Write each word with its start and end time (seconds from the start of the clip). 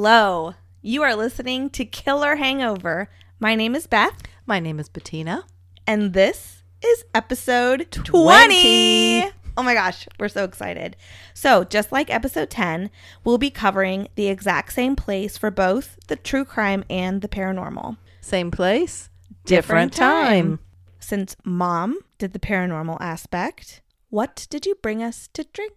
Hello. 0.00 0.54
You 0.80 1.02
are 1.02 1.16
listening 1.16 1.70
to 1.70 1.84
Killer 1.84 2.36
Hangover. 2.36 3.10
My 3.40 3.56
name 3.56 3.74
is 3.74 3.88
Beth, 3.88 4.22
My 4.46 4.60
name 4.60 4.78
is 4.78 4.88
Bettina. 4.88 5.44
and 5.88 6.12
this 6.12 6.62
is 6.80 7.04
episode 7.16 7.88
20. 7.90 8.12
20. 9.26 9.32
Oh 9.56 9.64
my 9.64 9.74
gosh, 9.74 10.06
we're 10.20 10.28
so 10.28 10.44
excited. 10.44 10.94
So, 11.34 11.64
just 11.64 11.90
like 11.90 12.10
episode 12.10 12.48
10, 12.48 12.90
we'll 13.24 13.38
be 13.38 13.50
covering 13.50 14.06
the 14.14 14.28
exact 14.28 14.72
same 14.72 14.94
place 14.94 15.36
for 15.36 15.50
both 15.50 15.98
the 16.06 16.14
true 16.14 16.44
crime 16.44 16.84
and 16.88 17.20
the 17.20 17.26
paranormal. 17.28 17.96
Same 18.20 18.52
place, 18.52 19.10
Different 19.46 19.90
different, 19.90 19.94
time. 19.94 20.58
Since 21.00 21.34
mom 21.42 21.98
did 22.18 22.34
the 22.34 22.38
paranormal 22.38 22.98
aspect, 23.00 23.80
what 24.10 24.46
did 24.48 24.64
you 24.64 24.76
bring 24.76 25.02
us 25.02 25.28
to 25.32 25.42
drink? 25.52 25.72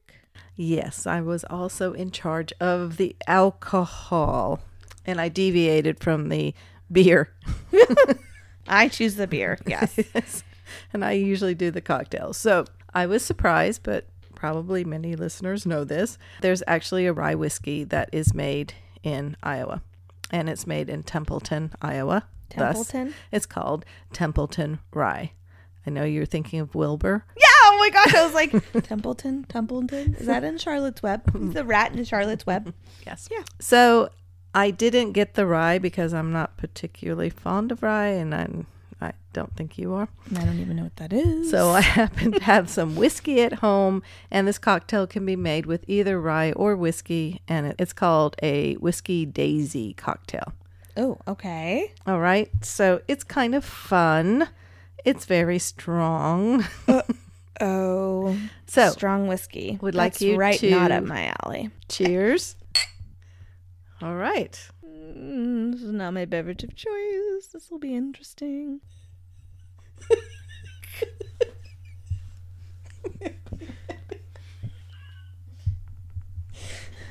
Yes, 0.61 1.07
I 1.07 1.21
was 1.21 1.43
also 1.45 1.93
in 1.93 2.11
charge 2.11 2.53
of 2.59 2.97
the 2.97 3.15
alcohol, 3.25 4.59
and 5.07 5.19
I 5.19 5.27
deviated 5.27 5.99
from 5.99 6.29
the 6.29 6.53
beer. 6.91 7.33
I 8.67 8.87
choose 8.87 9.15
the 9.15 9.25
beer. 9.25 9.57
Yes. 9.65 9.97
Yes. 10.13 10.43
and 10.93 11.03
I 11.03 11.13
usually 11.13 11.55
do 11.55 11.71
the 11.71 11.81
cocktails. 11.81 12.37
So 12.37 12.65
I 12.93 13.07
was 13.07 13.25
surprised, 13.25 13.81
but 13.81 14.05
probably 14.35 14.83
many 14.83 15.15
listeners 15.15 15.65
know 15.65 15.83
this. 15.83 16.19
There's 16.41 16.61
actually 16.67 17.07
a 17.07 17.13
rye 17.13 17.33
whiskey 17.33 17.83
that 17.85 18.09
is 18.11 18.35
made 18.35 18.75
in 19.01 19.37
Iowa, 19.41 19.81
and 20.29 20.47
it's 20.47 20.67
made 20.67 20.89
in 20.89 21.01
Templeton, 21.01 21.71
Iowa. 21.81 22.27
Thus, 22.55 22.75
Templeton? 22.75 23.15
it's 23.31 23.47
called 23.47 23.83
Templeton 24.13 24.77
Rye. 24.93 25.31
I 25.85 25.89
know 25.89 26.03
you're 26.03 26.25
thinking 26.25 26.59
of 26.59 26.75
Wilbur. 26.75 27.23
Yeah, 27.35 27.43
oh 27.63 27.77
my 27.79 27.89
gosh. 27.89 28.13
I 28.15 28.25
was 28.25 28.33
like, 28.35 28.51
Templeton, 28.83 29.45
Templeton. 29.45 30.15
Is 30.19 30.27
that 30.27 30.43
in 30.43 30.57
Charlotte's 30.57 31.01
Web? 31.01 31.53
The 31.53 31.63
rat 31.65 31.93
in 31.95 32.03
Charlotte's 32.05 32.45
Web. 32.45 32.73
Yes. 33.05 33.27
Yeah. 33.31 33.41
So 33.59 34.09
I 34.53 34.69
didn't 34.69 35.13
get 35.13 35.33
the 35.33 35.47
rye 35.47 35.79
because 35.79 36.13
I'm 36.13 36.31
not 36.31 36.55
particularly 36.57 37.31
fond 37.31 37.71
of 37.71 37.81
rye, 37.81 38.09
and 38.09 38.35
I'm, 38.35 38.67
I 39.01 39.13
don't 39.33 39.55
think 39.55 39.79
you 39.79 39.93
are. 39.95 40.07
I 40.35 40.43
don't 40.45 40.59
even 40.59 40.77
know 40.77 40.83
what 40.83 40.97
that 40.97 41.11
is. 41.11 41.49
So 41.49 41.69
I 41.71 41.81
happen 42.01 42.33
to 42.33 42.43
have 42.43 42.69
some 42.69 42.95
whiskey 42.95 43.41
at 43.41 43.53
home, 43.53 44.03
and 44.29 44.47
this 44.47 44.59
cocktail 44.59 45.07
can 45.07 45.25
be 45.25 45.35
made 45.35 45.65
with 45.65 45.83
either 45.87 46.21
rye 46.21 46.51
or 46.51 46.75
whiskey, 46.75 47.41
and 47.47 47.73
it's 47.79 47.93
called 47.93 48.35
a 48.43 48.75
whiskey 48.75 49.25
daisy 49.25 49.93
cocktail. 49.95 50.53
oh, 50.95 51.17
okay. 51.27 51.91
All 52.05 52.19
right. 52.19 52.51
So 52.61 53.01
it's 53.07 53.23
kind 53.23 53.55
of 53.55 53.65
fun. 53.65 54.47
It's 55.05 55.25
very 55.25 55.59
strong. 55.59 56.65
Oh, 57.63 58.35
So 58.65 58.89
strong 58.89 59.27
whiskey. 59.27 59.77
would 59.83 59.93
like 59.93 60.13
That's 60.13 60.23
you 60.23 60.35
right 60.35 60.57
to- 60.59 60.71
not 60.71 60.91
up 60.91 61.03
my 61.03 61.31
alley. 61.43 61.69
cheers. 61.89 62.55
All 64.01 64.15
right. 64.15 64.59
Mm, 64.83 65.71
this 65.73 65.83
is 65.83 65.91
not 65.91 66.15
my 66.15 66.25
beverage 66.25 66.63
of 66.63 66.73
choice. 66.75 67.45
This 67.53 67.69
will 67.69 67.77
be 67.77 67.93
interesting. 67.93 68.81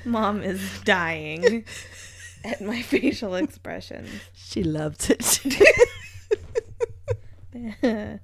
Mom 0.05 0.43
is 0.43 0.81
dying 0.85 1.65
at 2.45 2.61
my 2.61 2.81
facial 2.83 3.35
expressions. 3.35 4.09
She 4.35 4.63
loves 4.63 5.11
it. 5.11 5.41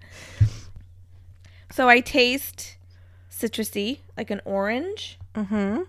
so 1.72 1.88
I 1.88 2.00
taste 2.00 2.76
citrusy, 3.30 3.98
like 4.16 4.30
an 4.30 4.40
orange. 4.44 5.18
Mm-hmm. 5.34 5.82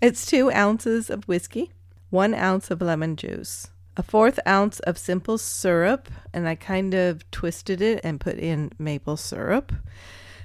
It's 0.00 0.26
two 0.26 0.50
ounces 0.52 1.10
of 1.10 1.24
whiskey, 1.24 1.70
one 2.10 2.34
ounce 2.34 2.70
of 2.70 2.80
lemon 2.80 3.16
juice, 3.16 3.68
a 3.96 4.02
fourth 4.02 4.38
ounce 4.46 4.80
of 4.80 4.96
simple 4.96 5.38
syrup, 5.38 6.08
and 6.32 6.48
I 6.48 6.54
kind 6.54 6.94
of 6.94 7.28
twisted 7.30 7.80
it 7.80 8.00
and 8.04 8.20
put 8.20 8.38
in 8.38 8.70
maple 8.78 9.16
syrup 9.16 9.72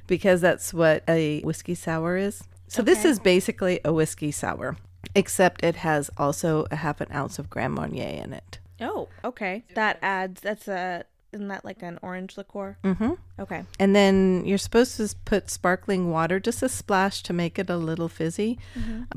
because 0.07 0.41
that's 0.41 0.73
what 0.73 1.03
a 1.07 1.41
whiskey 1.41 1.75
sour 1.75 2.17
is. 2.17 2.43
So 2.67 2.81
this 2.81 3.05
is 3.05 3.19
basically 3.19 3.79
a 3.85 3.93
whiskey 3.93 4.31
sour, 4.31 4.77
except 5.13 5.63
it 5.63 5.75
has 5.77 6.09
also 6.17 6.65
a 6.71 6.77
half 6.77 7.01
an 7.01 7.11
ounce 7.13 7.37
of 7.37 7.49
Grand 7.49 7.75
Marnier 7.75 8.23
in 8.23 8.33
it. 8.33 8.57
Oh, 8.81 9.09
okay. 9.23 9.63
That 9.75 9.99
adds. 10.01 10.41
That's 10.41 10.67
a. 10.67 11.05
Isn't 11.33 11.47
that 11.47 11.65
like 11.65 11.81
an 11.81 11.97
orange 12.03 12.37
liqueur? 12.37 12.77
Mm-hmm. 12.83 13.11
Okay. 13.39 13.63
And 13.79 13.95
then 13.95 14.43
you're 14.45 14.57
supposed 14.59 14.97
to 14.97 15.15
put 15.25 15.49
sparkling 15.49 16.11
water, 16.11 16.39
just 16.39 16.61
a 16.61 16.69
splash 16.69 17.23
to 17.23 17.33
make 17.33 17.57
it 17.57 17.69
a 17.69 17.75
little 17.77 18.07
fizzy. 18.07 18.59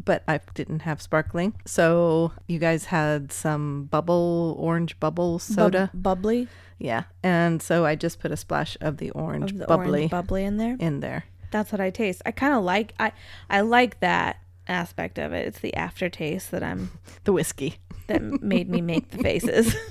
But 0.03 0.23
I 0.27 0.41
didn't 0.55 0.81
have 0.81 1.03
sparkling. 1.03 1.55
So 1.67 2.33
you 2.47 2.59
guys 2.59 2.87
had 2.87 3.33
some 3.33 3.85
bubble, 3.85 4.57
orange 4.59 4.99
bubble 4.99 5.39
soda. 5.39 5.91
Bub- 5.93 6.03
bubbly. 6.23 6.49
yeah. 6.79 7.05
And 7.23 7.61
so 7.63 7.85
I 7.85 7.95
just 7.97 8.19
put 8.19 8.33
a 8.33 8.37
splash 8.37 8.79
of 8.81 8.97
the 8.97 9.11
orange 9.11 9.53
Of 9.53 9.59
the 9.59 9.67
bubbly 9.67 9.99
orange 10.01 10.11
bubbly 10.11 10.45
in 10.45 10.57
there. 10.57 10.77
in 10.81 11.01
there. 11.01 11.25
That's 11.51 11.71
what 11.71 11.81
I 11.83 11.91
taste. 11.91 12.23
I 12.25 12.31
kind 12.33 12.55
of 12.55 12.65
like. 12.65 12.95
I 12.99 13.13
I 13.51 13.61
like 13.61 14.01
that 14.01 14.39
aspect 14.69 15.19
of 15.19 15.33
it. 15.33 15.47
It's 15.47 15.61
the 15.61 15.75
aftertaste 15.77 16.51
that 16.51 16.63
I'm 16.63 16.91
The 17.25 17.33
whiskey. 17.33 17.77
that 18.09 18.23
made 18.43 18.69
me 18.71 18.81
make 18.81 19.11
the 19.11 19.19
faces. 19.19 19.77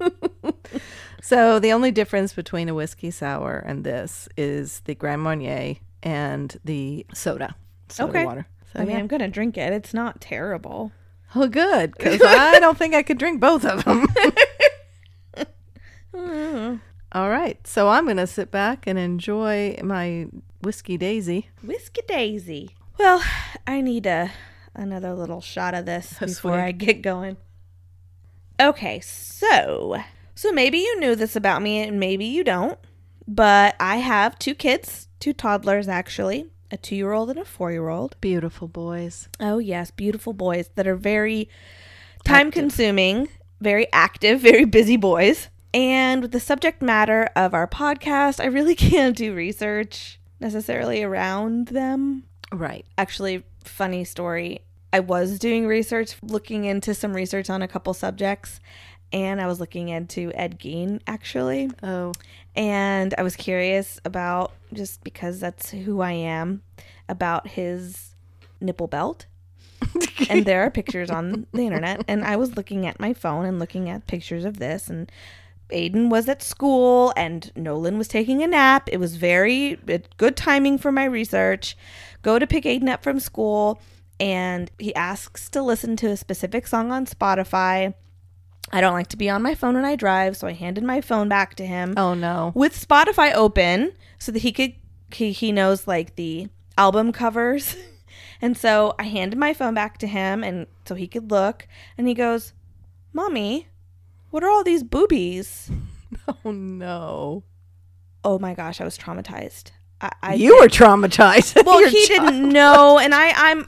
So 1.22 1.58
the 1.58 1.72
only 1.72 1.90
difference 1.90 2.32
between 2.32 2.68
a 2.68 2.74
whiskey 2.74 3.10
sour 3.10 3.62
and 3.66 3.84
this 3.84 4.28
is 4.36 4.80
the 4.86 4.94
Grand 4.94 5.22
Marnier 5.22 5.76
and 6.02 6.58
the 6.64 7.06
soda. 7.14 7.54
Soda 7.88 8.10
Okay. 8.10 8.24
water. 8.24 8.46
So, 8.72 8.80
I 8.80 8.84
mean, 8.84 8.90
yeah. 8.92 8.98
I'm 8.98 9.06
gonna 9.06 9.28
drink 9.28 9.58
it. 9.58 9.72
It's 9.72 9.92
not 9.92 10.20
terrible. 10.20 10.92
Oh, 11.34 11.46
good. 11.46 11.92
Because 11.96 12.20
I 12.24 12.58
don't 12.58 12.76
think 12.78 12.94
I 12.94 13.02
could 13.02 13.18
drink 13.18 13.40
both 13.40 13.64
of 13.64 13.84
them. 13.84 14.06
All 17.12 17.28
right. 17.30 17.64
So 17.66 17.88
I'm 17.88 18.04
going 18.04 18.16
to 18.16 18.26
sit 18.26 18.50
back 18.50 18.86
and 18.86 18.98
enjoy 18.98 19.76
my 19.82 20.26
whiskey 20.62 20.96
daisy. 20.96 21.48
Whiskey 21.62 22.02
Daisy. 22.06 22.70
Well, 22.98 23.22
I 23.66 23.80
need 23.80 24.06
a 24.06 24.30
another 24.74 25.14
little 25.14 25.40
shot 25.40 25.74
of 25.74 25.86
this 25.86 26.10
before 26.18 26.28
sweet. 26.52 26.52
I 26.54 26.72
get 26.72 27.02
going. 27.02 27.36
Okay, 28.60 29.00
so 29.00 29.96
so 30.40 30.50
maybe 30.52 30.78
you 30.78 30.98
knew 30.98 31.14
this 31.14 31.36
about 31.36 31.60
me 31.60 31.82
and 31.82 32.00
maybe 32.00 32.24
you 32.24 32.42
don't, 32.42 32.78
but 33.28 33.76
I 33.78 33.96
have 33.96 34.38
two 34.38 34.54
kids, 34.54 35.06
two 35.18 35.34
toddlers 35.34 35.86
actually, 35.86 36.46
a 36.70 36.78
2-year-old 36.78 37.28
and 37.28 37.38
a 37.38 37.44
4-year-old. 37.44 38.18
Beautiful 38.22 38.66
boys. 38.66 39.28
Oh, 39.38 39.58
yes, 39.58 39.90
beautiful 39.90 40.32
boys 40.32 40.70
that 40.76 40.86
are 40.86 40.96
very 40.96 41.50
time 42.24 42.50
consuming, 42.50 43.28
very 43.60 43.86
active, 43.92 44.40
very 44.50 44.64
busy 44.64 44.96
boys. 44.96 45.50
And 45.74 46.22
with 46.22 46.32
the 46.32 46.40
subject 46.40 46.80
matter 46.80 47.28
of 47.36 47.52
our 47.52 47.66
podcast, 47.66 48.40
I 48.40 48.46
really 48.46 48.74
can't 48.90 49.14
do 49.14 49.34
research 49.34 50.18
necessarily 50.40 51.02
around 51.02 51.68
them. 51.68 52.22
Right. 52.50 52.86
Actually, 52.96 53.44
funny 53.62 54.04
story. 54.04 54.62
I 54.92 55.00
was 55.00 55.38
doing 55.38 55.66
research, 55.66 56.16
looking 56.22 56.64
into 56.64 56.94
some 56.94 57.14
research 57.14 57.48
on 57.48 57.62
a 57.62 57.68
couple 57.68 57.94
subjects, 57.94 58.58
and 59.12 59.40
I 59.40 59.46
was 59.46 59.60
looking 59.60 59.88
into 59.88 60.32
Ed 60.34 60.58
Gein 60.58 61.00
actually 61.06 61.70
Oh, 61.82 62.12
and 62.54 63.14
I 63.16 63.22
was 63.22 63.36
curious 63.36 64.00
about 64.04 64.52
just 64.72 65.02
because 65.04 65.40
that's 65.40 65.70
who 65.70 66.00
I 66.00 66.12
am 66.12 66.62
about 67.08 67.48
his 67.48 68.14
nipple 68.60 68.86
belt. 68.86 69.26
and 70.28 70.44
there 70.44 70.62
are 70.62 70.70
pictures 70.70 71.10
on 71.10 71.46
the 71.52 71.62
internet 71.62 72.04
and 72.06 72.24
I 72.24 72.36
was 72.36 72.56
looking 72.56 72.86
at 72.86 73.00
my 73.00 73.14
phone 73.14 73.46
and 73.46 73.58
looking 73.58 73.88
at 73.88 74.06
pictures 74.06 74.44
of 74.44 74.58
this 74.58 74.88
and 74.88 75.10
Aiden 75.70 76.10
was 76.10 76.28
at 76.28 76.42
school 76.42 77.12
and 77.16 77.50
Nolan 77.56 77.96
was 77.96 78.08
taking 78.08 78.42
a 78.42 78.46
nap. 78.46 78.88
It 78.92 78.98
was 78.98 79.16
very 79.16 79.78
it, 79.86 80.16
good 80.16 80.36
timing 80.36 80.78
for 80.78 80.92
my 80.92 81.04
research. 81.04 81.76
Go 82.22 82.38
to 82.38 82.46
pick 82.46 82.64
Aiden 82.64 82.88
up 82.88 83.02
from 83.02 83.20
school 83.20 83.80
and 84.18 84.70
he 84.78 84.94
asks 84.94 85.48
to 85.50 85.62
listen 85.62 85.96
to 85.96 86.08
a 86.08 86.16
specific 86.16 86.66
song 86.66 86.92
on 86.92 87.06
Spotify. 87.06 87.94
I 88.72 88.80
don't 88.80 88.92
like 88.92 89.08
to 89.08 89.16
be 89.16 89.28
on 89.28 89.42
my 89.42 89.54
phone 89.54 89.74
when 89.74 89.84
I 89.84 89.96
drive, 89.96 90.36
so 90.36 90.46
I 90.46 90.52
handed 90.52 90.84
my 90.84 91.00
phone 91.00 91.28
back 91.28 91.54
to 91.56 91.66
him 91.66 91.94
oh 91.96 92.14
no. 92.14 92.52
with 92.54 92.74
Spotify 92.74 93.32
open 93.34 93.92
so 94.18 94.30
that 94.32 94.40
he 94.42 94.52
could 94.52 94.74
he, 95.12 95.32
he 95.32 95.50
knows 95.50 95.88
like 95.88 96.16
the 96.16 96.48
album 96.78 97.12
covers. 97.12 97.76
and 98.40 98.56
so 98.56 98.94
I 98.98 99.04
handed 99.04 99.38
my 99.38 99.52
phone 99.54 99.74
back 99.74 99.98
to 99.98 100.06
him 100.06 100.44
and 100.44 100.66
so 100.84 100.94
he 100.94 101.08
could 101.08 101.30
look 101.30 101.66
and 101.98 102.06
he 102.06 102.14
goes, 102.14 102.52
"Mommy, 103.12 103.68
what 104.30 104.44
are 104.44 104.50
all 104.50 104.64
these 104.64 104.82
boobies?" 104.82 105.70
Oh 106.44 106.50
no. 106.50 107.44
Oh 108.24 108.38
my 108.38 108.52
gosh, 108.54 108.80
I 108.80 108.84
was 108.84 108.98
traumatized. 108.98 109.70
I, 110.00 110.10
I 110.22 110.34
you 110.34 110.58
were 110.58 110.66
traumatized. 110.66 111.62
well, 111.66 111.86
he 111.88 112.06
child. 112.08 112.28
didn't 112.28 112.48
know, 112.48 112.98
and 112.98 113.14
I, 113.14 113.30
I'm 113.30 113.66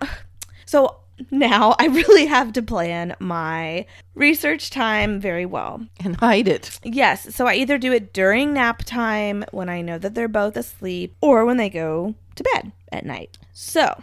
so 0.67 1.02
now 1.31 1.75
I 1.79 1.87
really 1.87 2.27
have 2.27 2.53
to 2.55 2.63
plan 2.63 3.15
my 3.19 3.87
research 4.15 4.71
time 4.71 5.21
very 5.21 5.47
well. 5.47 5.87
And 6.01 6.17
hide 6.17 6.49
it. 6.49 6.79
Yes, 6.83 7.35
so 7.35 7.47
I 7.47 7.55
either 7.55 7.79
do 7.79 7.93
it 7.93 8.13
during 8.13 8.55
nap 8.55 8.83
time 8.85 9.45
when 9.53 9.69
I 9.69 9.83
know 9.83 9.99
that 9.99 10.15
they're 10.15 10.29
both 10.29 10.57
asleep 10.57 11.15
or 11.21 11.45
when 11.45 11.57
they 11.57 11.71
go 11.71 12.15
to 12.35 12.45
bed 12.55 12.73
at 12.91 13.07
night. 13.07 13.39
So, 13.53 14.03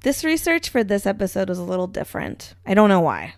this 0.00 0.24
research 0.24 0.68
for 0.68 0.84
this 0.84 1.06
episode 1.06 1.48
was 1.48 1.58
a 1.58 1.64
little 1.64 1.86
different. 1.86 2.54
I 2.64 2.74
don't 2.74 2.88
know 2.88 3.00
why. 3.00 3.34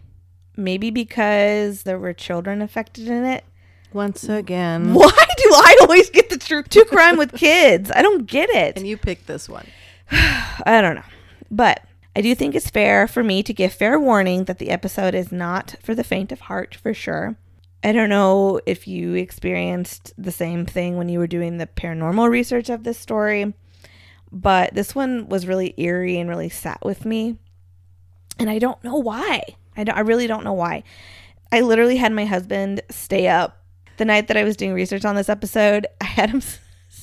Maybe 0.56 0.90
because 0.90 1.84
there 1.84 1.98
were 1.98 2.12
children 2.12 2.60
affected 2.62 3.08
in 3.08 3.24
it. 3.24 3.44
Once 3.92 4.28
again. 4.28 4.92
Why 4.94 5.26
do 5.36 5.50
I 5.54 5.78
always 5.80 6.10
get 6.10 6.28
the 6.28 6.36
true 6.36 6.62
true 6.62 6.84
crime 6.90 7.16
with 7.16 7.32
kids? 7.32 7.90
I 7.90 8.02
don't 8.02 8.26
get 8.26 8.50
it. 8.50 8.76
And 8.76 8.86
you 8.86 8.98
picked 8.98 9.26
this 9.26 9.48
one. 9.48 9.66
I 10.10 10.80
don't 10.82 10.96
know. 10.96 11.02
But 11.50 11.82
I 12.18 12.20
do 12.20 12.34
think 12.34 12.56
it's 12.56 12.68
fair 12.68 13.06
for 13.06 13.22
me 13.22 13.44
to 13.44 13.54
give 13.54 13.72
fair 13.72 13.96
warning 13.96 14.46
that 14.46 14.58
the 14.58 14.70
episode 14.70 15.14
is 15.14 15.30
not 15.30 15.76
for 15.84 15.94
the 15.94 16.02
faint 16.02 16.32
of 16.32 16.40
heart 16.40 16.74
for 16.74 16.92
sure. 16.92 17.36
I 17.84 17.92
don't 17.92 18.08
know 18.08 18.60
if 18.66 18.88
you 18.88 19.14
experienced 19.14 20.14
the 20.18 20.32
same 20.32 20.66
thing 20.66 20.96
when 20.96 21.08
you 21.08 21.20
were 21.20 21.28
doing 21.28 21.58
the 21.58 21.68
paranormal 21.68 22.28
research 22.28 22.70
of 22.70 22.82
this 22.82 22.98
story, 22.98 23.54
but 24.32 24.74
this 24.74 24.96
one 24.96 25.28
was 25.28 25.46
really 25.46 25.74
eerie 25.76 26.18
and 26.18 26.28
really 26.28 26.48
sat 26.48 26.84
with 26.84 27.04
me. 27.04 27.36
And 28.36 28.50
I 28.50 28.58
don't 28.58 28.82
know 28.82 28.96
why. 28.96 29.44
I, 29.76 29.84
I 29.84 30.00
really 30.00 30.26
don't 30.26 30.42
know 30.42 30.54
why. 30.54 30.82
I 31.52 31.60
literally 31.60 31.98
had 31.98 32.10
my 32.10 32.24
husband 32.24 32.82
stay 32.90 33.28
up 33.28 33.62
the 33.96 34.04
night 34.04 34.26
that 34.26 34.36
I 34.36 34.42
was 34.42 34.56
doing 34.56 34.72
research 34.72 35.04
on 35.04 35.14
this 35.14 35.28
episode. 35.28 35.86
I 36.00 36.06
had 36.06 36.30
him 36.30 36.40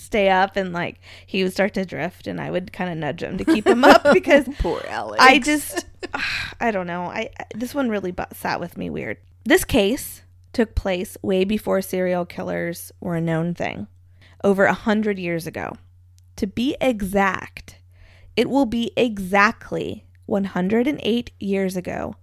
stay 0.05 0.29
up 0.29 0.55
and 0.55 0.71
like 0.73 0.99
he 1.25 1.43
would 1.43 1.51
start 1.53 1.73
to 1.75 1.85
drift, 1.85 2.27
and 2.27 2.39
I 2.39 2.51
would 2.51 2.71
kind 2.73 2.89
of 2.91 2.97
nudge 2.97 3.23
him 3.23 3.37
to 3.37 3.45
keep 3.45 3.65
him 3.67 3.83
up 3.83 4.03
because 4.13 4.47
Poor 4.59 4.81
Alex. 4.87 5.23
I 5.23 5.39
just, 5.39 5.85
I 6.59 6.71
don't 6.71 6.87
know. 6.87 7.03
I 7.03 7.29
I- 7.39 7.45
this 7.55 7.73
one 7.75 7.89
really 7.89 8.11
bu- 8.11 8.23
sat 8.33 8.59
with 8.59 8.77
me 8.77 8.89
weird. 8.89 9.17
This 9.43 9.63
case 9.63 10.21
took 10.53 10.73
place 10.75 11.17
way 11.21 11.43
before 11.43 11.81
serial 11.81 12.25
killers 12.25 12.91
were 13.01 13.15
a 13.15 13.21
known 13.21 13.53
thing, 13.53 13.87
over 14.43 14.65
a 14.65 14.73
hundred 14.73 15.19
years 15.19 15.45
ago. 15.47 15.73
To 16.37 16.47
be 16.47 16.75
exact, 16.81 17.77
it 18.35 18.49
will 18.49 18.65
be 18.65 18.91
exactly 18.97 20.05
108 20.27 21.31
years 21.39 21.75
ago 21.77 22.15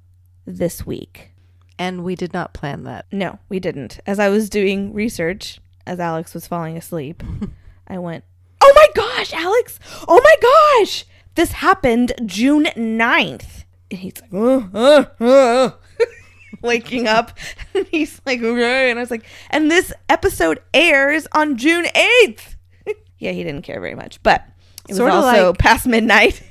this 0.46 0.84
week. 0.86 1.30
And 1.78 2.04
we 2.04 2.14
did 2.14 2.32
not 2.32 2.52
plan 2.54 2.84
that. 2.84 3.06
No, 3.10 3.38
we 3.48 3.58
didn't. 3.58 4.00
As 4.06 4.18
I 4.18 4.28
was 4.28 4.50
doing 4.50 4.92
research, 4.92 5.60
as 5.86 5.98
Alex 5.98 6.34
was 6.34 6.46
falling 6.46 6.76
asleep, 6.76 7.22
I 7.92 7.98
went, 7.98 8.24
Oh 8.62 8.72
my 8.74 8.86
gosh, 8.94 9.32
Alex! 9.34 9.78
Oh 10.08 10.20
my 10.22 10.78
gosh! 10.80 11.04
This 11.34 11.52
happened 11.52 12.12
June 12.24 12.64
9th. 12.76 13.64
And 13.90 14.00
he's 14.00 14.14
like, 14.22 14.32
"Uh, 14.32 14.62
uh, 14.72 15.04
uh," 15.20 15.70
waking 16.62 17.06
up. 17.06 17.38
And 17.74 17.86
he's 17.88 18.20
like, 18.24 18.40
Okay. 18.42 18.90
And 18.90 18.98
I 18.98 19.02
was 19.02 19.10
like, 19.10 19.26
And 19.50 19.70
this 19.70 19.92
episode 20.08 20.60
airs 20.72 21.26
on 21.32 21.56
June 21.58 21.84
8th. 21.84 22.56
yeah, 23.18 23.32
he 23.32 23.42
didn't 23.44 23.62
care 23.62 23.80
very 23.80 23.94
much, 23.94 24.22
but 24.22 24.42
it 24.88 24.92
was 24.92 24.96
Sorta 24.98 25.14
also 25.14 25.46
like- 25.48 25.58
past 25.58 25.86
midnight. 25.86 26.42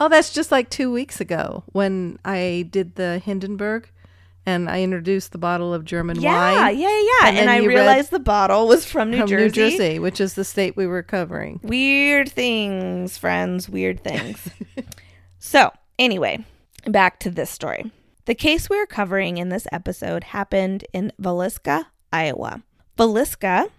Oh, 0.00 0.08
that's 0.08 0.32
just 0.32 0.52
like 0.52 0.68
two 0.68 0.92
weeks 0.92 1.20
ago 1.20 1.64
when 1.72 2.18
I 2.24 2.68
did 2.70 2.96
the 2.96 3.18
Hindenburg 3.18 3.88
and 4.46 4.70
I 4.70 4.82
introduced 4.82 5.32
the 5.32 5.38
bottle 5.38 5.74
of 5.74 5.84
German 5.84 6.20
yeah, 6.20 6.62
wine 6.62 6.78
yeah, 6.78 6.88
yeah. 6.88 7.28
And 7.28 7.38
And, 7.38 7.50
I 7.50 7.64
realized 7.64 8.10
the 8.12 8.20
bottle 8.20 8.68
was 8.68 8.86
from 8.86 9.10
New 9.10 9.18
from 9.18 9.28
Jersey. 9.28 9.44
New 9.44 9.50
Jersey, 9.50 9.98
which 9.98 10.20
is 10.20 10.34
the 10.34 10.44
state 10.44 10.76
we 10.76 10.86
were 10.86 11.02
covering. 11.02 11.60
Weird 11.62 12.30
things, 12.30 13.18
friends, 13.18 13.68
weird 13.68 14.02
things. 14.02 14.48
so, 15.38 15.72
anyway, 15.98 16.44
back 16.86 17.18
to 17.20 17.30
this 17.30 17.50
story. 17.50 17.90
The 18.26 18.34
case 18.34 18.70
we're 18.70 18.86
covering 18.86 19.36
in 19.36 19.48
this 19.48 19.66
episode 19.72 20.24
happened 20.24 20.84
in 20.92 21.12
Villisca, 21.20 21.86
Iowa. 22.12 22.62
Villisca 22.96 23.70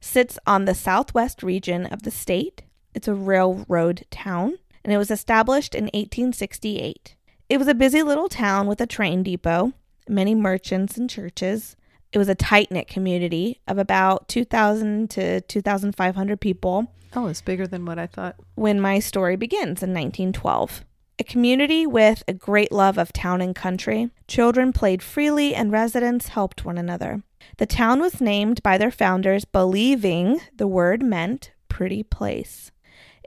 sits 0.00 0.38
on 0.46 0.64
the 0.64 0.74
southwest 0.74 1.42
region 1.42 1.86
of 1.86 2.02
the 2.02 2.10
state. 2.10 2.62
It's 2.94 3.08
a 3.08 3.14
railroad 3.14 4.04
town, 4.10 4.58
and 4.84 4.92
it 4.92 4.98
was 4.98 5.10
established 5.10 5.74
in 5.74 5.84
1868. 5.84 7.16
It 7.48 7.58
was 7.58 7.68
a 7.68 7.74
busy 7.74 8.02
little 8.02 8.28
town 8.28 8.66
with 8.66 8.80
a 8.80 8.86
train 8.86 9.22
depot, 9.22 9.72
many 10.08 10.34
merchants 10.34 10.96
and 10.96 11.08
churches. 11.08 11.76
It 12.12 12.18
was 12.18 12.28
a 12.28 12.34
tight 12.34 12.70
knit 12.70 12.88
community 12.88 13.60
of 13.66 13.78
about 13.78 14.28
2,000 14.28 15.08
to 15.10 15.40
2,500 15.42 16.40
people 16.40 16.92
Oh, 17.14 17.26
it's 17.26 17.42
bigger 17.42 17.66
than 17.66 17.84
what 17.84 17.98
I 17.98 18.06
thought. 18.06 18.36
when 18.54 18.80
my 18.80 18.98
story 18.98 19.36
begins 19.36 19.82
in 19.82 19.90
1912. 19.92 20.84
A 21.18 21.24
community 21.24 21.86
with 21.86 22.22
a 22.26 22.32
great 22.32 22.72
love 22.72 22.96
of 22.98 23.12
town 23.12 23.42
and 23.42 23.54
country, 23.54 24.10
children 24.26 24.72
played 24.72 25.02
freely 25.02 25.54
and 25.54 25.70
residents 25.70 26.28
helped 26.28 26.64
one 26.64 26.78
another. 26.78 27.22
The 27.58 27.66
town 27.66 28.00
was 28.00 28.20
named 28.20 28.62
by 28.62 28.78
their 28.78 28.90
founders 28.90 29.44
believing 29.44 30.40
the 30.56 30.66
word 30.66 31.02
meant 31.02 31.52
pretty 31.68 32.02
place. 32.02 32.70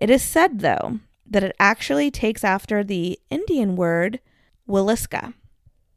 It 0.02 0.10
is 0.10 0.24
said, 0.24 0.60
though, 0.62 1.00
that 1.30 1.44
it 1.44 1.56
actually 1.60 2.10
takes 2.10 2.44
after 2.44 2.84
the 2.84 3.20
Indian 3.30 3.76
word 3.76 4.20
Williska, 4.68 5.34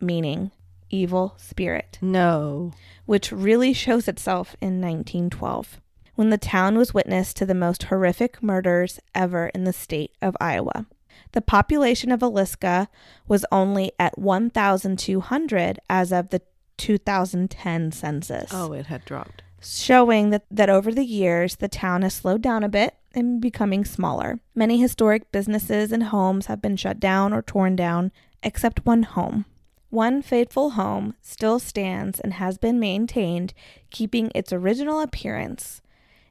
meaning 0.00 0.50
evil 0.90 1.34
spirit 1.36 1.98
No. 2.00 2.72
which 3.06 3.32
really 3.32 3.72
shows 3.72 4.08
itself 4.08 4.56
in 4.60 4.80
1912, 4.80 5.80
when 6.14 6.30
the 6.30 6.38
town 6.38 6.76
was 6.76 6.92
witness 6.94 7.32
to 7.34 7.46
the 7.46 7.54
most 7.54 7.84
horrific 7.84 8.42
murders 8.42 9.00
ever 9.14 9.48
in 9.48 9.64
the 9.64 9.72
state 9.72 10.12
of 10.22 10.36
Iowa. 10.40 10.86
The 11.32 11.40
population 11.42 12.10
of 12.12 12.20
Villisca 12.20 12.88
was 13.26 13.44
only 13.52 13.92
at 13.98 14.18
1,200 14.18 15.78
as 15.90 16.12
of 16.12 16.30
the 16.30 16.42
2010 16.76 17.92
census, 17.92 18.50
Oh, 18.52 18.72
it 18.72 18.86
had 18.86 19.04
dropped. 19.04 19.42
showing 19.60 20.30
that, 20.30 20.44
that 20.50 20.70
over 20.70 20.92
the 20.92 21.04
years 21.04 21.56
the 21.56 21.68
town 21.68 22.02
has 22.02 22.14
slowed 22.14 22.40
down 22.42 22.62
a 22.62 22.68
bit 22.68 22.94
and 23.14 23.40
becoming 23.40 23.84
smaller. 23.84 24.40
Many 24.54 24.80
historic 24.80 25.32
businesses 25.32 25.92
and 25.92 26.04
homes 26.04 26.46
have 26.46 26.62
been 26.62 26.76
shut 26.76 27.00
down 27.00 27.32
or 27.32 27.42
torn 27.42 27.74
down, 27.76 28.12
except 28.42 28.86
one 28.86 29.02
home. 29.02 29.44
One 29.90 30.20
fateful 30.22 30.70
home 30.70 31.14
still 31.22 31.58
stands 31.58 32.20
and 32.20 32.34
has 32.34 32.58
been 32.58 32.78
maintained, 32.78 33.54
keeping 33.90 34.30
its 34.34 34.52
original 34.52 35.00
appearance. 35.00 35.80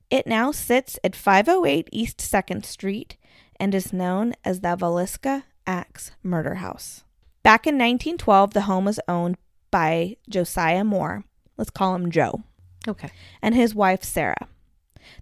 It 0.09 0.27
now 0.27 0.51
sits 0.51 0.99
at 1.03 1.15
508 1.15 1.89
East 1.91 2.19
2nd 2.19 2.65
Street 2.65 3.17
and 3.59 3.73
is 3.73 3.91
known 3.91 4.33
as 4.45 4.61
the 4.61 4.75
Villisca 4.77 5.43
Axe 5.65 6.11
Murder 6.23 6.55
House. 6.55 7.03
Back 7.43 7.65
in 7.65 7.75
1912, 7.75 8.53
the 8.53 8.61
home 8.61 8.85
was 8.85 8.99
owned 9.07 9.37
by 9.71 10.17
Josiah 10.29 10.83
Moore. 10.83 11.23
Let's 11.57 11.71
call 11.71 11.95
him 11.95 12.11
Joe 12.11 12.43
Okay. 12.87 13.09
and 13.41 13.55
his 13.55 13.73
wife 13.73 14.03
Sarah. 14.03 14.47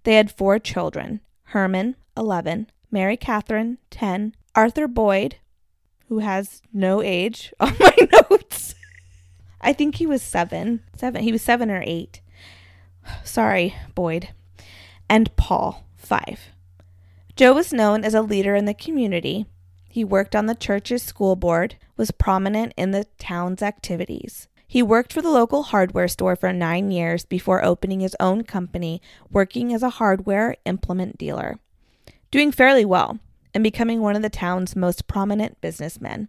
They 0.04 0.16
had 0.16 0.32
four 0.32 0.60
children 0.60 1.22
Herman, 1.50 1.96
11, 2.18 2.70
Mary 2.92 3.16
Catherine, 3.18 3.78
10, 3.92 4.36
Arthur 4.56 4.88
Boyd, 4.88 5.38
who 6.08 6.20
has 6.20 6.62
no 6.74 7.02
age 7.02 7.54
on 7.60 7.74
my 7.80 7.96
notes. 8.12 8.76
I 9.62 9.74
think 9.74 9.96
he 9.96 10.06
was 10.06 10.22
seven. 10.22 10.82
Seven. 10.96 11.24
He 11.24 11.32
was 11.32 11.42
seven 11.42 11.72
or 11.72 11.84
eight. 11.86 12.22
Sorry, 13.24 13.76
Boyd. 13.94 14.30
And 15.10 15.36
Paul, 15.36 15.86
five. 15.96 16.52
Joe 17.36 17.54
was 17.54 17.74
known 17.74 18.04
as 18.04 18.14
a 18.14 18.22
leader 18.22 18.56
in 18.56 18.66
the 18.66 18.74
community. 18.74 19.46
He 19.90 20.04
worked 20.04 20.36
on 20.36 20.46
the 20.46 20.56
church's 20.56 21.04
school 21.04 21.36
board, 21.36 21.78
was 21.98 22.12
prominent 22.12 22.74
in 22.78 22.92
the 22.92 23.06
town's 23.18 23.62
activities. 23.62 24.48
He 24.68 24.82
worked 24.82 25.14
for 25.14 25.22
the 25.22 25.30
local 25.30 25.64
hardware 25.64 26.08
store 26.08 26.36
for 26.36 26.52
nine 26.52 26.92
years 26.92 27.26
before 27.26 27.64
opening 27.64 28.00
his 28.00 28.16
own 28.20 28.44
company, 28.44 29.02
working 29.32 29.74
as 29.74 29.84
a 29.84 29.92
hardware 29.92 30.56
implement 30.66 31.18
dealer. 31.18 31.60
Doing 32.32 32.52
fairly 32.52 32.84
well 32.84 33.20
and 33.56 33.64
becoming 33.64 34.02
one 34.02 34.16
of 34.16 34.22
the 34.22 34.30
town's 34.30 34.76
most 34.76 35.08
prominent 35.08 35.60
businessmen. 35.62 36.28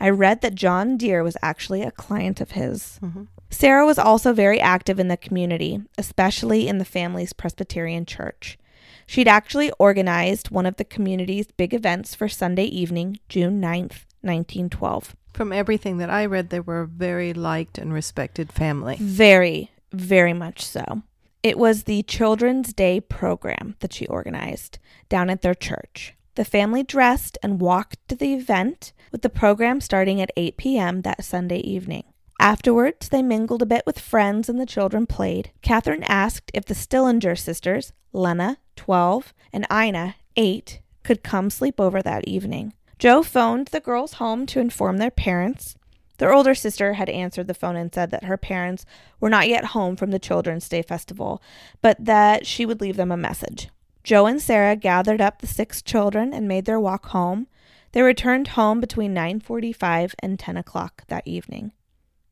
I 0.00 0.10
read 0.10 0.40
that 0.40 0.56
John 0.56 0.96
Deere 0.96 1.22
was 1.22 1.36
actually 1.40 1.82
a 1.82 1.92
client 1.92 2.40
of 2.40 2.50
his. 2.50 2.98
Mm-hmm. 3.02 3.24
Sarah 3.50 3.86
was 3.86 3.98
also 3.98 4.32
very 4.32 4.60
active 4.60 4.98
in 4.98 5.08
the 5.08 5.16
community, 5.16 5.80
especially 5.96 6.68
in 6.68 6.78
the 6.78 6.84
family's 6.84 7.32
Presbyterian 7.32 8.04
church. 8.04 8.58
She'd 9.06 9.28
actually 9.28 9.70
organized 9.78 10.50
one 10.50 10.66
of 10.66 10.76
the 10.76 10.84
community's 10.84 11.46
big 11.52 11.72
events 11.72 12.14
for 12.14 12.28
Sunday 12.28 12.64
evening, 12.64 13.18
June 13.28 13.60
9th, 13.60 14.04
1912. 14.22 15.16
From 15.32 15.52
everything 15.52 15.98
that 15.98 16.10
I 16.10 16.26
read, 16.26 16.50
they 16.50 16.60
were 16.60 16.82
a 16.82 16.86
very 16.86 17.32
liked 17.32 17.78
and 17.78 17.92
respected 17.92 18.52
family. 18.52 18.96
Very, 19.00 19.70
very 19.92 20.32
much 20.32 20.64
so. 20.64 21.02
It 21.42 21.58
was 21.58 21.84
the 21.84 22.02
Children's 22.02 22.72
Day 22.72 23.00
program 23.00 23.76
that 23.80 23.92
she 23.92 24.06
organized 24.08 24.78
down 25.08 25.30
at 25.30 25.42
their 25.42 25.54
church. 25.54 26.14
The 26.36 26.44
family 26.44 26.82
dressed 26.82 27.36
and 27.42 27.60
walked 27.60 27.96
to 28.08 28.14
the 28.14 28.34
event, 28.34 28.92
with 29.10 29.22
the 29.22 29.28
program 29.28 29.80
starting 29.80 30.20
at 30.20 30.30
8 30.36 30.56
p.m. 30.56 31.02
that 31.02 31.24
Sunday 31.24 31.58
evening. 31.58 32.04
Afterwards, 32.38 33.08
they 33.08 33.22
mingled 33.22 33.62
a 33.62 33.66
bit 33.66 33.82
with 33.84 33.98
friends 33.98 34.48
and 34.48 34.58
the 34.58 34.64
children 34.64 35.06
played. 35.06 35.50
Catherine 35.60 36.04
asked 36.04 36.50
if 36.54 36.64
the 36.64 36.74
Stillinger 36.74 37.36
sisters, 37.36 37.92
Lena, 38.12 38.58
12, 38.76 39.34
and 39.52 39.66
Ina, 39.70 40.16
8, 40.36 40.80
could 41.02 41.22
come 41.22 41.50
sleep 41.50 41.80
over 41.80 42.00
that 42.00 42.26
evening. 42.26 42.72
Joe 42.98 43.22
phoned 43.22 43.68
the 43.68 43.80
girls 43.80 44.14
home 44.14 44.46
to 44.46 44.60
inform 44.60 44.98
their 44.98 45.10
parents. 45.10 45.76
Their 46.18 46.32
older 46.32 46.54
sister 46.54 46.94
had 46.94 47.08
answered 47.08 47.46
the 47.46 47.54
phone 47.54 47.76
and 47.76 47.92
said 47.92 48.10
that 48.10 48.24
her 48.24 48.36
parents 48.36 48.84
were 49.20 49.30
not 49.30 49.48
yet 49.48 49.66
home 49.66 49.96
from 49.96 50.10
the 50.10 50.18
Children's 50.18 50.68
Day 50.68 50.82
festival, 50.82 51.42
but 51.82 52.02
that 52.02 52.46
she 52.46 52.64
would 52.64 52.80
leave 52.80 52.96
them 52.96 53.10
a 53.10 53.16
message. 53.16 53.68
Joe 54.10 54.26
and 54.26 54.42
Sarah 54.42 54.74
gathered 54.74 55.20
up 55.20 55.38
the 55.38 55.46
six 55.46 55.82
children 55.82 56.34
and 56.34 56.48
made 56.48 56.64
their 56.64 56.80
walk 56.80 57.06
home. 57.10 57.46
They 57.92 58.02
returned 58.02 58.48
home 58.58 58.80
between 58.80 59.14
9:45 59.14 60.16
and 60.18 60.36
10 60.36 60.56
o'clock 60.56 61.04
that 61.06 61.24
evening. 61.28 61.70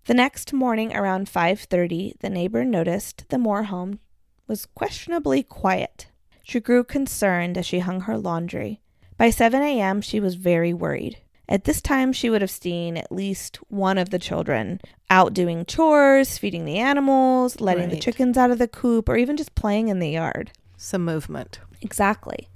The 0.06 0.14
next 0.14 0.52
morning 0.52 0.92
around 0.92 1.28
5:30, 1.28 2.14
the 2.18 2.30
neighbor 2.30 2.64
noticed 2.64 3.26
the 3.28 3.38
Moore 3.38 3.62
home 3.62 4.00
was 4.48 4.66
questionably 4.66 5.44
quiet. 5.44 6.08
She 6.42 6.58
grew 6.58 6.82
concerned 6.82 7.56
as 7.56 7.64
she 7.64 7.78
hung 7.78 8.00
her 8.00 8.18
laundry. 8.18 8.80
By 9.16 9.30
7 9.30 9.62
a.m., 9.62 10.00
she 10.00 10.18
was 10.18 10.34
very 10.34 10.74
worried. 10.74 11.18
At 11.48 11.62
this 11.62 11.80
time, 11.80 12.12
she 12.12 12.28
would 12.28 12.40
have 12.40 12.50
seen 12.50 12.96
at 12.96 13.12
least 13.12 13.58
one 13.68 13.98
of 13.98 14.10
the 14.10 14.18
children 14.18 14.80
out 15.10 15.32
doing 15.32 15.64
chores, 15.64 16.38
feeding 16.38 16.64
the 16.64 16.78
animals, 16.78 17.60
letting 17.60 17.88
the 17.88 18.00
chickens 18.00 18.36
out 18.36 18.50
of 18.50 18.58
the 18.58 18.66
coop, 18.66 19.08
or 19.08 19.16
even 19.16 19.36
just 19.36 19.54
playing 19.54 19.86
in 19.86 20.00
the 20.00 20.10
yard. 20.10 20.50
Some 20.76 21.04
movement. 21.04 21.60
Exactly. 21.80 22.48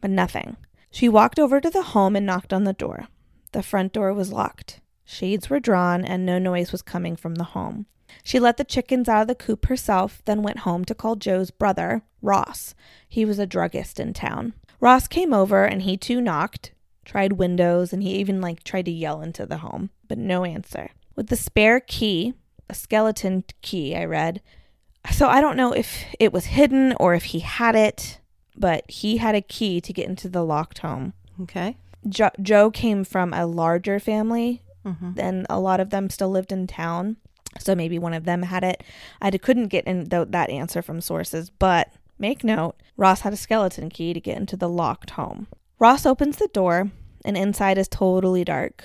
But 0.00 0.10
nothing. 0.10 0.56
She 0.90 1.08
walked 1.08 1.38
over 1.38 1.60
to 1.60 1.70
the 1.70 1.82
home 1.82 2.14
and 2.14 2.26
knocked 2.26 2.52
on 2.52 2.64
the 2.64 2.72
door. 2.72 3.08
The 3.52 3.62
front 3.62 3.92
door 3.92 4.12
was 4.12 4.32
locked. 4.32 4.80
Shades 5.04 5.50
were 5.50 5.60
drawn 5.60 6.04
and 6.04 6.24
no 6.24 6.38
noise 6.38 6.72
was 6.72 6.82
coming 6.82 7.16
from 7.16 7.34
the 7.34 7.44
home. 7.44 7.86
She 8.22 8.38
let 8.38 8.56
the 8.56 8.64
chickens 8.64 9.08
out 9.08 9.22
of 9.22 9.28
the 9.28 9.34
coop 9.34 9.66
herself, 9.66 10.22
then 10.24 10.42
went 10.42 10.60
home 10.60 10.84
to 10.84 10.94
call 10.94 11.16
Joe's 11.16 11.50
brother, 11.50 12.02
Ross. 12.22 12.74
He 13.08 13.24
was 13.24 13.38
a 13.38 13.46
druggist 13.46 13.98
in 13.98 14.12
town. 14.12 14.54
Ross 14.80 15.08
came 15.08 15.34
over 15.34 15.64
and 15.64 15.82
he 15.82 15.96
too 15.96 16.20
knocked, 16.20 16.72
tried 17.04 17.34
windows, 17.34 17.92
and 17.92 18.02
he 18.02 18.14
even 18.14 18.40
like 18.40 18.62
tried 18.62 18.84
to 18.86 18.90
yell 18.90 19.20
into 19.20 19.46
the 19.46 19.58
home, 19.58 19.90
but 20.08 20.18
no 20.18 20.44
answer. 20.44 20.90
With 21.16 21.28
the 21.28 21.36
spare 21.36 21.80
key, 21.80 22.34
a 22.68 22.74
skeleton 22.74 23.44
key, 23.62 23.96
I 23.96 24.04
read. 24.04 24.40
So 25.12 25.28
I 25.28 25.40
don't 25.40 25.56
know 25.56 25.72
if 25.72 26.04
it 26.18 26.32
was 26.32 26.46
hidden 26.46 26.94
or 26.98 27.14
if 27.14 27.24
he 27.24 27.40
had 27.40 27.74
it 27.74 28.20
but 28.56 28.88
he 28.90 29.16
had 29.18 29.34
a 29.34 29.40
key 29.40 29.80
to 29.80 29.92
get 29.92 30.08
into 30.08 30.28
the 30.28 30.44
locked 30.44 30.78
home. 30.78 31.12
Okay. 31.42 31.76
Jo- 32.08 32.30
Joe 32.40 32.70
came 32.70 33.04
from 33.04 33.32
a 33.32 33.46
larger 33.46 33.98
family, 33.98 34.60
Mm-hmm. 34.84 35.12
and 35.18 35.46
a 35.48 35.58
lot 35.58 35.80
of 35.80 35.88
them 35.88 36.10
still 36.10 36.28
lived 36.28 36.52
in 36.52 36.66
town. 36.66 37.16
So 37.58 37.74
maybe 37.74 37.98
one 37.98 38.12
of 38.12 38.24
them 38.24 38.42
had 38.42 38.62
it. 38.64 38.82
I 39.22 39.30
couldn't 39.30 39.68
get 39.68 39.86
in 39.86 40.10
th- 40.10 40.28
that 40.30 40.50
answer 40.50 40.82
from 40.82 41.00
sources, 41.00 41.48
but 41.48 41.90
make 42.18 42.44
note 42.44 42.76
Ross 42.98 43.22
had 43.22 43.32
a 43.32 43.36
skeleton 43.36 43.88
key 43.88 44.12
to 44.12 44.20
get 44.20 44.36
into 44.36 44.58
the 44.58 44.68
locked 44.68 45.10
home. 45.10 45.46
Ross 45.78 46.04
opens 46.04 46.36
the 46.36 46.48
door, 46.48 46.90
and 47.24 47.34
inside 47.36 47.78
is 47.78 47.88
totally 47.88 48.44
dark. 48.44 48.84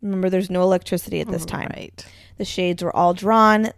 Remember, 0.00 0.30
there's 0.30 0.48
no 0.48 0.62
electricity 0.62 1.20
at 1.20 1.28
this 1.28 1.44
time. 1.44 1.68
Right. 1.74 2.06
The 2.38 2.44
shades 2.46 2.82
were 2.82 2.94
all 2.96 3.12
drawn. 3.12 3.68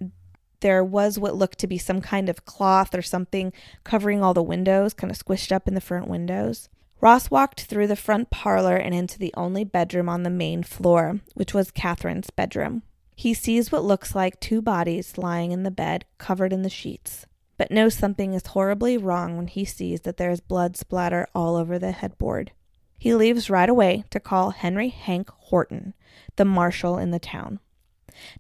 There 0.61 0.83
was 0.83 1.19
what 1.19 1.35
looked 1.35 1.59
to 1.61 1.67
be 1.67 1.79
some 1.79 2.01
kind 2.01 2.29
of 2.29 2.45
cloth 2.45 2.95
or 2.95 3.03
something 3.03 3.53
covering 3.85 4.23
all 4.23 4.35
the 4.35 4.43
windows, 4.43 4.95
kind 4.95 5.11
of 5.11 5.19
squished 5.19 5.53
up 5.53 5.69
in 5.69 5.75
the 5.75 5.81
front 5.81 6.09
windows. 6.09 6.69
Ross 7.01 7.31
walked 7.31 7.63
through 7.63 7.87
the 7.89 7.97
front 7.97 8.31
parlor 8.31 8.77
and 8.77 8.95
into 8.95 9.19
the 9.19 9.35
only 9.37 9.65
bedroom 9.65 10.09
on 10.09 10.23
the 10.23 10.31
main 10.31 10.63
floor, 10.63 11.21
which 11.35 11.53
was 11.53 11.71
Catherine's 11.71 12.31
bedroom. 12.31 12.83
He 13.15 13.35
sees 13.35 13.71
what 13.71 13.85
looks 13.85 14.15
like 14.15 14.41
two 14.41 14.63
bodies 14.63 15.19
lying 15.19 15.53
in 15.53 15.63
the 15.63 15.71
bed, 15.71 16.05
covered 16.19 16.53
in 16.53 16.63
the 16.63 16.71
sheets, 16.71 17.27
but 17.59 17.71
knows 17.71 17.95
something 17.95 18.33
is 18.35 18.47
horribly 18.49 18.97
wrong 18.97 19.37
when 19.37 19.47
he 19.47 19.65
sees 19.65 20.03
that 20.03 20.17
there 20.17 20.31
is 20.31 20.41
blood 20.41 20.77
splatter 20.77 21.27
all 21.35 21.57
over 21.57 21.79
the 21.79 21.93
headboard. 21.93 22.53
He 22.99 23.15
leaves 23.15 23.51
right 23.51 23.69
away 23.69 24.05
to 24.11 24.21
call 24.21 24.51
Henry 24.51 24.89
Hank 24.89 25.31
Horton, 25.31 25.95
the 26.37 26.45
marshal 26.45 26.99
in 26.99 27.11
the 27.11 27.19
town. 27.19 27.61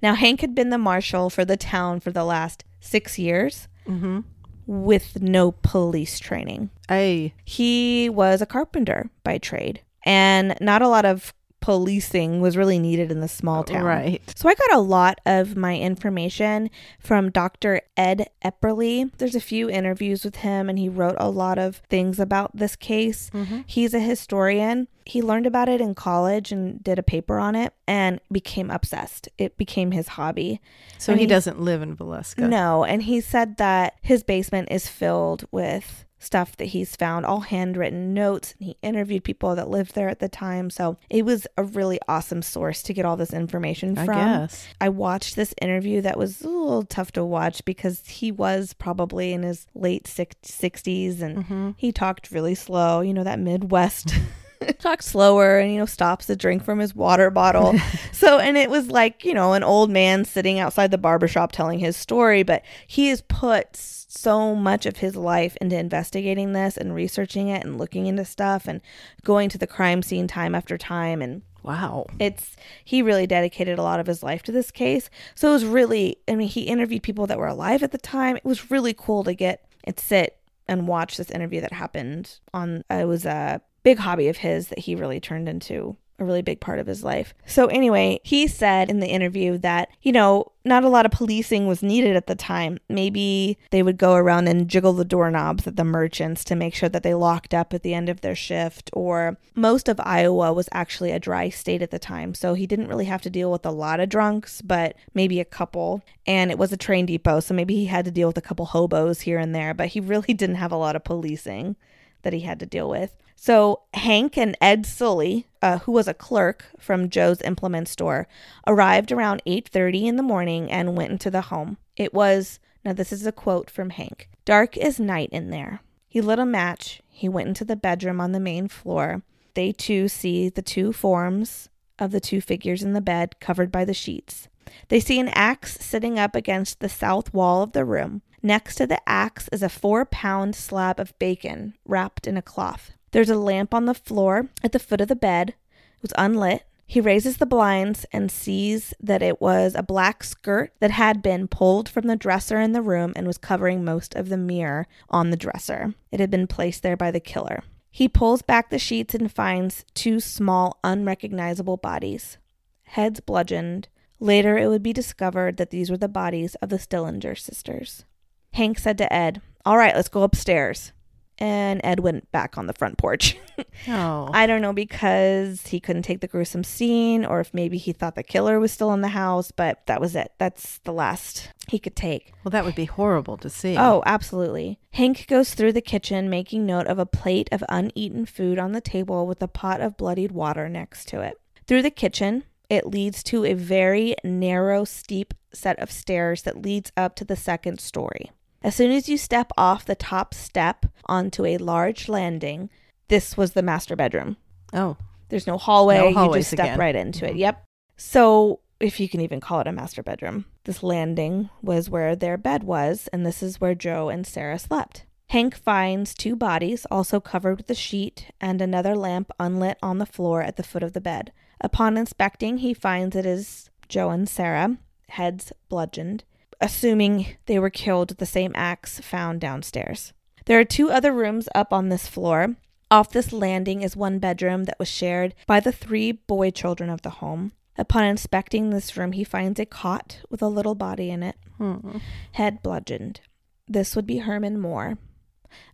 Now, 0.02 0.14
Hank 0.14 0.40
had 0.40 0.54
been 0.54 0.70
the 0.70 0.78
marshal 0.78 1.30
for 1.30 1.44
the 1.44 1.56
town 1.56 2.00
for 2.00 2.10
the 2.10 2.24
last 2.24 2.64
six 2.80 3.18
years 3.18 3.68
Mm-hmm. 3.86 4.20
with 4.66 5.22
no 5.22 5.52
police 5.52 6.18
training. 6.18 6.70
Ay. 6.88 7.32
He 7.44 8.08
was 8.08 8.42
a 8.42 8.46
carpenter 8.46 9.10
by 9.22 9.38
trade, 9.38 9.80
and 10.04 10.56
not 10.60 10.82
a 10.82 10.88
lot 10.88 11.04
of 11.04 11.32
policing 11.66 12.40
was 12.40 12.56
really 12.56 12.78
needed 12.78 13.10
in 13.10 13.18
the 13.18 13.26
small 13.26 13.64
town. 13.64 13.82
Right. 13.82 14.22
So 14.36 14.48
I 14.48 14.54
got 14.54 14.72
a 14.72 14.78
lot 14.78 15.20
of 15.26 15.56
my 15.56 15.76
information 15.76 16.70
from 17.00 17.28
Dr. 17.28 17.80
Ed 17.96 18.30
Epperly. 18.44 19.10
There's 19.18 19.34
a 19.34 19.40
few 19.40 19.68
interviews 19.68 20.24
with 20.24 20.36
him 20.36 20.68
and 20.68 20.78
he 20.78 20.88
wrote 20.88 21.16
a 21.18 21.28
lot 21.28 21.58
of 21.58 21.82
things 21.90 22.20
about 22.20 22.56
this 22.56 22.76
case. 22.76 23.30
Mm-hmm. 23.34 23.62
He's 23.66 23.94
a 23.94 23.98
historian. 23.98 24.86
He 25.04 25.20
learned 25.20 25.46
about 25.46 25.68
it 25.68 25.80
in 25.80 25.96
college 25.96 26.52
and 26.52 26.80
did 26.84 27.00
a 27.00 27.02
paper 27.02 27.36
on 27.36 27.56
it 27.56 27.72
and 27.88 28.20
became 28.30 28.70
obsessed. 28.70 29.28
It 29.36 29.56
became 29.56 29.90
his 29.90 30.06
hobby. 30.06 30.60
So 30.98 31.14
he 31.14 31.22
he- 31.22 31.26
doesn't 31.26 31.60
live 31.60 31.82
in 31.82 31.96
Villisca. 31.96 32.48
No, 32.48 32.84
and 32.84 33.02
he 33.02 33.20
said 33.20 33.56
that 33.56 33.94
his 34.02 34.22
basement 34.22 34.68
is 34.70 34.86
filled 34.86 35.44
with 35.50 36.05
stuff 36.18 36.56
that 36.56 36.66
he's 36.66 36.96
found, 36.96 37.26
all 37.26 37.40
handwritten 37.40 38.14
notes, 38.14 38.54
and 38.58 38.66
he 38.68 38.76
interviewed 38.82 39.22
people 39.22 39.54
that 39.54 39.68
lived 39.68 39.94
there 39.94 40.08
at 40.08 40.18
the 40.18 40.28
time. 40.28 40.70
So 40.70 40.96
it 41.10 41.24
was 41.24 41.46
a 41.58 41.64
really 41.64 41.98
awesome 42.08 42.40
source 42.42 42.82
to 42.84 42.94
get 42.94 43.04
all 43.04 43.16
this 43.16 43.32
information 43.34 43.98
I 43.98 44.04
from. 44.06 44.14
guess. 44.16 44.66
I 44.80 44.88
watched 44.88 45.36
this 45.36 45.54
interview 45.60 46.00
that 46.00 46.16
was 46.18 46.40
a 46.42 46.48
little 46.48 46.82
tough 46.84 47.12
to 47.12 47.24
watch 47.24 47.64
because 47.64 48.02
he 48.06 48.32
was 48.32 48.72
probably 48.72 49.32
in 49.32 49.42
his 49.42 49.66
late 49.74 50.06
six- 50.06 50.36
60s 50.44 51.20
and 51.20 51.36
Mm-hmm. 51.36 51.70
he 51.76 51.92
talked 51.92 52.30
really 52.30 52.54
slow, 52.54 53.00
you 53.02 53.12
know, 53.12 53.24
that 53.24 53.38
Midwest. 53.38 54.14
talked 54.78 55.04
slower 55.04 55.58
and 55.58 55.70
you 55.70 55.78
know 55.78 55.84
stops 55.84 56.24
to 56.26 56.34
drink 56.34 56.64
from 56.64 56.78
his 56.78 56.94
water 56.94 57.30
bottle 57.30 57.74
so 58.12 58.38
and 58.38 58.56
it 58.56 58.70
was 58.70 58.90
like 58.90 59.22
you 59.22 59.34
know 59.34 59.52
an 59.52 59.62
old 59.62 59.90
man 59.90 60.24
sitting 60.24 60.58
outside 60.58 60.90
the 60.90 60.96
barbershop 60.98 61.52
telling 61.52 61.78
his 61.78 61.94
story 61.94 62.42
but 62.42 62.62
he 62.86 63.08
has 63.08 63.20
put 63.28 63.76
so 64.16 64.54
much 64.54 64.86
of 64.86 64.98
his 64.98 65.16
life 65.16 65.56
into 65.60 65.78
investigating 65.78 66.52
this 66.52 66.76
and 66.76 66.94
researching 66.94 67.48
it 67.48 67.64
and 67.64 67.78
looking 67.78 68.06
into 68.06 68.24
stuff 68.24 68.66
and 68.66 68.80
going 69.24 69.48
to 69.50 69.58
the 69.58 69.66
crime 69.66 70.02
scene 70.02 70.26
time 70.26 70.54
after 70.54 70.78
time. 70.78 71.22
And 71.22 71.42
Wow. 71.62 72.06
it's 72.20 72.54
he 72.84 73.02
really 73.02 73.26
dedicated 73.26 73.76
a 73.78 73.82
lot 73.82 73.98
of 73.98 74.06
his 74.06 74.22
life 74.22 74.42
to 74.44 74.52
this 74.52 74.70
case. 74.70 75.10
So 75.34 75.50
it 75.50 75.52
was 75.52 75.64
really 75.64 76.18
i 76.28 76.34
mean 76.36 76.48
he 76.48 76.62
interviewed 76.62 77.02
people 77.02 77.26
that 77.26 77.38
were 77.38 77.48
alive 77.48 77.82
at 77.82 77.90
the 77.92 77.98
time. 77.98 78.36
It 78.36 78.44
was 78.44 78.70
really 78.70 78.94
cool 78.94 79.24
to 79.24 79.34
get 79.34 79.64
and 79.84 79.98
sit 79.98 80.38
and 80.68 80.88
watch 80.88 81.16
this 81.16 81.30
interview 81.30 81.60
that 81.60 81.72
happened 81.72 82.38
on 82.54 82.84
it 82.88 83.06
was 83.06 83.24
a 83.26 83.60
big 83.82 83.98
hobby 83.98 84.28
of 84.28 84.38
his 84.38 84.68
that 84.68 84.80
he 84.80 84.94
really 84.94 85.20
turned 85.20 85.48
into 85.48 85.96
a 86.18 86.24
really 86.24 86.42
big 86.42 86.60
part 86.60 86.78
of 86.78 86.86
his 86.86 87.04
life. 87.04 87.34
So 87.46 87.66
anyway, 87.66 88.20
he 88.22 88.46
said 88.46 88.90
in 88.90 89.00
the 89.00 89.08
interview 89.08 89.58
that, 89.58 89.90
you 90.02 90.12
know, 90.12 90.52
not 90.64 90.82
a 90.82 90.88
lot 90.88 91.06
of 91.06 91.12
policing 91.12 91.66
was 91.66 91.82
needed 91.82 92.16
at 92.16 92.26
the 92.26 92.34
time. 92.34 92.78
Maybe 92.88 93.58
they 93.70 93.82
would 93.82 93.98
go 93.98 94.14
around 94.14 94.48
and 94.48 94.68
jiggle 94.68 94.94
the 94.94 95.04
doorknobs 95.04 95.66
at 95.66 95.76
the 95.76 95.84
merchants 95.84 96.42
to 96.44 96.56
make 96.56 96.74
sure 96.74 96.88
that 96.88 97.02
they 97.02 97.14
locked 97.14 97.54
up 97.54 97.72
at 97.72 97.82
the 97.82 97.94
end 97.94 98.08
of 98.08 98.20
their 98.22 98.34
shift 98.34 98.90
or 98.92 99.36
most 99.54 99.88
of 99.88 100.00
Iowa 100.00 100.52
was 100.52 100.68
actually 100.72 101.12
a 101.12 101.20
dry 101.20 101.50
state 101.50 101.82
at 101.82 101.90
the 101.90 101.98
time. 101.98 102.34
So 102.34 102.54
he 102.54 102.66
didn't 102.66 102.88
really 102.88 103.04
have 103.04 103.22
to 103.22 103.30
deal 103.30 103.52
with 103.52 103.66
a 103.66 103.70
lot 103.70 104.00
of 104.00 104.08
drunks, 104.08 104.62
but 104.62 104.96
maybe 105.14 105.38
a 105.38 105.44
couple. 105.44 106.02
And 106.26 106.50
it 106.50 106.58
was 106.58 106.72
a 106.72 106.76
train 106.76 107.06
depot, 107.06 107.40
so 107.40 107.54
maybe 107.54 107.74
he 107.74 107.86
had 107.86 108.04
to 108.06 108.10
deal 108.10 108.28
with 108.28 108.38
a 108.38 108.42
couple 108.42 108.66
hobos 108.66 109.20
here 109.20 109.38
and 109.38 109.54
there, 109.54 109.74
but 109.74 109.88
he 109.88 110.00
really 110.06 110.34
didn't 110.34 110.56
have 110.56 110.72
a 110.72 110.76
lot 110.76 110.96
of 110.96 111.04
policing 111.04 111.76
that 112.22 112.32
he 112.32 112.40
had 112.40 112.58
to 112.58 112.66
deal 112.66 112.88
with. 112.88 113.14
So 113.36 113.82
Hank 113.94 114.36
and 114.36 114.56
Ed 114.60 114.86
Sully, 114.86 115.46
uh, 115.62 115.78
who 115.80 115.92
was 115.92 116.08
a 116.08 116.14
clerk 116.14 116.64
from 116.78 117.10
Joe's 117.10 117.42
implement 117.42 117.86
store, 117.86 118.26
arrived 118.66 119.12
around 119.12 119.42
8:30 119.46 120.08
in 120.08 120.16
the 120.16 120.22
morning 120.22 120.72
and 120.72 120.96
went 120.96 121.12
into 121.12 121.30
the 121.30 121.42
home. 121.42 121.76
It 121.96 122.12
was 122.12 122.58
now 122.84 122.92
this 122.92 123.12
is 123.12 123.26
a 123.26 123.32
quote 123.32 123.70
from 123.70 123.90
Hank. 123.90 124.28
Dark 124.44 124.76
as 124.78 124.98
night 124.98 125.28
in 125.32 125.50
there. 125.50 125.80
He 126.08 126.20
lit 126.20 126.38
a 126.38 126.46
match. 126.46 127.02
He 127.08 127.28
went 127.28 127.48
into 127.48 127.64
the 127.64 127.76
bedroom 127.76 128.20
on 128.20 128.32
the 128.32 128.40
main 128.40 128.68
floor. 128.68 129.22
They 129.54 129.72
too 129.72 130.08
see 130.08 130.48
the 130.48 130.62
two 130.62 130.92
forms 130.92 131.68
of 131.98 132.10
the 132.10 132.20
two 132.20 132.40
figures 132.40 132.82
in 132.82 132.92
the 132.92 133.00
bed 133.00 133.38
covered 133.40 133.70
by 133.70 133.84
the 133.84 133.94
sheets. 133.94 134.48
They 134.88 135.00
see 135.00 135.20
an 135.20 135.28
axe 135.28 135.78
sitting 135.80 136.18
up 136.18 136.34
against 136.34 136.80
the 136.80 136.88
south 136.88 137.32
wall 137.34 137.62
of 137.62 137.72
the 137.72 137.84
room. 137.84 138.22
Next 138.42 138.76
to 138.76 138.86
the 138.86 139.00
axe 139.08 139.48
is 139.52 139.62
a 139.62 139.68
four 139.68 140.04
pound 140.04 140.54
slab 140.54 141.00
of 141.00 141.18
bacon 141.18 141.74
wrapped 141.84 142.26
in 142.26 142.36
a 142.36 142.42
cloth. 142.42 142.92
There's 143.16 143.30
a 143.30 143.38
lamp 143.38 143.72
on 143.72 143.86
the 143.86 143.94
floor 143.94 144.50
at 144.62 144.72
the 144.72 144.78
foot 144.78 145.00
of 145.00 145.08
the 145.08 145.16
bed. 145.16 145.54
It 145.70 146.02
was 146.02 146.12
unlit. 146.18 146.64
He 146.86 147.00
raises 147.00 147.38
the 147.38 147.46
blinds 147.46 148.04
and 148.12 148.30
sees 148.30 148.92
that 149.00 149.22
it 149.22 149.40
was 149.40 149.74
a 149.74 149.82
black 149.82 150.22
skirt 150.22 150.74
that 150.80 150.90
had 150.90 151.22
been 151.22 151.48
pulled 151.48 151.88
from 151.88 152.08
the 152.08 152.16
dresser 152.16 152.60
in 152.60 152.72
the 152.72 152.82
room 152.82 153.14
and 153.16 153.26
was 153.26 153.38
covering 153.38 153.82
most 153.82 154.14
of 154.14 154.28
the 154.28 154.36
mirror 154.36 154.86
on 155.08 155.30
the 155.30 155.36
dresser. 155.38 155.94
It 156.12 156.20
had 156.20 156.30
been 156.30 156.46
placed 156.46 156.82
there 156.82 156.94
by 156.94 157.10
the 157.10 157.18
killer. 157.18 157.62
He 157.90 158.06
pulls 158.06 158.42
back 158.42 158.68
the 158.68 158.78
sheets 158.78 159.14
and 159.14 159.32
finds 159.32 159.86
two 159.94 160.20
small, 160.20 160.78
unrecognizable 160.84 161.78
bodies, 161.78 162.36
heads 162.82 163.20
bludgeoned. 163.20 163.88
Later, 164.20 164.58
it 164.58 164.68
would 164.68 164.82
be 164.82 164.92
discovered 164.92 165.56
that 165.56 165.70
these 165.70 165.88
were 165.88 165.96
the 165.96 166.06
bodies 166.06 166.54
of 166.56 166.68
the 166.68 166.78
Stillinger 166.78 167.34
sisters. 167.34 168.04
Hank 168.52 168.78
said 168.78 168.98
to 168.98 169.10
Ed, 169.10 169.40
All 169.64 169.78
right, 169.78 169.96
let's 169.96 170.10
go 170.10 170.22
upstairs. 170.22 170.92
And 171.38 171.80
Ed 171.84 172.00
went 172.00 172.30
back 172.32 172.56
on 172.56 172.66
the 172.66 172.72
front 172.72 172.98
porch. 172.98 173.36
Oh. 173.88 174.28
I 174.32 174.46
don't 174.46 174.62
know 174.62 174.72
because 174.72 175.68
he 175.68 175.80
couldn't 175.80 176.02
take 176.02 176.20
the 176.20 176.26
gruesome 176.26 176.64
scene 176.64 177.24
or 177.24 177.40
if 177.40 177.54
maybe 177.54 177.78
he 177.78 177.92
thought 177.92 178.14
the 178.14 178.22
killer 178.22 178.58
was 178.58 178.72
still 178.72 178.92
in 178.92 179.00
the 179.00 179.08
house, 179.08 179.50
but 179.50 179.86
that 179.86 180.00
was 180.00 180.16
it. 180.16 180.32
That's 180.38 180.78
the 180.78 180.92
last 180.92 181.50
he 181.68 181.78
could 181.78 181.94
take. 181.94 182.32
well, 182.44 182.50
that 182.50 182.64
would 182.64 182.74
be 182.74 182.84
horrible 182.86 183.36
to 183.38 183.48
see. 183.50 183.76
Oh, 183.78 184.02
absolutely. 184.06 184.78
Hank 184.92 185.26
goes 185.26 185.54
through 185.54 185.72
the 185.72 185.80
kitchen, 185.80 186.28
making 186.28 186.66
note 186.66 186.86
of 186.86 186.98
a 186.98 187.06
plate 187.06 187.48
of 187.52 187.62
uneaten 187.68 188.26
food 188.26 188.58
on 188.58 188.72
the 188.72 188.80
table 188.80 189.26
with 189.26 189.42
a 189.42 189.48
pot 189.48 189.80
of 189.80 189.96
bloodied 189.96 190.32
water 190.32 190.68
next 190.68 191.06
to 191.08 191.20
it. 191.20 191.38
Through 191.66 191.82
the 191.82 191.90
kitchen, 191.90 192.44
it 192.68 192.86
leads 192.86 193.22
to 193.24 193.44
a 193.44 193.54
very 193.54 194.16
narrow, 194.24 194.84
steep 194.84 195.32
set 195.52 195.78
of 195.78 195.90
stairs 195.92 196.42
that 196.42 196.60
leads 196.62 196.92
up 196.96 197.14
to 197.16 197.24
the 197.24 197.36
second 197.36 197.80
story. 197.80 198.30
As 198.62 198.74
soon 198.74 198.90
as 198.90 199.08
you 199.08 199.16
step 199.18 199.50
off 199.56 199.84
the 199.84 199.94
top 199.94 200.34
step 200.34 200.86
onto 201.06 201.44
a 201.44 201.58
large 201.58 202.08
landing, 202.08 202.70
this 203.08 203.36
was 203.36 203.52
the 203.52 203.62
master 203.62 203.94
bedroom. 203.96 204.36
Oh, 204.72 204.96
There's 205.28 205.46
no 205.46 205.58
hallway. 205.58 205.98
No 206.12 206.26
you 206.26 206.34
just 206.34 206.50
step 206.50 206.60
again. 206.66 206.78
right 206.78 206.94
into 206.96 207.26
it. 207.26 207.34
Mhm. 207.34 207.38
Yep. 207.38 207.64
So, 207.96 208.60
if 208.78 209.00
you 209.00 209.08
can 209.08 209.20
even 209.20 209.40
call 209.40 209.60
it 209.60 209.66
a 209.66 209.72
master 209.72 210.02
bedroom, 210.02 210.44
this 210.64 210.82
landing 210.82 211.48
was 211.62 211.88
where 211.90 212.14
their 212.14 212.36
bed 212.36 212.62
was, 212.64 213.08
and 213.12 213.24
this 213.26 213.42
is 213.42 213.60
where 213.60 213.74
Joe 213.74 214.08
and 214.08 214.26
Sarah 214.26 214.58
slept. 214.58 215.04
Hank 215.30 215.56
finds 215.56 216.14
two 216.14 216.36
bodies, 216.36 216.86
also 216.90 217.18
covered 217.18 217.56
with 217.56 217.70
a 217.70 217.74
sheet, 217.74 218.26
and 218.40 218.60
another 218.62 218.94
lamp 218.94 219.30
unlit 219.40 219.78
on 219.82 219.98
the 219.98 220.06
floor 220.06 220.42
at 220.42 220.56
the 220.56 220.62
foot 220.62 220.82
of 220.84 220.92
the 220.92 221.00
bed. 221.00 221.32
Upon 221.60 221.96
inspecting, 221.96 222.58
he 222.58 222.72
finds 222.74 223.16
it 223.16 223.26
is 223.26 223.70
Joe 223.88 224.10
and 224.10 224.28
Sarah, 224.28 224.76
heads 225.08 225.52
bludgeoned, 225.68 226.22
assuming 226.60 227.36
they 227.46 227.58
were 227.58 227.70
killed 227.70 228.10
with 228.10 228.18
the 228.18 228.26
same 228.26 228.52
axe 228.54 229.00
found 229.00 229.40
downstairs. 229.40 230.12
There 230.46 230.58
are 230.58 230.64
two 230.64 230.90
other 230.90 231.12
rooms 231.12 231.48
up 231.54 231.72
on 231.72 231.88
this 231.88 232.06
floor. 232.06 232.56
Off 232.90 233.10
this 233.10 233.32
landing 233.32 233.82
is 233.82 233.96
one 233.96 234.18
bedroom 234.18 234.64
that 234.64 234.78
was 234.78 234.88
shared 234.88 235.34
by 235.46 235.58
the 235.58 235.72
three 235.72 236.12
boy 236.12 236.50
children 236.50 236.88
of 236.88 237.02
the 237.02 237.10
home. 237.10 237.52
Upon 237.78 238.04
inspecting 238.04 238.70
this 238.70 238.96
room, 238.96 239.12
he 239.12 239.24
finds 239.24 239.60
a 239.60 239.66
cot 239.66 240.20
with 240.30 240.40
a 240.40 240.48
little 240.48 240.74
body 240.74 241.10
in 241.10 241.22
it, 241.22 241.36
hmm. 241.58 241.98
head 242.32 242.62
bludgeoned. 242.62 243.20
This 243.68 243.96
would 243.96 244.06
be 244.06 244.18
Herman 244.18 244.60
Moore. 244.60 244.98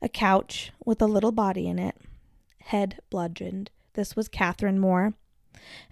A 0.01 0.09
couch 0.09 0.73
with 0.85 1.03
a 1.03 1.07
little 1.07 1.33
body 1.33 1.69
in 1.69 1.79
it, 1.79 1.97
head 2.65 3.01
bludgeoned. 3.11 3.71
This 3.95 4.17
was 4.17 4.29
Catherine 4.29 4.79
Moore. 4.79 5.15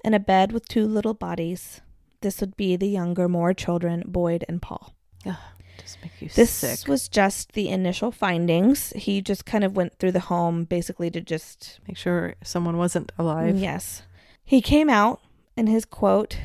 And 0.05 0.15
a 0.15 0.21
bed 0.21 0.53
with 0.53 0.69
two 0.69 0.87
little 0.87 1.15
bodies. 1.15 1.81
This 2.21 2.41
would 2.41 2.57
be 2.57 2.77
the 2.77 2.89
younger 2.89 3.29
Moore 3.29 3.55
children, 3.55 4.05
Boyd 4.07 4.45
and 4.49 4.61
Paul. 4.61 4.95
just 5.25 5.99
make 6.03 6.13
you 6.21 6.29
This 6.29 6.51
sick. 6.51 6.87
was 6.89 7.09
just 7.09 7.53
the 7.53 7.69
initial 7.71 8.13
findings. 8.13 8.91
He 8.95 9.23
just 9.23 9.47
kind 9.47 9.65
of 9.65 9.75
went 9.75 9.99
through 9.99 10.13
the 10.13 10.21
home 10.21 10.65
basically 10.65 11.11
to 11.11 11.21
just 11.21 11.81
Make 11.89 11.97
sure 11.97 12.35
someone 12.45 12.77
wasn't 12.77 13.13
alive. 13.19 13.57
Yes. 13.57 14.03
He 14.45 14.61
came 14.61 14.91
out 14.91 15.21
and 15.57 15.69
his 15.69 15.85
quote 15.85 16.37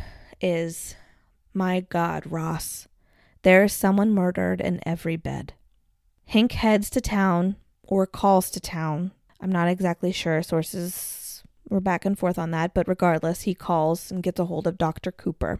is 0.41 0.95
My 1.53 1.81
God, 1.81 2.23
Ross, 2.25 2.87
there 3.41 3.65
is 3.65 3.73
someone 3.73 4.11
murdered 4.11 4.61
in 4.61 4.79
every 4.85 5.17
bed. 5.17 5.53
Hank 6.27 6.53
heads 6.53 6.89
to 6.91 7.01
town 7.01 7.57
or 7.83 8.07
calls 8.07 8.49
to 8.51 8.59
town. 8.59 9.11
I'm 9.41 9.51
not 9.51 9.67
exactly 9.67 10.11
sure. 10.11 10.41
Sources 10.41 10.93
were 11.69 11.81
back 11.81 12.05
and 12.05 12.17
forth 12.17 12.37
on 12.37 12.51
that, 12.51 12.73
but 12.73 12.87
regardless, 12.87 13.41
he 13.41 13.53
calls 13.53 14.11
and 14.11 14.23
gets 14.23 14.39
a 14.39 14.45
hold 14.45 14.67
of 14.67 14.77
Dr. 14.77 15.11
Cooper. 15.11 15.59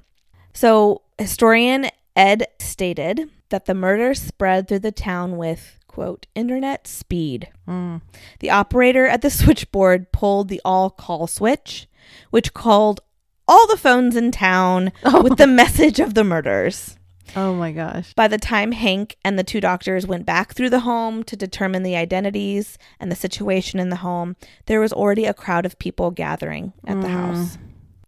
So, 0.54 1.02
historian 1.18 1.90
Ed 2.16 2.48
stated 2.60 3.30
that 3.50 3.66
the 3.66 3.74
murder 3.74 4.14
spread 4.14 4.68
through 4.68 4.80
the 4.80 4.92
town 4.92 5.38
with, 5.38 5.80
quote, 5.88 6.28
internet 6.36 6.88
speed. 6.88 7.50
Mm. 7.68 8.02
The 8.40 8.50
operator 8.50 9.08
at 9.08 9.22
the 9.22 9.30
switchboard 9.32 10.12
pulled 10.12 10.50
the 10.50 10.62
all 10.64 10.90
call 10.90 11.28
switch, 11.28 11.88
which 12.30 12.54
called 12.54 13.02
all 13.48 13.68
the 13.68 13.78
phones 13.78 14.16
in 14.16 14.32
town 14.32 14.92
with 15.22 15.38
the 15.38 15.48
message 15.48 16.00
of 16.00 16.14
the 16.14 16.24
murders. 16.24 16.95
Oh 17.36 17.54
my 17.54 17.72
gosh. 17.72 18.14
By 18.14 18.28
the 18.28 18.38
time 18.38 18.72
Hank 18.72 19.16
and 19.24 19.38
the 19.38 19.44
two 19.44 19.60
doctors 19.62 20.06
went 20.06 20.26
back 20.26 20.54
through 20.54 20.70
the 20.70 20.82
home 20.82 21.24
to 21.24 21.36
determine 21.36 21.84
the 21.84 21.96
identities 21.96 22.78
and 23.00 23.12
the 23.12 23.16
situation 23.16 23.80
in 23.80 23.90
the 23.90 23.98
home, 23.98 24.36
there 24.66 24.80
was 24.80 24.94
already 24.94 25.26
a 25.26 25.34
crowd 25.34 25.66
of 25.66 25.80
people 25.80 26.12
gathering 26.12 26.74
at 26.86 27.02
the 27.02 27.08
Mm. 27.08 27.12
house. 27.12 27.58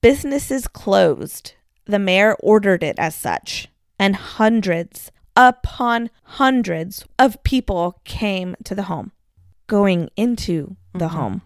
Businesses 0.02 0.68
closed. 0.68 1.54
The 1.86 2.00
mayor 2.00 2.36
ordered 2.42 2.84
it 2.84 3.00
as 3.00 3.16
such, 3.16 3.70
and 3.98 4.16
hundreds 4.16 5.12
upon 5.36 6.10
hundreds 6.24 7.06
of 7.20 7.42
people 7.44 8.02
came 8.04 8.56
to 8.64 8.76
the 8.76 8.84
home, 8.84 9.12
going 9.68 10.10
into 10.16 10.76
the 10.94 11.08
Mhm. 11.08 11.12
home. 11.12 11.42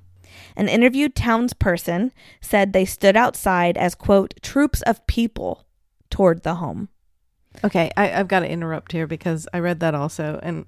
An 0.56 0.68
interviewed 0.68 1.16
townsperson 1.16 2.12
said 2.42 2.74
they 2.74 2.86
stood 2.86 3.16
outside 3.18 3.78
as, 3.78 3.96
quote, 3.96 4.34
troops 4.42 4.82
of 4.84 5.06
people 5.08 5.66
toward 6.10 6.44
the 6.44 6.56
home. 6.56 6.90
Okay, 7.64 7.92
I, 7.98 8.12
I've 8.14 8.28
got 8.28 8.40
to 8.42 8.50
interrupt 8.50 8.92
here 8.92 9.08
because 9.08 9.48
I 9.54 9.60
read 9.60 9.80
that 9.82 9.94
also. 9.96 10.40
And 10.42 10.66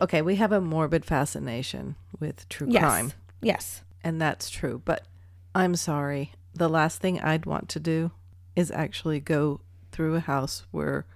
okay, 0.00 0.20
we 0.22 0.36
have 0.36 0.52
a 0.52 0.60
morbid 0.60 1.04
fascination 1.04 1.96
with 2.20 2.48
true 2.48 2.66
Yes. 2.70 2.82
crime, 2.82 3.12
Yes. 3.40 3.82
and 4.02 4.20
that's 4.20 4.50
true. 4.50 4.82
But 4.84 5.06
I'm 5.54 5.76
sorry. 5.76 6.32
The 6.54 6.68
last 6.68 7.00
thing 7.00 7.20
I'd 7.20 7.46
want 7.46 7.68
to 7.70 7.80
do 7.80 8.10
is 8.56 8.70
actually 8.70 9.20
go 9.20 9.60
through 9.92 10.14
a 10.16 10.20
house 10.20 10.64
where 10.70 11.06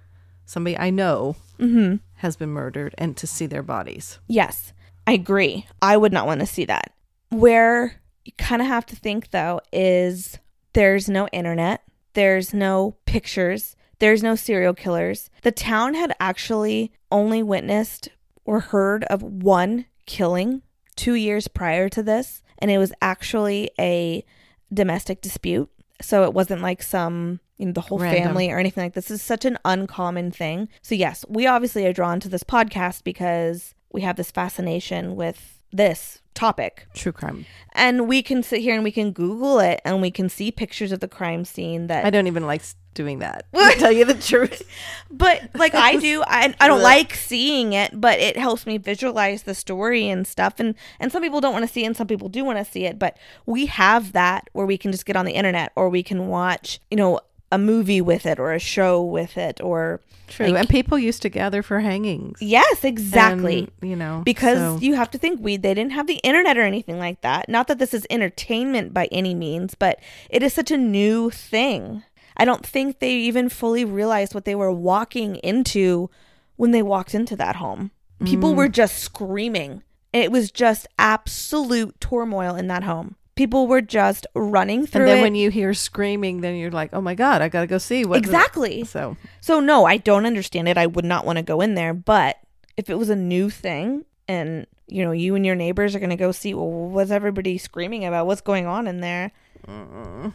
somebody 0.47 0.77
I 0.79 0.91
know 0.91 1.37
Mm-hmm. 1.59 1.97
has 2.19 2.37
been 2.37 2.51
murdered 2.51 2.95
and 2.99 3.17
to 3.17 3.27
see 3.27 3.47
their 3.47 3.65
bodies. 3.65 4.21
Yes, 4.29 4.73
I 5.09 5.13
agree. 5.13 5.67
I 5.83 5.97
would 5.97 6.13
not 6.13 6.27
want 6.27 6.39
to 6.41 6.47
see 6.47 6.65
that. 6.67 6.93
Where 7.31 7.97
you 8.25 8.33
kind 8.39 8.63
of 8.63 8.69
have 8.69 8.87
to 8.87 8.97
think, 8.97 9.31
though, 9.33 9.61
is 9.73 10.39
there's 10.75 11.09
no 11.09 11.27
internet, 11.33 11.83
there's 12.15 12.55
no 12.55 12.95
pictures, 13.07 13.75
there's 13.99 14.23
no 14.23 14.35
serial 14.35 14.75
killers. 14.75 15.31
The 15.43 15.53
town 15.53 15.95
had 15.95 16.15
actually 16.21 16.93
only 17.11 17.43
witnessed 17.43 18.09
or 18.45 18.61
heard 18.61 19.05
of 19.05 19.23
one 19.23 19.87
killing 20.07 20.63
two 20.97 21.15
years 21.15 21.49
prior 21.49 21.89
to 21.91 22.03
this, 22.03 22.43
and 22.59 22.71
it 22.71 22.79
was 22.79 22.93
actually 23.01 23.71
a 23.79 24.25
domestic 24.73 25.21
dispute. 25.21 25.71
So 26.01 26.25
it 26.25 26.33
wasn't 26.33 26.63
like 26.63 26.83
some, 26.83 27.41
you 27.57 27.67
know, 27.67 27.73
the 27.73 27.81
whole 27.81 27.99
Random. 27.99 28.23
family 28.23 28.51
or 28.51 28.59
anything 28.59 28.85
like 28.85 28.95
this. 28.95 29.07
This 29.07 29.21
is 29.21 29.23
such 29.23 29.45
an 29.45 29.59
uncommon 29.65 30.31
thing. 30.31 30.69
So, 30.83 30.95
yes, 30.95 31.25
we 31.29 31.47
obviously 31.47 31.87
are 31.87 31.93
drawn 31.93 32.21
to 32.21 32.29
this 32.29 32.45
podcast 32.45 33.03
because 33.05 33.75
we 33.93 34.03
have 34.03 34.17
this 34.17 34.31
fascination 34.31 35.17
with 35.17 35.59
this 35.73 36.21
topic. 36.35 36.87
True 36.95 37.13
crime. 37.13 37.47
And 37.73 38.09
we 38.09 38.23
can 38.23 38.43
sit 38.43 38.61
here 38.61 38.75
and 38.75 38.85
we 38.85 38.93
can 38.93 39.11
Google 39.13 39.59
it 39.59 39.81
and 39.85 40.01
we 40.01 40.11
can 40.11 40.29
see 40.29 40.53
pictures 40.53 40.93
of 40.93 41.01
the 41.01 41.09
crime 41.09 41.45
scene 41.45 41.89
that 41.89 42.05
I 42.05 42.11
don't 42.11 42.29
even 42.29 42.47
like 42.47 42.63
doing 42.99 43.21
that. 43.21 43.47
to 43.55 43.77
tell 43.79 43.93
you 43.93 44.05
the 44.05 44.13
truth. 44.15 44.63
but 45.11 45.49
like 45.55 45.75
I 45.75 45.97
do, 45.97 46.23
I, 46.27 46.55
I 46.61 46.69
don't 46.69 46.83
like 46.83 47.15
seeing 47.15 47.73
it, 47.73 47.99
but 47.99 48.19
it 48.19 48.37
helps 48.37 48.67
me 48.67 48.77
visualize 48.77 49.45
the 49.45 49.55
story 49.55 50.11
and 50.11 50.27
stuff. 50.27 50.55
And 50.59 50.75
and 51.01 51.11
some 51.11 51.23
people 51.23 51.41
don't 51.41 51.55
want 51.55 51.67
to 51.67 51.73
see 51.73 51.85
it, 51.85 51.87
and 51.87 51.97
some 51.97 52.07
people 52.09 52.29
do 52.29 52.45
want 52.45 52.59
to 52.59 52.71
see 52.71 52.85
it. 52.85 52.99
But 52.99 53.17
we 53.47 53.67
have 53.67 54.13
that 54.13 54.51
where 54.53 54.67
we 54.67 54.77
can 54.77 54.93
just 54.93 55.07
get 55.07 55.17
on 55.17 55.25
the 55.25 55.33
internet, 55.33 55.73
or 55.77 55.89
we 55.89 56.03
can 56.03 56.29
watch, 56.29 56.81
you 56.91 56.97
know, 56.97 57.21
a 57.51 57.57
movie 57.59 58.03
with 58.03 58.27
it, 58.27 58.39
or 58.39 58.53
a 58.53 58.59
show 58.59 59.03
with 59.03 59.39
it, 59.39 59.61
or 59.63 60.01
True. 60.29 60.49
Like- 60.49 60.61
and 60.61 60.69
people 60.69 60.99
used 60.99 61.23
to 61.23 61.29
gather 61.29 61.63
for 61.63 61.81
hangings. 61.81 62.41
yes, 62.41 62.85
exactly. 62.85 63.71
And, 63.81 63.91
you 63.91 63.97
know, 63.97 64.23
because 64.25 64.59
so- 64.59 64.79
you 64.81 64.95
have 64.95 65.11
to 65.13 65.19
think 65.19 65.41
we 65.41 65.57
they 65.57 65.75
didn't 65.75 65.93
have 65.93 66.07
the 66.07 66.21
internet 66.23 66.57
or 66.59 66.63
anything 66.63 66.99
like 66.99 67.23
that. 67.23 67.49
Not 67.49 67.67
that 67.69 67.79
this 67.79 67.95
is 67.95 68.07
entertainment 68.11 68.93
by 68.93 69.07
any 69.11 69.35
means, 69.35 69.75
but 69.75 69.99
it 70.31 70.43
is 70.43 70.53
such 70.53 70.71
a 70.71 70.77
new 70.77 71.31
thing. 71.31 72.05
I 72.39 72.45
don't 72.45 72.65
think 72.65 72.99
they 72.99 73.13
even 73.13 73.49
fully 73.49 73.85
realized 73.85 74.35
what 74.35 74.45
they 74.45 74.55
were 74.55 74.73
walking 74.73 75.37
into 75.37 76.09
when 76.57 76.71
they 76.71 76.83
walked 76.83 77.15
into 77.15 77.37
that 77.37 77.57
home. 77.57 77.91
People 78.25 78.53
Mm. 78.53 78.57
were 78.57 78.69
just 78.69 78.99
screaming. 78.99 79.83
It 80.13 80.33
was 80.33 80.51
just 80.51 80.87
absolute 80.99 82.01
turmoil 82.01 82.55
in 82.55 82.69
that 82.69 82.83
home. 82.85 83.17
People 83.35 83.67
were 83.69 83.81
just 83.81 84.27
running 84.35 84.87
through 84.87 85.03
and 85.03 85.09
then 85.09 85.19
it. 85.19 85.23
when 85.23 85.35
you 85.37 85.51
hear 85.51 85.73
screaming, 85.75 86.41
then 86.41 86.57
you're 86.57 86.71
like, 86.73 86.91
oh 86.93 87.01
my 87.01 87.15
God, 87.15 87.41
I 87.43 87.49
got 87.49 87.61
to 87.61 87.67
go 87.69 87.79
see 87.79 88.05
what. 88.05 88.19
exactly. 88.19 88.85
so, 88.85 89.17
So 89.41 89.61
no, 89.61 89.85
I 89.85 89.97
don't 89.99 90.27
understand 90.27 90.69
it. 90.69 90.77
I 90.79 90.87
would 90.87 91.05
not 91.05 91.25
want 91.25 91.37
to 91.37 91.43
go 91.45 91.61
in 91.61 91.75
there, 91.75 91.95
but 91.95 92.39
if 92.77 92.91
it 92.91 92.99
was 92.99 93.11
a 93.11 93.17
new 93.17 93.51
thing 93.51 94.05
and 94.27 94.67
you 94.91 95.05
know, 95.05 95.13
you 95.13 95.35
and 95.35 95.45
your 95.45 95.55
neighbors 95.55 95.95
are 95.95 95.99
going 96.01 96.09
to 96.11 96.17
go 96.17 96.33
see 96.33 96.55
well, 96.55 96.67
what's 96.71 97.11
everybody 97.11 97.59
screaming 97.59 98.05
about? 98.07 98.27
What's 98.27 98.41
going 98.41 98.67
on 98.67 98.87
in 98.89 99.01
there? 99.01 99.31
mm, 99.69 100.33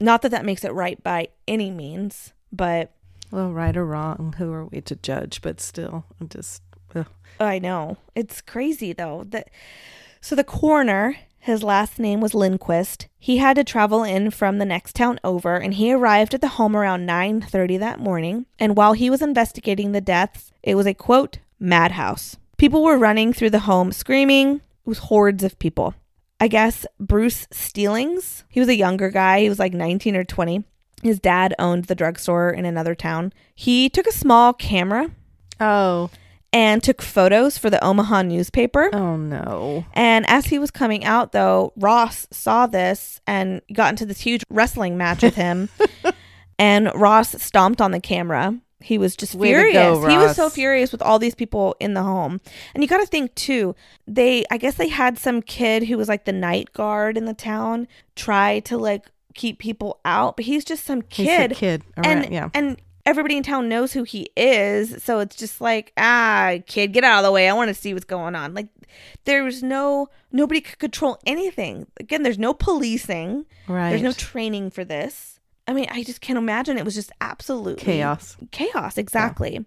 Not 0.00 0.22
that 0.22 0.30
that 0.30 0.44
makes 0.44 0.64
it 0.64 0.72
right 0.72 1.02
by 1.02 1.28
any 1.46 1.70
means, 1.70 2.32
but 2.52 2.92
well, 3.30 3.52
right 3.52 3.76
or 3.76 3.84
wrong, 3.84 4.34
who 4.38 4.52
are 4.52 4.64
we 4.64 4.80
to 4.82 4.96
judge? 4.96 5.42
But 5.42 5.60
still, 5.60 6.04
I'm 6.20 6.28
just. 6.28 6.62
ugh. 6.94 7.06
I 7.38 7.58
know. 7.58 7.98
It's 8.14 8.40
crazy 8.40 8.92
though. 8.92 9.24
That 9.28 9.50
so 10.20 10.34
the 10.34 10.44
coroner, 10.44 11.16
his 11.38 11.62
last 11.62 11.98
name 11.98 12.20
was 12.20 12.34
Lindquist. 12.34 13.06
He 13.18 13.38
had 13.38 13.56
to 13.56 13.64
travel 13.64 14.02
in 14.02 14.30
from 14.30 14.58
the 14.58 14.64
next 14.64 14.96
town 14.96 15.20
over 15.22 15.56
and 15.56 15.74
he 15.74 15.92
arrived 15.92 16.34
at 16.34 16.40
the 16.40 16.48
home 16.48 16.74
around 16.76 17.06
9:30 17.06 17.78
that 17.78 18.00
morning. 18.00 18.46
And 18.58 18.76
while 18.76 18.94
he 18.94 19.10
was 19.10 19.22
investigating 19.22 19.92
the 19.92 20.00
deaths, 20.00 20.52
it 20.62 20.74
was 20.74 20.86
a 20.86 20.94
quote 20.94 21.38
madhouse. 21.60 22.36
People 22.56 22.82
were 22.82 22.98
running 22.98 23.32
through 23.32 23.50
the 23.50 23.60
home 23.60 23.92
screaming. 23.92 24.56
It 24.56 24.86
was 24.86 24.98
hordes 24.98 25.44
of 25.44 25.58
people. 25.58 25.94
I 26.40 26.48
guess 26.48 26.86
Bruce 27.00 27.46
Steelings, 27.50 28.44
he 28.48 28.60
was 28.60 28.68
a 28.68 28.76
younger 28.76 29.10
guy. 29.10 29.40
He 29.40 29.48
was 29.48 29.58
like 29.58 29.72
19 29.74 30.14
or 30.16 30.24
20. 30.24 30.64
His 31.02 31.18
dad 31.18 31.54
owned 31.58 31.84
the 31.84 31.94
drugstore 31.94 32.50
in 32.50 32.64
another 32.64 32.94
town. 32.94 33.32
He 33.54 33.88
took 33.88 34.06
a 34.06 34.12
small 34.12 34.52
camera 34.52 35.10
Oh, 35.60 36.10
and 36.52 36.82
took 36.82 37.02
photos 37.02 37.58
for 37.58 37.70
the 37.70 37.82
Omaha 37.84 38.22
newspaper. 38.22 38.90
oh 38.94 39.16
no. 39.16 39.84
And 39.94 40.24
as 40.28 40.46
he 40.46 40.58
was 40.58 40.70
coming 40.70 41.04
out, 41.04 41.32
though, 41.32 41.72
Ross 41.76 42.26
saw 42.30 42.66
this 42.66 43.20
and 43.26 43.60
got 43.72 43.90
into 43.90 44.06
this 44.06 44.20
huge 44.20 44.44
wrestling 44.48 44.96
match 44.96 45.22
with 45.22 45.34
him. 45.34 45.68
And 46.60 46.90
Ross 46.96 47.40
stomped 47.40 47.80
on 47.80 47.92
the 47.92 48.00
camera. 48.00 48.58
He 48.80 48.96
was 48.98 49.16
just 49.16 49.34
Way 49.34 49.48
furious. 49.48 49.74
go, 49.74 50.06
he 50.08 50.16
was 50.16 50.36
so 50.36 50.48
furious 50.48 50.92
with 50.92 51.02
all 51.02 51.18
these 51.18 51.34
people 51.34 51.74
in 51.80 51.94
the 51.94 52.02
home. 52.02 52.40
And 52.74 52.82
you 52.82 52.88
got 52.88 52.98
to 52.98 53.06
think 53.06 53.34
too, 53.34 53.74
they 54.06 54.44
I 54.50 54.56
guess 54.56 54.74
they 54.76 54.88
had 54.88 55.18
some 55.18 55.42
kid 55.42 55.84
who 55.84 55.96
was 55.98 56.08
like 56.08 56.24
the 56.26 56.32
night 56.32 56.72
guard 56.72 57.16
in 57.16 57.24
the 57.24 57.34
town 57.34 57.88
try 58.14 58.60
to 58.60 58.76
like 58.78 59.10
keep 59.34 59.58
people 59.58 59.98
out, 60.04 60.36
but 60.36 60.44
he's 60.44 60.64
just 60.64 60.84
some 60.84 61.02
He's 61.08 61.26
a 61.26 61.30
kid 61.48 61.52
kid. 61.56 61.82
and 61.96 62.20
Around, 62.24 62.32
yeah. 62.32 62.50
and 62.54 62.80
everybody 63.06 63.36
in 63.36 63.42
town 63.42 63.68
knows 63.68 63.94
who 63.94 64.02
he 64.04 64.28
is 64.36 65.02
so 65.02 65.18
it's 65.20 65.34
just 65.34 65.62
like 65.62 65.92
ah 65.96 66.56
kid 66.66 66.92
get 66.92 67.04
out 67.04 67.20
of 67.20 67.24
the 67.24 67.32
way 67.32 67.48
i 67.48 67.52
want 67.54 67.68
to 67.68 67.72
see 67.74 67.94
what's 67.94 68.04
going 68.04 68.34
on 68.34 68.52
like 68.52 68.68
there 69.24 69.42
was 69.44 69.62
no 69.62 70.08
nobody 70.30 70.60
could 70.60 70.78
control 70.78 71.18
anything 71.24 71.86
again 71.98 72.22
there's 72.22 72.38
no 72.38 72.52
policing 72.52 73.46
Right. 73.66 73.88
there's 73.90 74.02
no 74.02 74.12
training 74.12 74.68
for 74.70 74.84
this 74.84 75.37
i 75.68 75.72
mean 75.72 75.86
i 75.90 76.02
just 76.02 76.20
can't 76.20 76.38
imagine 76.38 76.76
it 76.76 76.84
was 76.84 76.94
just 76.96 77.12
absolutely 77.20 77.82
chaos. 77.84 78.36
chaos 78.50 78.98
exactly 78.98 79.64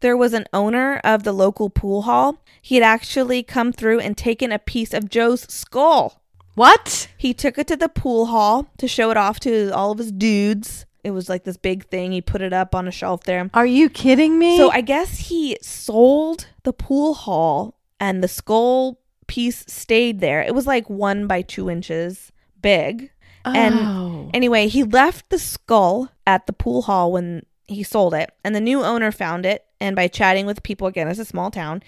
there 0.00 0.16
was 0.16 0.34
an 0.34 0.44
owner 0.52 1.00
of 1.04 1.22
the 1.22 1.32
local 1.32 1.70
pool 1.70 2.02
hall 2.02 2.42
he 2.60 2.74
had 2.74 2.84
actually 2.84 3.42
come 3.42 3.72
through 3.72 4.00
and 4.00 4.18
taken 4.18 4.52
a 4.52 4.58
piece 4.58 4.92
of 4.92 5.08
joe's 5.08 5.42
skull 5.52 6.20
What? 6.54 7.08
he 7.16 7.32
took 7.32 7.56
it 7.56 7.66
to 7.68 7.76
the 7.76 7.88
pool 7.88 8.26
hall 8.26 8.68
to 8.78 8.86
show 8.86 9.10
it 9.10 9.16
off 9.16 9.40
to 9.40 9.70
all 9.70 9.92
of 9.92 9.98
his 9.98 10.12
dudes. 10.12 10.84
It 11.02 11.10
was 11.10 11.28
like 11.28 11.44
this 11.44 11.56
big 11.58 11.84
thing. 11.88 12.12
He 12.12 12.22
put 12.22 12.40
it 12.40 12.52
up 12.54 12.74
on 12.74 12.88
a 12.88 12.90
shelf 12.90 13.24
there. 13.24 13.50
Are 13.52 13.66
you 13.66 13.90
kidding 13.90 14.38
me? 14.38 14.56
So 14.56 14.70
I 14.70 14.80
guess 14.80 15.18
he 15.18 15.58
sold 15.60 16.46
the 16.62 16.72
pool 16.72 17.12
hall 17.14 17.76
and 18.00 18.22
the 18.22 18.28
skull 18.28 19.00
piece 19.26 19.64
stayed 19.68 20.20
there. 20.20 20.40
It 20.42 20.54
was 20.54 20.66
like 20.66 20.88
one 20.88 21.26
by 21.26 21.42
two 21.42 21.68
inches 21.68 22.32
big. 22.62 23.10
And- 23.44 23.74
oh. 23.80 24.30
Anyway, 24.34 24.66
he 24.68 24.82
left 24.82 25.30
the 25.30 25.38
skull 25.38 26.10
at 26.26 26.46
the 26.46 26.52
pool 26.52 26.82
hall 26.82 27.12
when 27.12 27.44
he 27.66 27.82
sold 27.84 28.12
it, 28.14 28.32
and 28.42 28.54
the 28.54 28.60
new 28.60 28.82
owner 28.82 29.12
found 29.12 29.46
it. 29.46 29.64
And 29.80 29.94
by 29.94 30.08
chatting 30.08 30.44
with 30.46 30.62
people, 30.62 30.86
again, 30.88 31.06
it's 31.08 31.18
a 31.20 31.24
small 31.24 31.50
town, 31.50 31.82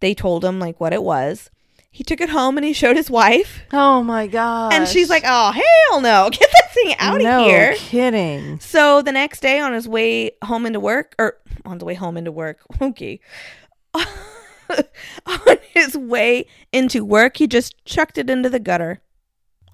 they 0.00 0.12
told 0.14 0.44
him 0.44 0.58
like 0.58 0.80
what 0.80 0.92
it 0.92 1.02
was. 1.02 1.50
He 1.90 2.02
took 2.02 2.20
it 2.20 2.30
home 2.30 2.56
and 2.58 2.64
he 2.64 2.72
showed 2.72 2.96
his 2.96 3.08
wife, 3.08 3.60
oh 3.72 4.02
my 4.02 4.26
god. 4.26 4.72
and 4.72 4.88
she's 4.88 5.08
like, 5.08 5.22
"Oh 5.24 5.52
hell 5.52 6.00
no, 6.00 6.28
get 6.32 6.40
that 6.50 6.72
thing 6.74 6.94
out 6.98 7.20
no 7.20 7.40
of 7.42 7.46
here!" 7.46 7.70
No 7.70 7.76
kidding. 7.76 8.58
So 8.58 9.00
the 9.00 9.12
next 9.12 9.40
day, 9.40 9.60
on 9.60 9.72
his 9.72 9.86
way 9.86 10.32
home 10.42 10.66
into 10.66 10.80
work, 10.80 11.14
or 11.20 11.36
on 11.64 11.78
the 11.78 11.84
way 11.84 11.94
home 11.94 12.16
into 12.16 12.32
work, 12.32 12.58
okay, 12.82 13.20
on 13.94 15.56
his 15.72 15.96
way 15.96 16.46
into 16.72 17.04
work, 17.04 17.36
he 17.36 17.46
just 17.46 17.84
chucked 17.84 18.18
it 18.18 18.28
into 18.28 18.50
the 18.50 18.58
gutter. 18.58 19.00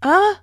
Ah, 0.02 0.40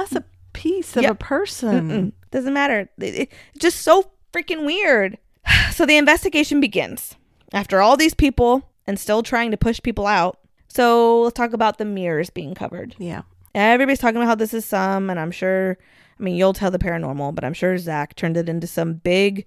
that's 0.00 0.16
a 0.16 0.24
piece 0.52 0.96
of 0.96 1.02
Yep. 1.04 1.10
a 1.12 1.14
person. 1.14 1.90
Mm-mm. 1.90 2.12
Doesn't 2.30 2.52
matter. 2.52 2.88
It- 2.98 3.14
it- 3.14 3.32
just 3.58 3.82
so 3.82 4.10
freaking 4.32 4.66
weird. 4.66 5.18
So 5.72 5.86
the 5.86 5.96
investigation 5.96 6.60
begins 6.60 7.14
after 7.52 7.80
all 7.80 7.96
these 7.96 8.14
people 8.14 8.68
and 8.86 8.98
still 8.98 9.22
trying 9.22 9.50
to 9.52 9.56
push 9.56 9.80
people 9.82 10.06
out. 10.06 10.38
So 10.68 11.22
let's 11.22 11.34
talk 11.34 11.52
about 11.52 11.78
the 11.78 11.84
mirrors 11.84 12.28
being 12.30 12.54
covered. 12.54 12.94
Yeah. 12.98 13.22
Everybody's 13.54 13.98
talking 13.98 14.16
about 14.16 14.26
how 14.28 14.34
this 14.34 14.52
is 14.54 14.64
some, 14.64 15.10
and 15.10 15.18
I'm 15.18 15.30
sure, 15.30 15.78
I 16.18 16.22
mean, 16.22 16.36
you'll 16.36 16.52
tell 16.52 16.70
the 16.70 16.78
paranormal, 16.78 17.34
but 17.34 17.44
I'm 17.44 17.54
sure 17.54 17.76
Zach 17.78 18.14
turned 18.14 18.36
it 18.36 18.48
into 18.48 18.66
some 18.66 18.94
big 18.94 19.46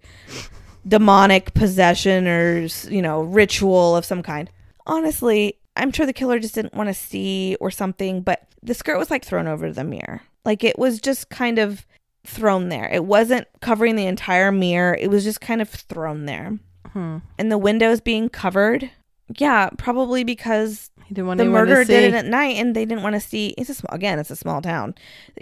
demonic 0.88 1.54
possession 1.54 2.28
or, 2.28 2.68
you 2.90 3.02
know, 3.02 3.22
ritual 3.22 3.96
of 3.96 4.04
some 4.06 4.24
kind. 4.24 4.50
Honestly, 4.86 5.58
I'm 5.78 5.92
sure 5.92 6.06
the 6.06 6.14
killer 6.14 6.40
just 6.40 6.56
didn't 6.56 6.74
want 6.74 6.88
to 6.90 6.94
see 6.94 7.56
or 7.62 7.72
something, 7.72 8.22
but 8.22 8.48
the 8.62 8.74
skirt 8.74 8.98
was 8.98 9.10
like 9.10 9.24
thrown 9.24 9.48
over 9.48 9.72
the 9.72 9.84
mirror. 9.84 10.22
Like 10.46 10.64
it 10.64 10.78
was 10.78 11.00
just 11.00 11.30
kind 11.30 11.60
of 11.60 11.86
thrown 12.26 12.70
there. 12.70 12.90
It 12.92 13.06
wasn't 13.06 13.48
covering 13.62 13.96
the 13.96 14.06
entire 14.06 14.52
mirror, 14.52 14.98
it 15.00 15.10
was 15.10 15.24
just 15.24 15.42
kind 15.42 15.62
of 15.62 15.70
thrown 15.70 16.26
there. 16.26 16.58
Hmm. 16.92 17.18
And 17.40 17.52
the 17.52 17.58
windows 17.58 18.02
being 18.02 18.30
covered, 18.30 18.92
yeah, 19.38 19.70
probably 19.78 20.24
because 20.24 20.92
didn't 21.12 21.38
the 21.38 21.46
murderer 21.46 21.84
did 21.84 22.04
it 22.04 22.14
at 22.14 22.26
night 22.26 22.56
and 22.56 22.76
they 22.76 22.86
didn't 22.86 23.04
want 23.04 23.14
to 23.14 23.20
see 23.20 23.50
it's 23.58 23.70
a 23.70 23.74
small 23.74 23.94
again 23.94 24.20
it's 24.20 24.32
a 24.32 24.36
small 24.36 24.62
town 24.62 24.96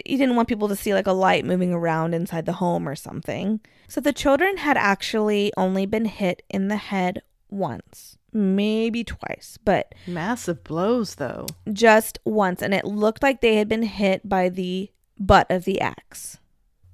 he 0.04 0.16
didn't 0.16 0.36
want 0.36 0.48
people 0.48 0.68
to 0.68 0.76
see 0.76 0.92
like 0.92 1.06
a 1.06 1.12
light 1.12 1.44
moving 1.44 1.72
around 1.72 2.14
inside 2.14 2.46
the 2.46 2.54
home 2.54 2.88
or 2.88 2.94
something 2.94 3.60
so 3.88 4.00
the 4.00 4.12
children 4.12 4.58
had 4.58 4.76
actually 4.76 5.52
only 5.56 5.86
been 5.86 6.04
hit 6.04 6.42
in 6.50 6.68
the 6.68 6.76
head 6.76 7.22
once 7.52 8.16
maybe 8.32 9.04
twice 9.04 9.58
but 9.64 9.94
Massive 10.06 10.64
blows, 10.64 11.16
though. 11.16 11.46
just 11.72 12.18
once 12.24 12.62
and 12.62 12.72
it 12.72 12.84
looked 12.84 13.22
like 13.22 13.40
they 13.40 13.56
had 13.56 13.68
been 13.68 13.82
hit 13.82 14.26
by 14.28 14.48
the 14.48 14.90
butt 15.18 15.46
of 15.50 15.64
the 15.64 15.80
axe 15.80 16.38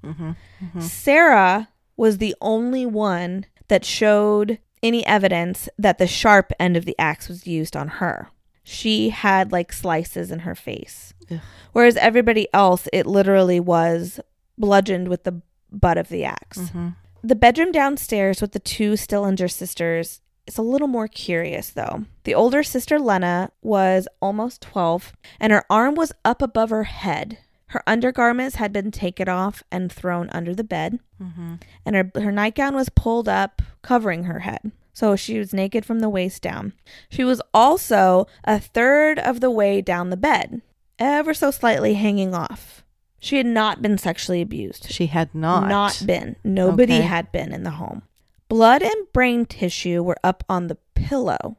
Mm-hmm. 0.05 0.81
sarah 0.81 1.69
was 1.97 2.19
the 2.19 2.35
only 2.41 2.87
one 2.87 3.47
that 3.69 3.85
showed 3.85 4.59
any 4.83 5.05
evidence 5.07 5.69
that 5.79 5.99
the 5.99 6.07
sharp 6.07 6.53
end 6.61 6.77
of 6.77 6.85
the 6.85 6.95
axe 7.01 7.29
was 7.29 7.47
used 7.49 7.77
on 7.77 7.89
her. 7.89 8.31
She 8.63 9.09
had 9.11 9.51
like 9.51 9.73
slices 9.73 10.31
in 10.31 10.41
her 10.41 10.55
face. 10.55 11.15
Ugh. 11.31 11.41
Whereas 11.73 11.97
everybody 11.97 12.47
else, 12.55 12.87
it 12.93 13.07
literally 13.07 13.59
was 13.59 14.21
bludgeoned 14.57 15.09
with 15.09 15.25
the 15.25 15.43
butt 15.73 15.99
of 15.99 16.09
the 16.11 16.25
axe. 16.25 16.59
Mm-hmm. 16.59 16.89
The 17.25 17.35
bedroom 17.35 17.73
downstairs 17.73 18.41
with 18.41 18.53
the 18.53 18.61
two 18.61 18.93
Stillinger 18.97 19.49
sisters 19.49 20.21
is 20.49 20.59
a 20.59 20.63
little 20.63 20.89
more 20.89 21.09
curious, 21.09 21.71
though. 21.71 22.05
The 22.25 22.35
older 22.35 22.63
sister, 22.63 22.99
Lena, 22.99 23.51
was 23.63 24.09
almost 24.21 24.63
12, 24.63 25.13
and 25.39 25.53
her 25.53 25.65
arm 25.71 25.95
was 25.95 26.13
up 26.25 26.43
above 26.43 26.71
her 26.71 26.85
head. 26.85 27.39
Her 27.67 27.83
undergarments 27.87 28.57
had 28.57 28.73
been 28.73 28.91
taken 28.91 29.29
off 29.29 29.63
and 29.71 29.93
thrown 29.93 30.29
under 30.31 30.55
the 30.55 30.65
bed, 30.65 30.99
Mm-hmm. 31.23 31.55
and 31.85 31.97
her, 31.97 32.13
her 32.21 32.31
nightgown 32.33 32.75
was 32.77 32.89
pulled 32.91 33.29
up, 33.29 33.61
covering 33.83 34.25
her 34.25 34.39
head. 34.41 34.71
So 34.93 35.17
she 35.17 35.39
was 35.39 35.53
naked 35.53 35.85
from 35.85 35.99
the 36.01 36.09
waist 36.09 36.43
down. 36.43 36.73
She 37.11 37.25
was 37.25 37.43
also 37.53 38.27
a 38.45 38.59
third 38.61 39.19
of 39.19 39.41
the 39.41 39.51
way 39.51 39.81
down 39.81 40.11
the 40.11 40.17
bed, 40.17 40.63
ever 40.99 41.35
so 41.35 41.51
slightly 41.51 41.95
hanging 41.95 42.35
off. 42.35 42.85
She 43.21 43.37
had 43.37 43.47
not 43.47 43.83
been 43.83 43.99
sexually 43.99 44.41
abused. 44.41 44.91
She 44.93 45.07
had 45.07 45.35
not. 45.35 45.69
Not 45.69 46.03
been. 46.07 46.37
Nobody 46.45 46.95
Okay. 46.95 47.03
had 47.03 47.33
been 47.33 47.53
in 47.53 47.65
the 47.65 47.71
home. 47.73 48.03
Blood 48.49 48.83
and 48.83 49.13
brain 49.13 49.45
tissue 49.47 50.03
were 50.03 50.17
up 50.25 50.43
on 50.49 50.67
the 50.69 50.79
pillow. 50.95 51.57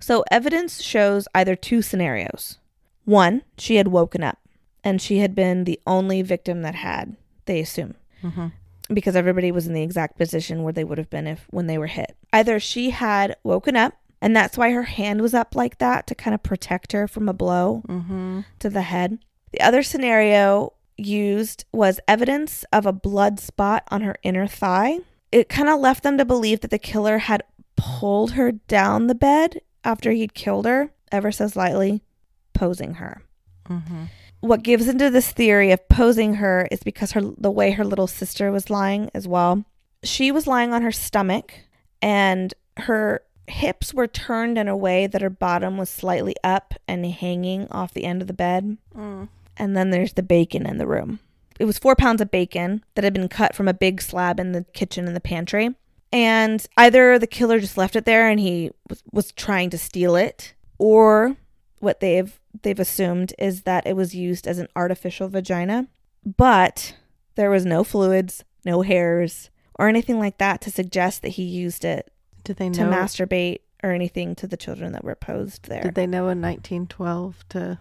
So 0.00 0.24
evidence 0.30 0.82
shows 0.82 1.26
either 1.34 1.56
two 1.56 1.82
scenarios. 1.82 2.58
One, 3.04 3.42
she 3.58 3.76
had 3.76 3.88
woken 3.88 4.22
up 4.22 4.38
and 4.82 5.00
she 5.00 5.18
had 5.18 5.34
been 5.34 5.64
the 5.64 5.80
only 5.86 6.22
victim 6.22 6.62
that 6.62 6.74
had, 6.76 7.16
they 7.46 7.60
assume, 7.60 7.94
Mm-hmm. 8.22 8.46
because 8.94 9.16
everybody 9.16 9.50
was 9.52 9.66
in 9.66 9.74
the 9.74 9.82
exact 9.82 10.16
position 10.16 10.62
where 10.62 10.72
they 10.72 10.84
would 10.84 10.96
have 10.98 11.10
been 11.10 11.26
if 11.26 11.46
when 11.50 11.66
they 11.66 11.76
were 11.78 11.88
hit. 11.88 12.16
Either 12.32 12.58
she 12.60 12.90
had 12.90 13.36
woken 13.42 13.76
up 13.76 13.94
and 14.22 14.34
that's 14.34 14.56
why 14.56 14.70
her 14.70 14.84
hand 14.84 15.20
was 15.20 15.34
up 15.34 15.54
like 15.54 15.76
that 15.78 16.06
to 16.06 16.14
kind 16.14 16.34
of 16.34 16.42
protect 16.42 16.92
her 16.92 17.06
from 17.08 17.28
a 17.28 17.34
blow 17.34 17.82
Mm-hmm. 17.88 18.40
to 18.60 18.70
the 18.70 18.82
head. 18.82 19.18
The 19.52 19.60
other 19.60 19.82
scenario 19.82 20.72
used 20.96 21.64
was 21.72 22.00
evidence 22.08 22.64
of 22.72 22.86
a 22.86 22.92
blood 22.92 23.40
spot 23.40 23.84
on 23.90 24.00
her 24.02 24.16
inner 24.22 24.46
thigh. 24.46 25.00
It 25.34 25.48
kind 25.48 25.68
of 25.68 25.80
left 25.80 26.04
them 26.04 26.16
to 26.18 26.24
believe 26.24 26.60
that 26.60 26.70
the 26.70 26.78
killer 26.78 27.18
had 27.18 27.42
pulled 27.74 28.34
her 28.34 28.52
down 28.52 29.08
the 29.08 29.16
bed 29.16 29.60
after 29.82 30.12
he'd 30.12 30.32
killed 30.32 30.64
her, 30.64 30.92
ever 31.10 31.32
so 31.32 31.48
slightly, 31.48 32.04
posing 32.52 32.94
her. 32.94 33.20
Mm-hmm. 33.68 34.04
What 34.38 34.62
gives 34.62 34.86
into 34.86 35.10
this 35.10 35.32
theory 35.32 35.72
of 35.72 35.88
posing 35.88 36.34
her 36.34 36.68
is 36.70 36.84
because 36.84 37.12
her 37.12 37.20
the 37.20 37.50
way 37.50 37.72
her 37.72 37.84
little 37.84 38.06
sister 38.06 38.52
was 38.52 38.70
lying 38.70 39.10
as 39.12 39.26
well. 39.26 39.64
She 40.04 40.30
was 40.30 40.46
lying 40.46 40.72
on 40.72 40.82
her 40.82 40.92
stomach 40.92 41.52
and 42.00 42.54
her 42.76 43.22
hips 43.48 43.92
were 43.92 44.06
turned 44.06 44.56
in 44.56 44.68
a 44.68 44.76
way 44.76 45.08
that 45.08 45.20
her 45.20 45.30
bottom 45.30 45.76
was 45.76 45.90
slightly 45.90 46.36
up 46.44 46.74
and 46.86 47.04
hanging 47.06 47.66
off 47.72 47.92
the 47.92 48.04
end 48.04 48.22
of 48.22 48.28
the 48.28 48.34
bed. 48.34 48.78
Mm. 48.96 49.26
And 49.56 49.76
then 49.76 49.90
there's 49.90 50.12
the 50.12 50.22
bacon 50.22 50.64
in 50.64 50.78
the 50.78 50.86
room. 50.86 51.18
It 51.58 51.64
was 51.66 51.78
four 51.78 51.94
pounds 51.94 52.20
of 52.20 52.30
bacon 52.30 52.84
that 52.94 53.04
had 53.04 53.14
been 53.14 53.28
cut 53.28 53.54
from 53.54 53.68
a 53.68 53.74
big 53.74 54.02
slab 54.02 54.40
in 54.40 54.52
the 54.52 54.64
kitchen 54.72 55.06
in 55.06 55.14
the 55.14 55.20
pantry. 55.20 55.74
And 56.12 56.64
either 56.76 57.18
the 57.18 57.26
killer 57.26 57.58
just 57.60 57.76
left 57.76 57.96
it 57.96 58.04
there 58.04 58.28
and 58.28 58.38
he 58.38 58.70
was, 58.88 59.02
was 59.12 59.32
trying 59.32 59.70
to 59.70 59.78
steal 59.78 60.14
it, 60.16 60.54
or 60.78 61.36
what 61.80 62.00
they've 62.00 62.38
they've 62.62 62.78
assumed 62.78 63.34
is 63.38 63.62
that 63.62 63.86
it 63.86 63.96
was 63.96 64.14
used 64.14 64.46
as 64.46 64.58
an 64.58 64.68
artificial 64.76 65.28
vagina. 65.28 65.88
But 66.36 66.96
there 67.34 67.50
was 67.50 67.66
no 67.66 67.82
fluids, 67.84 68.44
no 68.64 68.82
hairs, 68.82 69.50
or 69.74 69.88
anything 69.88 70.18
like 70.18 70.38
that 70.38 70.60
to 70.62 70.70
suggest 70.70 71.22
that 71.22 71.30
he 71.30 71.42
used 71.42 71.84
it 71.84 72.12
Did 72.44 72.56
they 72.56 72.70
to 72.70 72.84
know? 72.84 72.90
masturbate 72.90 73.60
or 73.82 73.90
anything 73.90 74.34
to 74.36 74.46
the 74.46 74.56
children 74.56 74.92
that 74.92 75.04
were 75.04 75.16
posed 75.16 75.68
there. 75.68 75.82
Did 75.82 75.94
they 75.96 76.06
know 76.06 76.28
in 76.28 76.40
1912 76.40 77.44
to? 77.50 77.78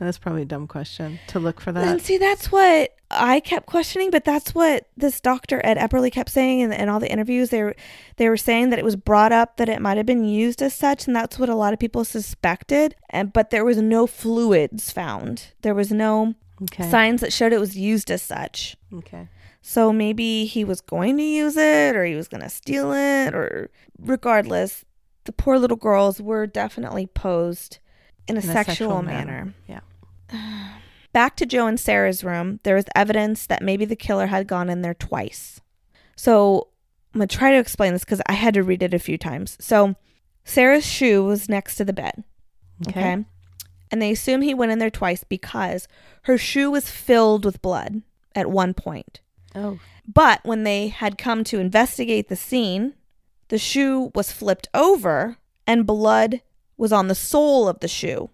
That's 0.00 0.18
probably 0.18 0.42
a 0.42 0.46
dumb 0.46 0.66
question 0.66 1.20
to 1.28 1.38
look 1.38 1.60
for 1.60 1.70
that. 1.72 1.86
And 1.86 2.00
see, 2.02 2.18
that's 2.18 2.50
what 2.50 2.96
I 3.10 3.38
kept 3.40 3.66
questioning, 3.66 4.10
but 4.10 4.24
that's 4.24 4.54
what 4.54 4.88
this 4.96 5.20
doctor 5.20 5.60
Ed 5.62 5.76
Epperly 5.76 6.10
kept 6.10 6.30
saying 6.30 6.60
in, 6.60 6.72
in 6.72 6.88
all 6.88 6.98
the 7.00 7.10
interviews. 7.12 7.50
They 7.50 7.62
were, 7.62 7.76
they 8.16 8.28
were 8.28 8.36
saying 8.36 8.70
that 8.70 8.78
it 8.78 8.84
was 8.84 8.96
brought 8.96 9.30
up 9.30 9.56
that 9.58 9.68
it 9.68 9.80
might 9.82 9.96
have 9.98 10.06
been 10.06 10.24
used 10.24 10.62
as 10.62 10.72
such, 10.74 11.06
and 11.06 11.14
that's 11.14 11.38
what 11.38 11.48
a 11.48 11.54
lot 11.54 11.72
of 11.72 11.78
people 11.78 12.04
suspected. 12.04 12.96
And 13.10 13.32
but 13.32 13.50
there 13.50 13.64
was 13.64 13.76
no 13.78 14.06
fluids 14.06 14.90
found. 14.90 15.52
There 15.62 15.74
was 15.74 15.92
no 15.92 16.34
Okay. 16.62 16.90
signs 16.90 17.20
that 17.22 17.32
showed 17.32 17.52
it 17.54 17.60
was 17.60 17.76
used 17.76 18.10
as 18.10 18.20
such. 18.22 18.76
okay. 18.92 19.28
So 19.62 19.92
maybe 19.92 20.46
he 20.46 20.64
was 20.64 20.80
going 20.80 21.16
to 21.18 21.22
use 21.22 21.56
it 21.56 21.94
or 21.94 22.04
he 22.04 22.14
was 22.14 22.28
going 22.28 22.42
to 22.42 22.48
steal 22.48 22.92
it 22.92 23.34
or 23.34 23.68
regardless, 23.98 24.84
the 25.24 25.32
poor 25.32 25.58
little 25.58 25.76
girls 25.76 26.20
were 26.20 26.46
definitely 26.46 27.06
posed 27.06 27.78
in 28.26 28.36
a, 28.36 28.40
In 28.40 28.48
a 28.48 28.52
sexual, 28.52 28.64
sexual 28.74 29.02
manner. 29.02 29.54
manner. 29.68 29.82
Back 31.12 31.36
to 31.36 31.46
Joe 31.46 31.66
and 31.66 31.78
Sarah's 31.78 32.22
room, 32.22 32.60
there 32.62 32.76
was 32.76 32.84
evidence 32.94 33.46
that 33.46 33.62
maybe 33.62 33.84
the 33.84 33.96
killer 33.96 34.26
had 34.26 34.46
gone 34.46 34.70
in 34.70 34.82
there 34.82 34.94
twice. 34.94 35.60
So 36.14 36.68
I'm 37.12 37.18
going 37.18 37.28
to 37.28 37.36
try 37.36 37.50
to 37.50 37.58
explain 37.58 37.92
this 37.92 38.04
because 38.04 38.22
I 38.26 38.34
had 38.34 38.54
to 38.54 38.62
read 38.62 38.82
it 38.82 38.94
a 38.94 38.98
few 38.98 39.18
times. 39.18 39.56
So 39.60 39.96
Sarah's 40.44 40.86
shoe 40.86 41.24
was 41.24 41.48
next 41.48 41.76
to 41.76 41.84
the 41.84 41.92
bed. 41.92 42.22
Okay. 42.86 43.00
Okay. 43.00 43.24
And 43.90 44.00
they 44.00 44.12
assume 44.12 44.42
he 44.42 44.54
went 44.54 44.70
in 44.70 44.78
there 44.78 44.90
twice 44.90 45.24
because 45.24 45.88
her 46.22 46.38
shoe 46.38 46.70
was 46.70 46.90
filled 46.90 47.44
with 47.44 47.62
blood 47.62 48.02
at 48.36 48.50
one 48.50 48.72
point. 48.72 49.20
Oh. 49.54 49.80
But 50.06 50.40
when 50.44 50.62
they 50.62 50.88
had 50.88 51.18
come 51.18 51.42
to 51.44 51.58
investigate 51.58 52.28
the 52.28 52.36
scene, 52.36 52.94
the 53.48 53.58
shoe 53.58 54.12
was 54.14 54.30
flipped 54.30 54.68
over 54.74 55.38
and 55.66 55.86
blood 55.86 56.40
was 56.76 56.92
on 56.92 57.08
the 57.08 57.14
sole 57.14 57.68
of 57.68 57.80
the 57.80 57.88
shoe. 57.88 58.30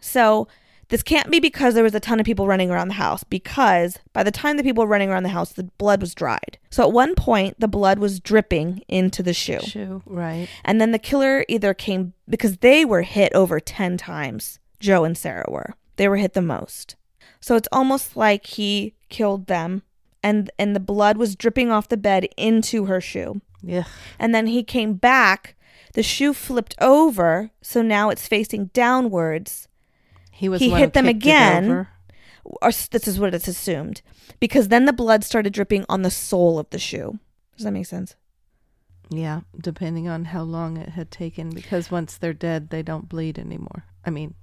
So 0.00 0.48
this 0.88 1.02
can't 1.02 1.30
be 1.30 1.40
because 1.40 1.74
there 1.74 1.82
was 1.82 1.94
a 1.94 2.00
ton 2.00 2.20
of 2.20 2.26
people 2.26 2.46
running 2.46 2.70
around 2.70 2.88
the 2.88 2.94
house 2.94 3.24
because 3.24 3.98
by 4.12 4.22
the 4.22 4.30
time 4.30 4.56
the 4.56 4.62
people 4.62 4.84
were 4.84 4.90
running 4.90 5.10
around 5.10 5.24
the 5.24 5.30
house, 5.30 5.52
the 5.52 5.64
blood 5.64 6.00
was 6.00 6.14
dried. 6.14 6.58
So 6.70 6.84
at 6.84 6.92
one 6.92 7.14
point, 7.14 7.58
the 7.58 7.68
blood 7.68 7.98
was 7.98 8.20
dripping 8.20 8.82
into 8.88 9.22
the 9.22 9.34
shoe. 9.34 9.60
Shoe. 9.60 10.02
Right. 10.06 10.48
And 10.64 10.80
then 10.80 10.92
the 10.92 10.98
killer 10.98 11.44
either 11.48 11.74
came 11.74 12.12
because 12.28 12.58
they 12.58 12.84
were 12.84 13.02
hit 13.02 13.32
over 13.34 13.58
10 13.58 13.96
times. 13.96 14.60
Joe 14.78 15.04
and 15.04 15.16
Sarah 15.18 15.46
were. 15.48 15.74
They 15.96 16.08
were 16.08 16.18
hit 16.18 16.34
the 16.34 16.42
most. 16.42 16.96
So 17.40 17.56
it's 17.56 17.68
almost 17.72 18.16
like 18.16 18.46
he 18.46 18.94
killed 19.08 19.46
them 19.46 19.82
and 20.22 20.50
and 20.58 20.74
the 20.74 20.80
blood 20.80 21.16
was 21.16 21.36
dripping 21.36 21.70
off 21.70 21.88
the 21.88 21.96
bed 21.96 22.28
into 22.36 22.86
her 22.86 23.00
shoe. 23.00 23.40
Yeah. 23.62 23.84
And 24.18 24.34
then 24.34 24.48
he 24.48 24.62
came 24.62 24.94
back, 24.94 25.54
the 25.92 26.02
shoe 26.02 26.34
flipped 26.34 26.74
over, 26.80 27.50
so 27.62 27.82
now 27.82 28.10
it's 28.10 28.26
facing 28.26 28.66
downwards. 28.66 29.68
He 30.36 30.48
was. 30.48 30.60
He 30.60 30.70
the 30.70 30.76
hit 30.76 30.92
them 30.92 31.06
who 31.06 31.12
kicked 31.12 31.24
it 31.24 31.28
again. 31.28 31.86
Or 32.62 32.70
this 32.70 33.08
is 33.08 33.18
what 33.18 33.34
it's 33.34 33.48
assumed. 33.48 34.02
Because 34.38 34.68
then 34.68 34.84
the 34.84 34.92
blood 34.92 35.24
started 35.24 35.52
dripping 35.52 35.84
on 35.88 36.02
the 36.02 36.10
sole 36.10 36.58
of 36.58 36.70
the 36.70 36.78
shoe. 36.78 37.18
Does 37.56 37.64
that 37.64 37.72
make 37.72 37.86
sense? 37.86 38.14
Yeah, 39.08 39.40
depending 39.60 40.08
on 40.08 40.26
how 40.26 40.42
long 40.42 40.76
it 40.76 40.90
had 40.90 41.10
taken, 41.10 41.50
because 41.50 41.90
once 41.90 42.18
they're 42.18 42.32
dead, 42.32 42.70
they 42.70 42.82
don't 42.82 43.08
bleed 43.08 43.38
anymore. 43.38 43.84
I 44.04 44.10
mean, 44.10 44.34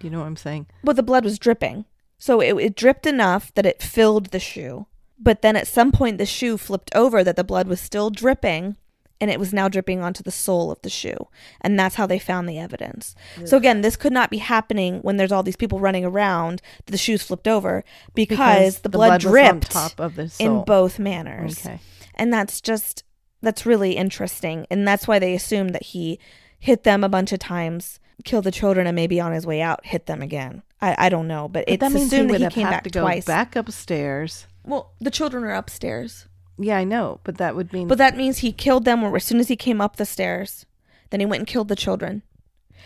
you 0.00 0.10
know 0.10 0.20
what 0.20 0.26
I'm 0.26 0.36
saying? 0.36 0.66
Well, 0.82 0.94
the 0.94 1.02
blood 1.02 1.24
was 1.24 1.38
dripping. 1.38 1.84
So 2.18 2.40
it, 2.40 2.54
it 2.54 2.76
dripped 2.76 3.06
enough 3.06 3.52
that 3.54 3.66
it 3.66 3.82
filled 3.82 4.26
the 4.26 4.38
shoe. 4.38 4.86
But 5.18 5.42
then 5.42 5.56
at 5.56 5.66
some 5.66 5.92
point, 5.92 6.18
the 6.18 6.26
shoe 6.26 6.56
flipped 6.56 6.94
over 6.94 7.22
that 7.22 7.36
the 7.36 7.44
blood 7.44 7.68
was 7.68 7.80
still 7.80 8.10
dripping 8.10 8.76
and 9.22 9.30
it 9.30 9.38
was 9.38 9.52
now 9.52 9.68
dripping 9.68 10.02
onto 10.02 10.20
the 10.24 10.32
sole 10.32 10.72
of 10.72 10.82
the 10.82 10.90
shoe. 10.90 11.28
And 11.60 11.78
that's 11.78 11.94
how 11.94 12.06
they 12.06 12.18
found 12.18 12.48
the 12.48 12.58
evidence. 12.58 13.14
So 13.44 13.56
again, 13.56 13.80
this 13.80 13.94
could 13.94 14.12
not 14.12 14.30
be 14.30 14.38
happening 14.38 14.98
when 15.02 15.16
there's 15.16 15.30
all 15.30 15.44
these 15.44 15.54
people 15.54 15.78
running 15.78 16.04
around 16.04 16.60
the 16.86 16.98
shoes 16.98 17.22
flipped 17.22 17.46
over 17.46 17.84
because, 18.16 18.80
the, 18.80 18.88
blood, 18.88 19.22
was 19.22 19.26
on 19.26 19.30
dripped 19.30 19.70
top 19.70 20.00
of 20.00 20.16
the 20.16 20.34
in 20.40 20.64
both 20.64 20.98
manners. 20.98 21.64
Okay. 21.64 21.78
And 22.16 22.32
that's 22.32 22.60
just, 22.60 23.04
that's 23.42 23.64
really 23.64 23.92
interesting. 23.92 24.66
And 24.72 24.88
that's 24.88 25.06
why 25.06 25.20
they 25.20 25.34
assumed 25.34 25.72
that 25.76 25.84
he 25.84 26.18
hit 26.58 26.82
them 26.82 27.04
a 27.04 27.08
bunch 27.08 27.32
of 27.32 27.38
times, 27.38 28.00
killed 28.24 28.42
the 28.42 28.50
children, 28.50 28.88
and 28.88 28.96
maybe 28.96 29.20
on 29.20 29.30
his 29.30 29.46
way 29.46 29.62
out 29.62 29.86
hit 29.86 30.06
them 30.06 30.20
again. 30.20 30.64
I, 30.80 30.96
I 30.98 31.08
don't 31.10 31.28
know, 31.28 31.46
but, 31.46 31.66
But 31.66 31.74
it's 31.74 31.80
that 31.80 31.92
means 31.92 32.10
he 32.10 32.16
assumed 32.16 32.30
that 32.30 32.40
he 32.40 32.48
came 32.48 32.68
back 32.68 32.82
to 32.82 32.90
go 32.90 33.02
twice. 33.02 33.24
back 33.24 33.54
upstairs. 33.54 34.48
Well, 34.64 34.94
the 35.00 35.12
children 35.12 35.44
are 35.44 35.54
upstairs, 35.54 36.26
Yeah, 36.58 36.76
I 36.76 36.84
know, 36.84 37.20
but 37.24 37.38
that 37.38 37.56
would 37.56 37.72
mean. 37.72 37.88
but 37.88 37.98
that 37.98 38.16
means 38.16 38.38
he 38.38 38.52
killed 38.52 38.84
them 38.84 39.02
as 39.02 39.24
soon 39.24 39.40
as 39.40 39.48
he 39.48 39.56
came 39.56 39.80
up 39.80 39.96
the 39.96 40.06
stairs. 40.06 40.66
Then 41.10 41.20
he 41.20 41.26
went 41.26 41.40
and 41.40 41.46
killed 41.46 41.68
the 41.68 41.76
children, 41.76 42.22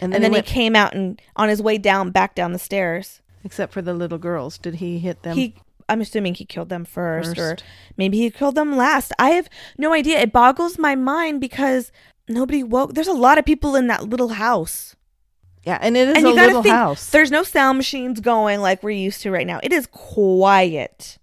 and 0.00 0.14
and 0.14 0.22
then, 0.22 0.32
he, 0.32 0.36
went, 0.36 0.48
he 0.48 0.54
came 0.54 0.76
out 0.76 0.94
and 0.94 1.20
on 1.36 1.48
his 1.48 1.62
way 1.62 1.78
down, 1.78 2.10
back 2.10 2.34
down 2.34 2.52
the 2.52 2.58
stairs. 2.58 3.20
except 3.44 3.72
for 3.72 3.82
the 3.82 3.94
little 3.94 4.18
girls, 4.18 4.58
did 4.58 4.76
he 4.76 4.98
hit 4.98 5.22
them 5.22 5.36
he, 5.36 5.54
I'm 5.88 6.00
assuming 6.00 6.34
he 6.34 6.44
killed 6.44 6.68
them 6.68 6.84
first, 6.84 7.38
or 7.38 7.56
maybe 7.96 8.18
he 8.18 8.30
killed 8.30 8.54
them 8.54 8.76
last. 8.76 9.12
I 9.18 9.30
have 9.30 9.48
no 9.78 9.92
idea. 9.92 10.18
It 10.20 10.32
boggles 10.32 10.78
my 10.78 10.94
mind 10.94 11.40
because 11.40 11.92
nobody 12.28 12.62
woke. 12.62 12.94
There's 12.94 13.06
a 13.06 13.12
lot 13.12 13.38
of 13.38 13.44
people 13.44 13.76
in 13.76 13.86
that 13.86 14.08
little 14.08 14.30
house. 14.30 14.96
Yeah, 15.64 15.78
and 15.80 15.96
it 15.96 16.08
is 16.08 16.16
and 16.18 16.26
a 16.26 16.30
little 16.30 16.62
think, 16.62 16.74
house. 16.74 17.10
there's 17.10 17.30
no 17.30 17.42
sound 17.42 17.76
machines 17.78 18.20
going 18.20 18.60
like 18.60 18.82
we're 18.82 18.90
used 18.90 19.22
to 19.22 19.32
right 19.32 19.46
now. 19.46 19.58
It 19.62 19.72
is 19.72 19.86
quiet. 19.86 21.18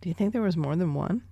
Do 0.00 0.08
you 0.08 0.14
think 0.14 0.32
there 0.32 0.42
was 0.42 0.56
more 0.56 0.74
than 0.76 0.94
one? 0.94 1.22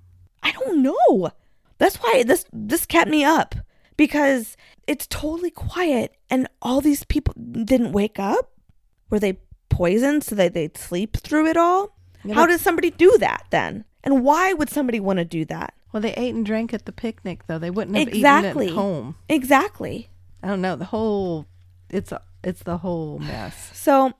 I 0.42 0.52
don't 0.52 0.83
know. 0.83 1.31
That's 1.78 1.96
why 1.96 2.22
this 2.24 2.44
this 2.52 2.87
kept 2.87 3.11
me 3.11 3.24
up 3.24 3.55
because 3.96 4.57
it's 4.87 5.07
totally 5.07 5.50
quiet 5.50 6.14
and 6.31 6.48
all 6.61 6.81
these 6.81 7.05
people 7.05 7.35
didn't 7.64 7.92
wake 7.92 8.18
up. 8.18 8.50
Were 9.11 9.18
they 9.20 9.38
poisoned 9.68 10.24
so 10.24 10.35
that 10.37 10.55
they'd 10.55 10.76
sleep 10.76 11.16
through 11.16 11.46
it 11.46 11.57
all? 11.57 11.96
Yeah, 12.24 12.35
How 12.35 12.46
does 12.46 12.61
somebody 12.61 12.90
do 12.90 13.16
that 13.18 13.46
then? 13.50 13.85
And 14.05 14.24
why 14.24 14.52
would 14.52 14.70
somebody 14.70 15.00
want 15.00 15.18
to 15.18 15.24
do 15.24 15.44
that? 15.46 15.74
Well, 15.92 16.00
they 16.00 16.14
ate 16.14 16.35
and 16.35 16.46
drank 16.46 16.72
at 16.72 16.87
the 16.87 16.92
picnic, 16.92 17.46
though. 17.46 17.59
They 17.59 17.70
wouldn't 17.70 17.96
have 17.96 18.09
Exactly. 18.09 18.66
eaten 18.66 18.78
at 18.78 18.83
home. 18.83 19.14
Exactly. 19.28 20.09
I 20.42 20.48
don't 20.48 20.61
know. 20.62 20.74
The 20.76 20.87
whole, 20.87 21.46
it's 21.90 22.11
a, 22.12 22.22
it's 22.42 22.62
the 22.62 22.78
whole 22.78 23.18
mess. 23.18 23.70
So 23.74 24.12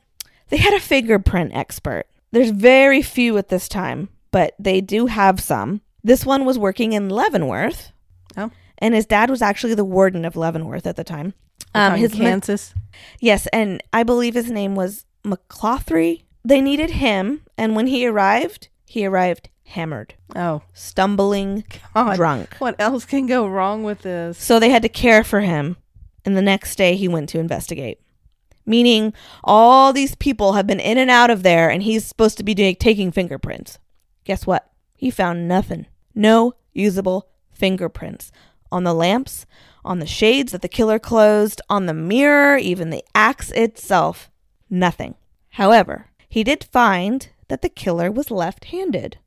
they 0.51 0.59
had 0.59 0.75
a 0.75 0.81
fingerprint 0.81 1.53
expert. 1.55 2.05
There's 2.31 2.51
very 2.51 3.03
few 3.03 3.39
at 3.39 3.49
this 3.49 3.69
time, 3.69 4.09
but 4.31 4.55
they 4.59 4.81
do 4.81 5.07
have 5.07 5.41
some. 5.41 5.81
This 6.05 6.27
one 6.27 6.45
was 6.45 6.59
working 6.59 6.93
in 6.93 7.09
Leavenworth, 7.09 7.93
Oh, 8.37 8.51
and 8.79 8.95
his 8.95 9.07
dad 9.07 9.31
was 9.31 9.43
actually 9.43 9.75
the 9.75 9.85
warden 9.85 10.25
of 10.25 10.37
Leavenworth 10.37 10.87
at 10.87 10.97
the 10.97 11.05
time. 11.05 11.35
Um, 11.75 11.95
his 11.97 12.17
ma- 12.19 12.25
Kansas. 12.25 12.75
yes, 13.21 13.47
and 13.53 13.83
I 13.93 14.03
believe 14.03 14.35
his 14.35 14.51
name 14.51 14.75
was 14.75 15.05
McClaughry. 15.25 16.23
They 16.45 16.61
needed 16.61 16.91
him, 16.91 17.43
and 17.57 17.77
when 17.77 17.87
he 17.87 18.07
arrived, 18.07 18.69
he 18.85 19.07
arrived 19.07 19.49
hammered, 19.65 20.15
oh, 20.35 20.63
stumbling, 20.75 21.65
God. 21.95 22.17
drunk. 22.17 22.57
What 22.59 22.75
else 22.79 23.05
can 23.05 23.27
go 23.27 23.47
wrong 23.47 23.85
with 23.85 24.03
this? 24.03 24.37
So 24.39 24.59
they 24.59 24.71
had 24.71 24.83
to 24.83 24.89
care 24.89 25.23
for 25.25 25.41
him, 25.41 25.77
and 26.25 26.37
the 26.37 26.43
next 26.43 26.77
day 26.77 26.97
he 26.97 27.09
went 27.09 27.29
to 27.31 27.39
investigate. 27.39 28.01
Meaning, 28.67 29.13
all 29.45 29.93
these 29.93 30.15
people 30.15 30.53
have 30.53 30.67
been 30.67 30.81
in 30.81 30.99
and 30.99 31.11
out 31.11 31.31
of 31.31 31.43
there, 31.43 31.71
and 31.71 31.83
he's 31.83 32.05
supposed 32.05 32.37
to 32.39 32.45
be 32.45 32.55
doing, 32.55 32.77
taking 32.77 33.11
fingerprints. 33.13 33.79
Guess 34.25 34.47
what? 34.47 34.71
He 34.97 35.11
found 35.11 35.49
nothing. 35.49 35.87
No 36.15 36.55
usable 36.73 37.29
fingerprints 37.53 38.33
on 38.71 38.85
the 38.85 38.95
lamps, 38.95 39.47
on 39.85 39.99
the 39.99 40.07
shades 40.07 40.53
that 40.53 40.63
the 40.63 40.69
killer 40.69 40.99
closed, 40.99 41.61
on 41.69 41.87
the 41.87 41.95
mirror, 41.95 42.57
even 42.57 42.91
the 42.91 43.05
axe 43.15 43.51
itself. 43.53 44.31
Nothing. 44.71 45.15
However, 45.51 46.07
he 46.29 46.43
did 46.43 46.65
find 46.65 47.29
that 47.49 47.61
the 47.61 47.69
killer 47.69 48.11
was 48.11 48.31
left 48.31 48.67
handed. 48.67 49.19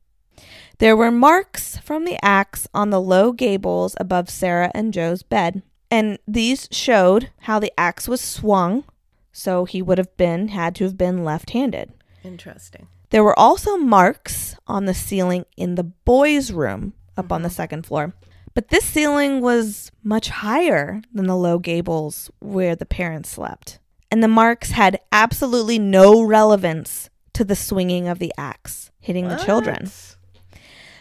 There 0.78 0.96
were 0.96 1.12
marks 1.12 1.78
from 1.78 2.04
the 2.04 2.18
axe 2.22 2.66
on 2.74 2.90
the 2.90 3.00
low 3.00 3.32
gables 3.32 3.94
above 3.98 4.28
Sarah 4.28 4.70
and 4.74 4.92
Joe's 4.92 5.22
bed, 5.22 5.62
and 5.90 6.18
these 6.26 6.68
showed 6.72 7.30
how 7.42 7.58
the 7.60 7.72
axe 7.78 8.08
was 8.08 8.20
swung, 8.20 8.84
so 9.32 9.64
he 9.64 9.80
would 9.80 9.98
have 9.98 10.16
been 10.16 10.48
had 10.48 10.74
to 10.76 10.84
have 10.84 10.98
been 10.98 11.24
left-handed. 11.24 11.92
Interesting. 12.24 12.88
There 13.10 13.24
were 13.24 13.38
also 13.38 13.76
marks 13.76 14.56
on 14.66 14.84
the 14.84 14.94
ceiling 14.94 15.44
in 15.56 15.74
the 15.74 15.84
boys' 15.84 16.52
room 16.52 16.94
up 17.16 17.32
on 17.32 17.42
the 17.42 17.48
mm-hmm. 17.48 17.54
second 17.54 17.86
floor. 17.86 18.14
But 18.54 18.68
this 18.68 18.84
ceiling 18.84 19.40
was 19.42 19.92
much 20.02 20.28
higher 20.28 21.02
than 21.12 21.26
the 21.26 21.36
low 21.36 21.58
gables 21.58 22.30
where 22.40 22.74
the 22.74 22.86
parents 22.86 23.28
slept. 23.28 23.78
And 24.10 24.22
the 24.22 24.28
marks 24.28 24.70
had 24.70 25.00
absolutely 25.12 25.78
no 25.78 26.22
relevance 26.22 27.10
to 27.34 27.44
the 27.44 27.56
swinging 27.56 28.08
of 28.08 28.18
the 28.18 28.32
axe 28.38 28.90
hitting 28.98 29.28
the 29.28 29.36
children. 29.36 29.90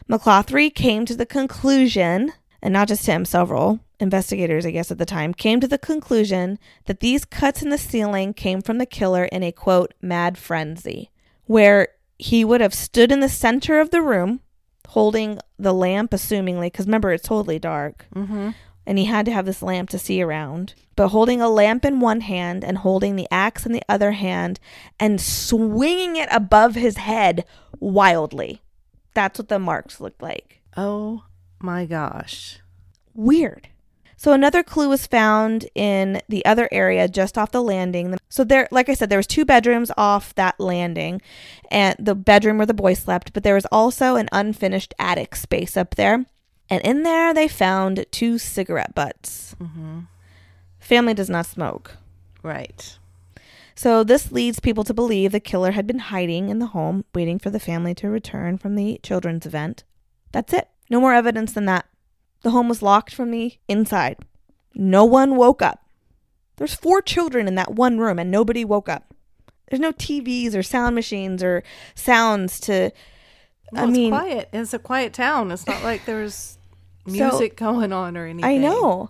What? 0.10 0.22
McClaughry 0.22 0.74
came 0.74 1.06
to 1.06 1.16
the 1.16 1.26
conclusion, 1.26 2.34
and 2.62 2.74
not 2.74 2.88
just 2.88 3.06
him, 3.06 3.26
several 3.26 3.80
investigators, 4.00 4.66
I 4.66 4.72
guess, 4.72 4.92
at 4.92 4.98
the 4.98 5.06
time, 5.06 5.34
came 5.34 5.60
to 5.62 5.68
the 5.68 5.78
conclusion 5.78 6.60
that 6.86 7.00
these 7.00 7.26
cuts 7.26 7.64
in 7.64 7.70
the 7.70 7.78
ceiling 7.78 8.34
came 8.34 8.62
from 8.62 8.78
the 8.78 8.86
killer 8.86 9.26
in 9.26 9.44
a 9.44 9.52
quote, 9.52 9.94
mad 10.02 10.38
frenzy, 10.38 11.10
where 11.46 11.88
he 12.18 12.46
would 12.46 12.62
have 12.62 12.74
stood 12.74 13.12
in 13.12 13.20
the 13.20 13.30
center 13.30 13.80
of 13.80 13.92
the 13.92 14.02
room 14.02 14.42
holding 14.90 15.40
the 15.60 15.74
lamp, 15.74 16.12
assumingly, 16.12 16.68
because 16.68 16.86
remember, 16.86 17.12
it's 17.12 17.28
totally 17.28 17.60
dark, 17.60 18.06
Mm-hmm. 18.16 18.52
and 18.86 18.98
he 18.98 19.06
had 19.06 19.26
to 19.26 19.32
have 19.32 19.46
this 19.46 19.62
lamp 19.62 19.90
to 19.90 20.00
see 20.00 20.22
around, 20.22 20.74
but 20.96 21.10
holding 21.10 21.42
a 21.42 21.50
lamp 21.50 21.84
in 21.84 22.00
one 22.00 22.22
hand 22.22 22.64
and 22.64 22.78
holding 22.80 23.16
the 23.16 23.28
axe 23.32 23.66
in 23.66 23.72
the 23.74 23.82
other 23.90 24.12
hand 24.14 24.60
and 25.00 25.20
swinging 25.20 26.16
it 26.16 26.30
above 26.32 26.76
his 26.76 26.98
head 26.98 27.44
wildly. 27.80 28.62
That's 29.14 29.40
what 29.40 29.50
the 29.50 29.60
marks 29.60 30.00
looked 30.00 30.22
like. 30.22 30.62
Oh 30.78 31.24
my 31.60 31.86
gosh. 31.86 32.60
Weird. 33.14 33.70
So 34.18 34.32
another 34.32 34.64
clue 34.64 34.90
was 34.90 35.08
found 35.08 35.68
in 35.76 36.22
the 36.30 36.46
other 36.46 36.70
area 36.72 37.08
just 37.08 37.38
off 37.38 37.52
the 37.52 37.62
landing. 37.62 38.18
So 38.30 38.44
there 38.44 38.68
like 38.72 38.90
I 38.90 38.94
said 38.94 39.10
there 39.10 39.20
was 39.20 39.28
two 39.28 39.46
bedrooms 39.46 39.92
off 39.98 40.34
that 40.36 40.60
landing 40.60 41.22
and 41.70 41.96
the 42.00 42.16
bedroom 42.16 42.58
where 42.58 42.66
the 42.66 42.74
boy 42.74 42.94
slept, 42.94 43.34
but 43.34 43.44
there 43.44 43.56
was 43.56 43.66
also 43.72 44.16
an 44.16 44.30
unfinished 44.32 44.94
attic 44.98 45.36
space 45.36 45.76
up 45.76 45.96
there. 45.96 46.26
And 46.70 46.82
in 46.84 47.04
there 47.04 47.34
they 47.34 47.48
found 47.48 48.06
two 48.12 48.38
cigarette 48.38 48.96
butts. 48.96 49.56
Mm-hmm. 49.60 50.02
Family 50.80 51.14
does 51.14 51.30
not 51.30 51.46
smoke. 51.46 51.98
Right. 52.42 52.98
So 53.76 54.04
this 54.04 54.32
leads 54.32 54.62
people 54.62 54.86
to 54.86 54.94
believe 54.94 55.32
the 55.32 55.40
killer 55.42 55.72
had 55.72 55.86
been 55.86 56.00
hiding 56.00 56.50
in 56.50 56.60
the 56.60 56.68
home, 56.68 57.04
waiting 57.14 57.40
for 57.40 57.50
the 57.50 57.60
family 57.60 57.94
to 57.96 58.10
return 58.10 58.58
from 58.58 58.76
the 58.76 59.00
children's 59.04 59.46
event. 59.46 59.84
That's 60.32 60.54
it. 60.54 60.70
No 60.90 61.02
more 61.02 61.14
evidence 61.14 61.52
than 61.52 61.66
that. 61.66 61.86
The 62.46 62.52
home 62.52 62.70
was 62.70 62.84
locked 62.84 63.12
from 63.16 63.32
the 63.32 63.58
inside. 63.68 64.18
No 64.76 65.04
one 65.04 65.36
woke 65.36 65.64
up. 65.64 65.84
There's 66.58 66.76
four 66.76 67.02
children 67.02 67.48
in 67.48 67.56
that 67.56 67.74
one 67.74 67.98
room 67.98 68.20
and 68.20 68.30
nobody 68.30 68.64
woke 68.64 68.88
up. 68.88 69.16
There's 69.68 69.80
no 69.80 69.92
TVs 69.92 70.54
or 70.54 70.62
sound 70.62 70.94
machines 70.94 71.42
or 71.42 71.64
sounds 71.96 72.60
to 72.60 72.92
Well, 73.72 73.82
I 73.82 73.88
it's 73.88 73.92
mean 73.92 74.12
quiet. 74.12 74.50
It's 74.54 74.76
a 74.76 74.78
quiet 74.78 75.12
town. 75.12 75.50
It's 75.50 75.66
not 75.66 75.82
like 75.82 76.06
there's 76.06 76.60
music 77.08 77.58
going 77.58 77.92
on 77.92 78.16
or 78.16 78.28
anything. 78.28 78.46
I 78.46 78.58
know. 78.58 79.10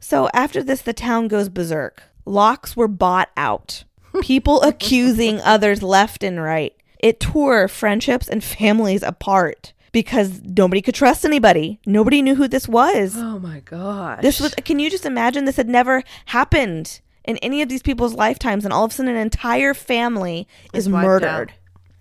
So 0.00 0.30
after 0.32 0.62
this, 0.62 0.80
the 0.80 0.94
town 0.94 1.28
goes 1.28 1.50
berserk. 1.50 2.02
Locks 2.24 2.74
were 2.74 2.88
bought 2.88 3.28
out. 3.36 3.84
People 4.22 4.62
accusing 4.62 5.42
others 5.42 5.82
left 5.82 6.24
and 6.24 6.42
right. 6.42 6.74
It 7.00 7.20
tore 7.20 7.68
friendships 7.68 8.28
and 8.28 8.42
families 8.42 9.02
apart 9.02 9.74
because 9.92 10.40
nobody 10.42 10.82
could 10.82 10.94
trust 10.94 11.24
anybody. 11.24 11.78
Nobody 11.86 12.22
knew 12.22 12.34
who 12.34 12.48
this 12.48 12.66
was. 12.68 13.14
Oh 13.16 13.38
my 13.38 13.60
god! 13.60 14.22
This 14.22 14.40
was, 14.40 14.54
can 14.54 14.78
you 14.78 14.90
just 14.90 15.06
imagine 15.06 15.44
this 15.44 15.56
had 15.56 15.68
never 15.68 16.02
happened 16.26 17.00
in 17.24 17.36
any 17.38 17.62
of 17.62 17.68
these 17.68 17.82
people's 17.82 18.14
lifetimes? 18.14 18.64
And 18.64 18.72
all 18.72 18.84
of 18.84 18.90
a 18.90 18.94
sudden, 18.94 19.14
an 19.14 19.20
entire 19.20 19.74
family 19.74 20.48
is 20.72 20.88
murdered. 20.88 21.52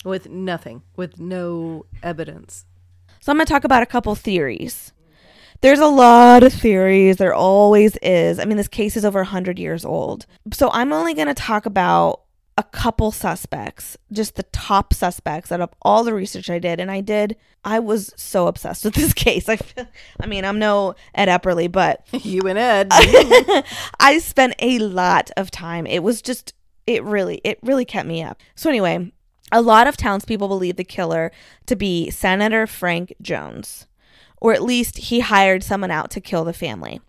with 0.03 0.29
nothing, 0.29 0.81
with 0.95 1.19
no 1.19 1.85
evidence. 2.01 2.65
So 3.19 3.31
I'm 3.31 3.37
going 3.37 3.45
to 3.45 3.53
talk 3.53 3.65
about 3.65 3.83
a 3.83 3.87
couple 3.87 4.15
theories. 4.15 4.93
There's 5.61 5.79
a 5.79 5.85
lot 5.85 6.41
of 6.41 6.51
theories. 6.51 7.17
There 7.17 7.35
always 7.35 7.95
is. 7.97 8.39
I 8.39 8.45
mean, 8.45 8.57
this 8.57 8.67
case 8.67 8.97
is 8.97 9.05
over 9.05 9.19
100 9.19 9.59
years 9.59 9.85
old. 9.85 10.25
So 10.51 10.71
I'm 10.73 10.91
only 10.91 11.13
going 11.13 11.27
to 11.27 11.35
talk 11.35 11.67
about 11.67 12.21
a 12.57 12.63
couple 12.63 13.11
suspects, 13.11 13.97
just 14.11 14.35
the 14.35 14.43
top 14.43 14.93
suspects 14.93 15.51
out 15.51 15.61
of 15.61 15.69
all 15.81 16.03
the 16.03 16.13
research 16.13 16.49
I 16.49 16.59
did. 16.59 16.79
And 16.79 16.91
I 16.91 17.01
did, 17.01 17.37
I 17.63 17.79
was 17.79 18.13
so 18.17 18.47
obsessed 18.47 18.83
with 18.83 18.93
this 18.93 19.13
case. 19.15 19.47
I, 19.47 19.55
feel, 19.55 19.87
I 20.19 20.27
mean, 20.27 20.45
I'm 20.45 20.59
no 20.59 20.95
Ed 21.15 21.27
Epperly, 21.27 21.71
but 21.71 22.05
You 22.11 22.41
and 22.47 22.59
Ed. 22.59 22.87
I 23.99 24.19
spent 24.19 24.55
a 24.59 24.79
lot 24.79 25.31
of 25.37 25.49
time. 25.49 25.87
It 25.87 26.03
was 26.03 26.21
just, 26.21 26.53
it 26.85 27.03
really, 27.03 27.41
it 27.43 27.59
really 27.63 27.85
kept 27.85 28.07
me 28.07 28.21
up. 28.21 28.41
So 28.55 28.69
anyway, 28.69 29.11
a 29.51 29.61
lot 29.61 29.87
of 29.87 29.97
townspeople 29.97 30.47
believe 30.47 30.75
the 30.75 30.83
killer 30.83 31.31
to 31.65 31.75
be 31.75 32.09
Senator 32.09 32.67
Frank 32.67 33.13
Jones, 33.21 33.87
or 34.39 34.53
at 34.53 34.63
least 34.63 34.97
he 34.97 35.21
hired 35.21 35.63
someone 35.63 35.91
out 35.91 36.09
to 36.11 36.21
kill 36.21 36.43
the 36.43 36.53
family. 36.53 37.01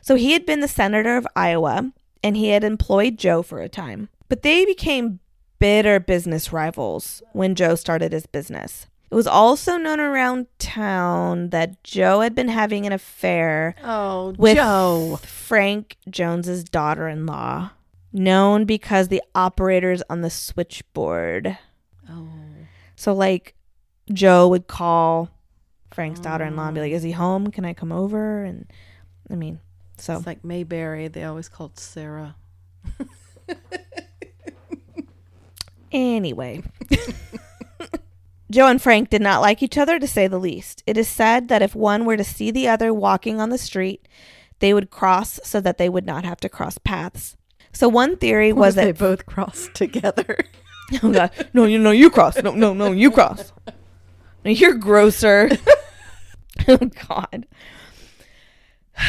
So 0.00 0.14
he 0.16 0.32
had 0.32 0.46
been 0.46 0.60
the 0.60 0.68
senator 0.68 1.16
of 1.16 1.26
Iowa, 1.36 1.92
and 2.22 2.36
he 2.36 2.50
had 2.50 2.64
employed 2.64 3.18
Joe 3.18 3.42
for 3.42 3.60
a 3.60 3.68
time. 3.68 4.08
But 4.30 4.42
they 4.42 4.64
became 4.64 5.18
bitter 5.58 6.00
business 6.00 6.52
rivals 6.52 7.20
when 7.32 7.54
Joe 7.54 7.74
started 7.74 8.12
his 8.12 8.26
business. 8.26 8.86
It 9.10 9.14
was 9.16 9.26
also 9.26 9.76
known 9.76 9.98
around 9.98 10.46
town 10.60 11.50
that 11.50 11.82
Joe 11.82 12.20
had 12.20 12.32
been 12.36 12.46
having 12.46 12.86
an 12.86 12.92
affair 12.92 13.74
oh, 13.82 14.32
with 14.38 14.56
Joe. 14.56 15.18
Frank 15.24 15.96
Jones's 16.08 16.62
daughter-in-law, 16.62 17.72
known 18.12 18.66
because 18.66 19.08
the 19.08 19.20
operators 19.34 20.00
on 20.08 20.20
the 20.20 20.30
switchboard. 20.30 21.58
Oh. 22.08 22.28
So 22.94 23.12
like 23.12 23.56
Joe 24.12 24.46
would 24.46 24.68
call 24.68 25.28
Frank's 25.92 26.20
daughter-in-law 26.20 26.66
and 26.66 26.74
be 26.76 26.80
like, 26.80 26.92
oh. 26.92 26.96
"Is 26.96 27.02
he 27.02 27.10
home? 27.10 27.50
Can 27.50 27.64
I 27.64 27.74
come 27.74 27.90
over?" 27.90 28.44
And 28.44 28.70
I 29.28 29.34
mean, 29.34 29.58
so 29.96 30.18
It's 30.18 30.26
like 30.26 30.44
Mayberry. 30.44 31.08
They 31.08 31.24
always 31.24 31.48
called 31.48 31.80
Sarah. 31.80 32.36
Anyway, 35.92 36.62
Joe 38.50 38.66
and 38.66 38.82
Frank 38.82 39.10
did 39.10 39.22
not 39.22 39.40
like 39.40 39.62
each 39.62 39.78
other 39.78 39.98
to 39.98 40.06
say 40.06 40.26
the 40.26 40.38
least. 40.38 40.82
It 40.86 40.96
is 40.96 41.08
said 41.08 41.48
that 41.48 41.62
if 41.62 41.74
one 41.74 42.04
were 42.04 42.16
to 42.16 42.24
see 42.24 42.50
the 42.50 42.68
other 42.68 42.92
walking 42.92 43.40
on 43.40 43.50
the 43.50 43.58
street, 43.58 44.06
they 44.58 44.74
would 44.74 44.90
cross 44.90 45.38
so 45.44 45.60
that 45.60 45.78
they 45.78 45.88
would 45.88 46.06
not 46.06 46.24
have 46.24 46.40
to 46.40 46.48
cross 46.48 46.78
paths. 46.78 47.36
So 47.72 47.88
one 47.88 48.16
theory 48.16 48.52
was 48.52 48.74
that 48.74 48.84
they 48.84 48.92
both 48.92 49.26
crossed 49.26 49.74
together. 49.74 50.36
oh 51.02 51.12
God, 51.12 51.30
no, 51.52 51.64
you 51.64 51.78
no, 51.78 51.92
you 51.92 52.10
cross. 52.10 52.42
No, 52.42 52.52
no, 52.52 52.74
no, 52.74 52.92
you 52.92 53.10
cross. 53.10 53.52
No, 54.44 54.50
you're 54.50 54.74
grosser. 54.74 55.50
oh 56.68 56.90
God. 57.08 57.46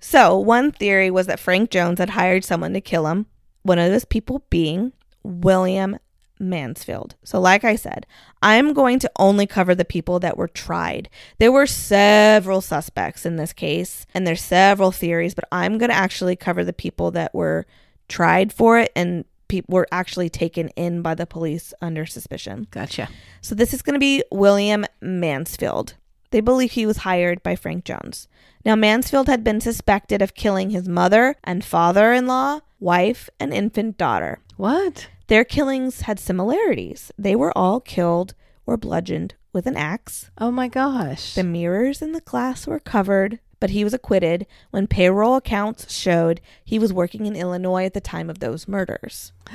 So 0.00 0.38
one 0.38 0.70
theory 0.70 1.10
was 1.10 1.26
that 1.26 1.40
Frank 1.40 1.70
Jones 1.70 1.98
had 1.98 2.10
hired 2.10 2.44
someone 2.44 2.72
to 2.74 2.80
kill 2.80 3.08
him. 3.08 3.26
One 3.62 3.80
of 3.80 3.90
those 3.90 4.04
people 4.04 4.44
being 4.48 4.92
William 5.24 5.98
Mansfield. 6.38 7.14
So, 7.24 7.40
like 7.40 7.64
I 7.64 7.76
said, 7.76 8.06
I'm 8.42 8.72
going 8.72 8.98
to 9.00 9.10
only 9.18 9.46
cover 9.46 9.74
the 9.74 9.84
people 9.84 10.18
that 10.20 10.36
were 10.36 10.48
tried. 10.48 11.08
There 11.38 11.52
were 11.52 11.66
several 11.66 12.60
suspects 12.60 13.24
in 13.24 13.36
this 13.36 13.52
case, 13.52 14.06
and 14.14 14.26
there's 14.26 14.42
several 14.42 14.92
theories, 14.92 15.34
but 15.34 15.48
I'm 15.50 15.78
going 15.78 15.90
to 15.90 15.96
actually 15.96 16.36
cover 16.36 16.64
the 16.64 16.72
people 16.72 17.10
that 17.12 17.34
were 17.34 17.66
tried 18.08 18.52
for 18.52 18.78
it 18.78 18.92
and 18.94 19.24
people 19.48 19.74
were 19.74 19.88
actually 19.92 20.28
taken 20.28 20.68
in 20.70 21.02
by 21.02 21.14
the 21.14 21.26
police 21.26 21.72
under 21.80 22.06
suspicion. 22.06 22.66
Gotcha. 22.70 23.08
So 23.40 23.54
this 23.54 23.72
is 23.72 23.82
going 23.82 23.94
to 23.94 24.00
be 24.00 24.24
William 24.30 24.84
Mansfield. 25.00 25.94
They 26.30 26.40
believe 26.40 26.72
he 26.72 26.86
was 26.86 26.98
hired 26.98 27.42
by 27.42 27.54
Frank 27.54 27.84
Jones. 27.84 28.26
Now, 28.64 28.74
Mansfield 28.74 29.28
had 29.28 29.44
been 29.44 29.60
suspected 29.60 30.22
of 30.22 30.34
killing 30.34 30.70
his 30.70 30.88
mother 30.88 31.36
and 31.44 31.64
father 31.64 32.12
in 32.12 32.26
law, 32.26 32.60
wife, 32.80 33.30
and 33.38 33.52
infant 33.52 33.98
daughter. 33.98 34.40
What? 34.56 35.08
Their 35.26 35.44
killings 35.44 36.02
had 36.02 36.18
similarities. 36.18 37.10
They 37.18 37.34
were 37.34 37.56
all 37.56 37.80
killed 37.80 38.34
or 38.66 38.76
bludgeoned 38.76 39.34
with 39.52 39.66
an 39.66 39.76
axe. 39.76 40.30
Oh 40.38 40.50
my 40.50 40.68
gosh. 40.68 41.34
The 41.34 41.44
mirrors 41.44 42.02
in 42.02 42.12
the 42.12 42.20
glass 42.20 42.66
were 42.66 42.80
covered, 42.80 43.38
but 43.60 43.70
he 43.70 43.84
was 43.84 43.94
acquitted 43.94 44.46
when 44.70 44.86
payroll 44.86 45.36
accounts 45.36 45.92
showed 45.92 46.40
he 46.64 46.78
was 46.78 46.92
working 46.92 47.24
in 47.24 47.36
Illinois 47.36 47.86
at 47.86 47.94
the 47.94 48.00
time 48.00 48.28
of 48.28 48.40
those 48.40 48.68
murders. 48.68 49.32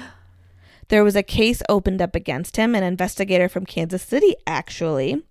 There 0.87 1.03
was 1.03 1.15
a 1.15 1.21
case 1.21 1.61
opened 1.69 2.01
up 2.01 2.15
against 2.15 2.57
him, 2.57 2.73
an 2.73 2.81
investigator 2.81 3.47
from 3.47 3.63
Kansas 3.63 4.01
City, 4.01 4.35
actually. 4.47 5.21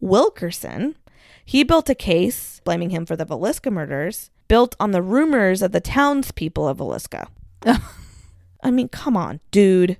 Wilkerson. 0.00 0.96
He 1.44 1.62
built 1.62 1.88
a 1.88 1.94
case 1.94 2.60
blaming 2.64 2.90
him 2.90 3.06
for 3.06 3.14
the 3.14 3.24
Villisca 3.24 3.70
murders, 3.70 4.30
built 4.48 4.74
on 4.80 4.90
the 4.90 5.02
rumors 5.02 5.62
of 5.62 5.70
the 5.70 5.80
townspeople 5.80 6.66
of 6.66 6.78
Villisca. 6.78 7.28
I 8.64 8.70
mean, 8.70 8.88
come 8.88 9.16
on, 9.16 9.40
dude. 9.50 9.98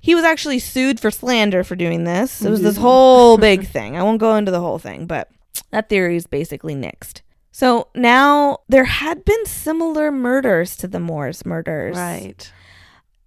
he 0.00 0.14
was 0.14 0.24
actually 0.24 0.60
sued 0.60 1.00
for 1.00 1.10
slander 1.10 1.64
for 1.64 1.76
doing 1.76 2.04
this. 2.04 2.42
It 2.42 2.50
was 2.50 2.62
this 2.62 2.74
mm-hmm. 2.74 2.82
whole 2.82 3.38
big 3.50 3.66
thing. 3.66 3.96
I 3.96 4.02
won't 4.02 4.20
go 4.20 4.36
into 4.36 4.52
the 4.52 4.60
whole 4.60 4.78
thing, 4.78 5.06
but 5.06 5.28
that 5.70 5.88
theory 5.88 6.16
is 6.16 6.26
basically 6.26 6.74
nixed. 6.74 7.20
So 7.50 7.88
now 7.94 8.58
there 8.68 8.84
had 8.84 9.24
been 9.24 9.46
similar 9.46 10.10
murders 10.10 10.76
to 10.78 10.88
the 10.88 11.00
Moores 11.00 11.44
murders. 11.44 11.96
right. 11.96 12.52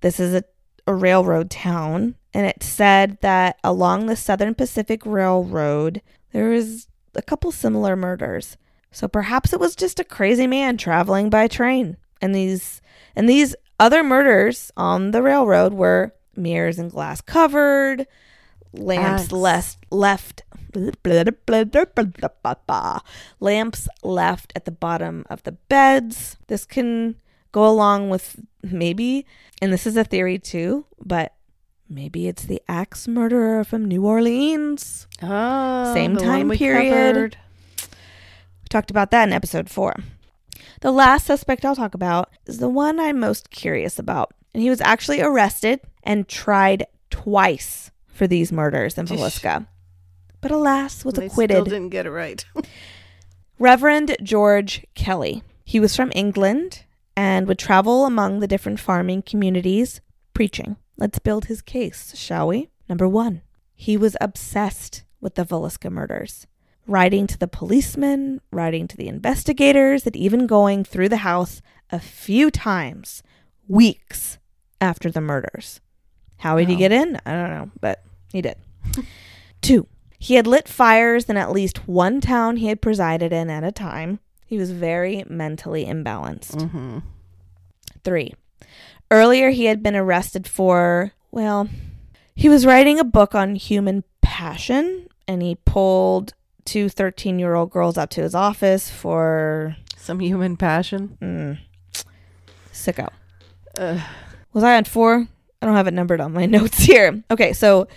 This 0.01 0.19
is 0.19 0.35
a, 0.35 0.43
a 0.85 0.93
railroad 0.93 1.49
town, 1.49 2.15
and 2.33 2.45
it 2.45 2.61
said 2.61 3.17
that 3.21 3.57
along 3.63 4.05
the 4.05 4.15
Southern 4.15 4.53
Pacific 4.53 5.01
Railroad, 5.05 6.01
there 6.31 6.49
was 6.49 6.87
a 7.15 7.21
couple 7.21 7.51
similar 7.51 7.95
murders. 7.95 8.57
So 8.91 9.07
perhaps 9.07 9.53
it 9.53 9.59
was 9.59 9.75
just 9.75 9.99
a 9.99 10.03
crazy 10.03 10.47
man 10.47 10.77
traveling 10.77 11.29
by 11.29 11.47
train. 11.47 11.97
And 12.21 12.33
these 12.33 12.81
and 13.15 13.29
these 13.29 13.55
other 13.79 14.03
murders 14.03 14.71
on 14.77 15.11
the 15.11 15.21
railroad 15.21 15.73
were 15.73 16.13
mirrors 16.35 16.79
and 16.79 16.91
glass 16.91 17.21
covered, 17.21 18.07
lamps 18.73 19.31
left 19.31 19.77
left 19.91 20.43
lamps 23.39 23.87
left 24.03 24.53
at 24.55 24.65
the 24.65 24.71
bottom 24.71 25.25
of 25.29 25.43
the 25.43 25.51
beds. 25.53 26.37
This 26.47 26.65
can 26.65 27.15
go 27.51 27.67
along 27.67 28.09
with 28.09 28.39
maybe, 28.61 29.25
and 29.61 29.71
this 29.73 29.87
is 29.87 29.97
a 29.97 30.03
theory 30.03 30.37
too, 30.37 30.85
but 31.03 31.33
maybe 31.89 32.27
it's 32.27 32.43
the 32.43 32.61
axe 32.67 33.07
murderer 33.07 33.63
from 33.63 33.85
New 33.85 34.05
Orleans. 34.05 35.07
Oh, 35.21 35.93
Same 35.93 36.17
time 36.17 36.49
period. 36.51 37.13
covered. 37.13 37.37
We 37.79 38.67
talked 38.69 38.91
about 38.91 39.11
that 39.11 39.27
in 39.27 39.33
episode 39.33 39.69
four. 39.69 39.95
The 40.81 40.91
last 40.91 41.25
suspect 41.25 41.65
I'll 41.65 41.75
talk 41.75 41.93
about 41.95 42.29
is 42.45 42.59
the 42.59 42.69
one 42.69 42.99
I'm 42.99 43.19
most 43.19 43.49
curious 43.49 43.97
about. 43.97 44.33
And 44.53 44.61
he 44.63 44.69
was 44.69 44.81
actually 44.81 45.21
arrested 45.21 45.79
and 46.03 46.27
tried 46.27 46.85
twice 47.09 47.91
for 48.07 48.27
these 48.27 48.51
murders 48.51 48.97
in 48.97 49.05
Villisca. 49.05 49.67
But 50.41 50.51
alas, 50.51 51.03
was 51.03 51.15
They 51.15 51.25
acquitted. 51.27 51.55
still 51.57 51.65
didn't 51.65 51.89
get 51.89 52.05
it 52.05 52.11
right. 52.11 52.45
Reverend 53.59 54.15
George 54.21 54.85
Kelly. 54.93 55.43
He 55.65 55.79
was 55.79 55.95
from 55.95 56.11
England 56.15 56.83
and 57.15 57.47
would 57.47 57.59
travel 57.59 58.05
among 58.05 58.39
the 58.39 58.47
different 58.47 58.79
farming 58.79 59.23
communities 59.23 59.99
preaching. 60.33 60.77
Let's 60.95 61.19
build 61.19 61.45
his 61.45 61.61
case, 61.61 62.15
shall 62.15 62.47
we? 62.47 62.69
Number 62.87 63.07
one, 63.07 63.41
he 63.73 63.97
was 63.97 64.15
obsessed 64.21 65.03
with 65.19 65.35
the 65.35 65.43
Villisca 65.43 65.91
murders, 65.91 66.45
writing 66.87 67.27
to 67.27 67.37
the 67.37 67.47
policemen, 67.47 68.41
writing 68.51 68.87
to 68.87 68.97
the 68.97 69.07
investigators, 69.07 70.05
and 70.05 70.15
even 70.15 70.47
going 70.47 70.83
through 70.83 71.09
the 71.09 71.17
house 71.17 71.61
a 71.91 71.99
few 71.99 72.49
times, 72.49 73.21
weeks 73.67 74.37
after 74.81 75.11
the 75.11 75.21
murders. 75.21 75.81
How 76.37 76.57
did 76.57 76.69
he 76.69 76.75
get 76.75 76.91
in? 76.91 77.19
I 77.25 77.31
don't 77.31 77.49
know, 77.49 77.71
but 77.79 78.03
he 78.31 78.41
did. 78.41 78.57
Two, 79.61 79.87
he 80.19 80.35
had 80.35 80.47
lit 80.47 80.67
fires 80.67 81.25
in 81.25 81.37
at 81.37 81.51
least 81.51 81.87
one 81.87 82.21
town 82.21 82.57
he 82.57 82.67
had 82.67 82.81
presided 82.81 83.33
in 83.33 83.49
at 83.49 83.63
a 83.63 83.71
time. 83.71 84.19
He 84.45 84.57
was 84.57 84.71
very 84.71 85.23
mentally 85.27 85.85
imbalanced. 85.85 86.55
Mm-hmm. 86.55 86.99
Three, 88.03 88.33
earlier 89.11 89.49
he 89.49 89.65
had 89.65 89.83
been 89.83 89.95
arrested 89.95 90.47
for, 90.47 91.11
well, 91.31 91.67
he 92.35 92.47
was 92.47 92.65
writing 92.65 92.99
a 92.99 93.03
book 93.03 93.35
on 93.35 93.55
human 93.55 94.03
passion 94.21 95.07
and 95.27 95.41
he 95.41 95.55
pulled 95.65 96.33
two 96.67 96.89
13 96.89 97.39
year 97.39 97.55
old 97.55 97.71
girls 97.71 97.97
up 97.97 98.11
to 98.11 98.21
his 98.21 98.35
office 98.35 98.91
for 98.91 99.75
Some 99.95 100.19
human 100.19 100.55
passion. 100.57 101.17
mm, 101.19 101.57
sicko. 102.71 103.09
Ugh. 103.77 103.99
Was 104.53 104.63
I 104.63 104.77
on 104.77 104.83
four? 104.83 105.27
I 105.61 105.65
don't 105.65 105.75
have 105.75 105.87
it 105.87 105.93
numbered 105.93 106.21
on 106.21 106.33
my 106.33 106.45
notes 106.57 106.77
here. 106.79 107.23
Okay, 107.31 107.53
so 107.53 107.87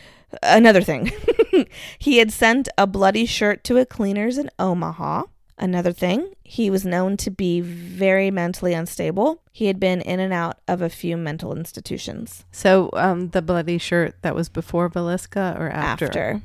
another 0.42 0.80
thing. 0.82 1.12
he 1.98 2.18
had 2.18 2.32
sent 2.32 2.68
a 2.78 2.86
bloody 2.86 3.26
shirt 3.26 3.64
to 3.64 3.76
a 3.78 3.84
cleaner's 3.86 4.38
in 4.38 4.50
Omaha. 4.58 5.24
Another 5.58 5.92
thing, 5.92 6.32
he 6.42 6.70
was 6.70 6.86
known 6.86 7.18
to 7.18 7.30
be 7.30 7.60
very 7.60 8.30
mentally 8.30 8.72
unstable. 8.72 9.42
He 9.52 9.66
had 9.66 9.78
been 9.78 10.00
in 10.00 10.18
and 10.18 10.32
out 10.32 10.56
of 10.66 10.80
a 10.80 10.88
few 10.88 11.18
mental 11.18 11.54
institutions 11.54 12.46
So, 12.50 12.88
um, 12.94 13.28
the 13.28 13.42
bloody 13.42 13.76
shirt 13.76 14.14
that 14.22 14.34
was 14.34 14.48
before 14.48 14.88
Villisca 14.88 15.58
or 15.60 15.68
after? 15.68 16.06
after. 16.06 16.42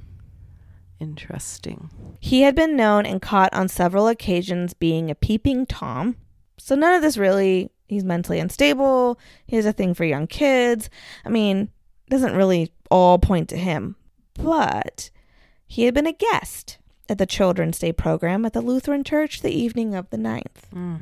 Interesting. 0.99 1.89
He 2.19 2.41
had 2.41 2.55
been 2.55 2.75
known 2.75 3.05
and 3.05 3.21
caught 3.21 3.53
on 3.53 3.67
several 3.67 4.07
occasions 4.07 4.73
being 4.73 5.09
a 5.09 5.15
peeping 5.15 5.65
Tom. 5.65 6.15
So 6.57 6.75
none 6.75 6.93
of 6.93 7.01
this 7.01 7.17
really, 7.17 7.71
he's 7.87 8.03
mentally 8.03 8.39
unstable. 8.39 9.19
He 9.45 9.55
has 9.57 9.65
a 9.65 9.73
thing 9.73 9.93
for 9.93 10.05
young 10.05 10.27
kids. 10.27 10.89
I 11.25 11.29
mean, 11.29 11.69
doesn't 12.09 12.35
really 12.35 12.71
all 12.89 13.19
point 13.19 13.49
to 13.49 13.57
him. 13.57 13.95
But 14.35 15.09
he 15.67 15.83
had 15.83 15.93
been 15.93 16.07
a 16.07 16.13
guest 16.13 16.77
at 17.09 17.17
the 17.17 17.25
Children's 17.25 17.79
Day 17.79 17.91
program 17.91 18.45
at 18.45 18.53
the 18.53 18.61
Lutheran 18.61 19.03
Church 19.03 19.41
the 19.41 19.51
evening 19.51 19.95
of 19.95 20.09
the 20.09 20.17
9th. 20.17 20.69
Mm. 20.73 21.01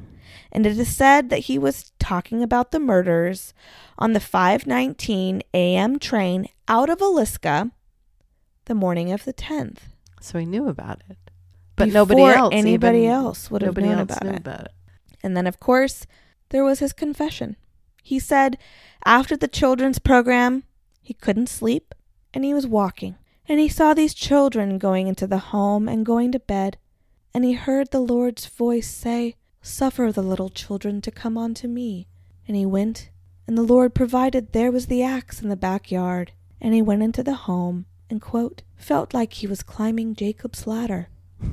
And 0.51 0.65
it 0.65 0.77
is 0.77 0.95
said 0.95 1.29
that 1.29 1.39
he 1.39 1.57
was 1.57 1.91
talking 1.99 2.43
about 2.43 2.71
the 2.71 2.79
murders 2.79 3.53
on 3.97 4.13
the 4.13 4.19
519 4.19 5.41
a.m. 5.53 5.99
train 5.99 6.47
out 6.67 6.89
of 6.89 6.99
Villisca 6.99 7.71
the 8.66 8.76
morning 8.76 9.11
of 9.11 9.26
the 9.26 9.34
10th. 9.34 9.80
So 10.22 10.39
he 10.39 10.45
knew 10.45 10.68
about 10.68 11.01
it, 11.09 11.18
but 11.76 11.89
nobody 11.89 12.24
else. 12.24 12.53
anybody 12.53 13.07
else 13.07 13.51
would 13.51 13.61
have 13.61 13.78
known 13.78 13.99
about 13.99 14.26
it. 14.26 14.38
about 14.38 14.66
it. 14.66 14.72
And 15.22 15.36
then, 15.36 15.47
of 15.47 15.59
course, 15.59 16.05
there 16.49 16.64
was 16.64 16.80
his 16.80 16.93
confession. 16.93 17.55
He 18.01 18.20
said 18.20 18.57
after 19.05 19.36
the 19.36 19.47
children's 19.47 19.99
program, 19.99 20.64
he 21.01 21.14
couldn't 21.14 21.49
sleep 21.49 21.93
and 22.34 22.43
he 22.43 22.53
was 22.53 22.68
walking. 22.68 23.16
And 23.47 23.59
he 23.59 23.68
saw 23.68 23.93
these 23.93 24.14
children 24.14 24.78
going 24.78 25.07
into 25.07 25.28
the 25.28 25.38
home 25.38 25.89
and 25.89 26.05
going 26.05 26.32
to 26.32 26.39
bed. 26.39 26.78
And 27.34 27.43
he 27.43 27.53
heard 27.53 27.91
the 27.91 27.99
Lord's 27.99 28.45
voice 28.45 28.89
say, 28.89 29.36
Suffer 29.61 30.11
the 30.11 30.22
little 30.22 30.49
children 30.49 31.01
to 31.01 31.11
come 31.11 31.38
unto 31.38 31.68
me. 31.68 32.07
And 32.47 32.55
he 32.55 32.66
went, 32.66 33.09
and 33.47 33.57
the 33.57 33.64
Lord 33.64 33.93
provided 33.93 34.51
there 34.51 34.72
was 34.72 34.88
the 34.88 35.03
axe 35.03 35.41
in 35.41 35.49
the 35.49 35.55
backyard. 35.55 36.32
And 36.61 36.74
he 36.74 36.82
went 36.82 37.03
into 37.03 37.24
the 37.24 37.34
home 37.34 37.86
and, 38.09 38.21
quote, 38.21 38.63
felt 38.75 39.13
like 39.13 39.33
he 39.33 39.47
was 39.47 39.63
climbing 39.63 40.15
Jacob's 40.15 40.67
ladder. 40.67 41.09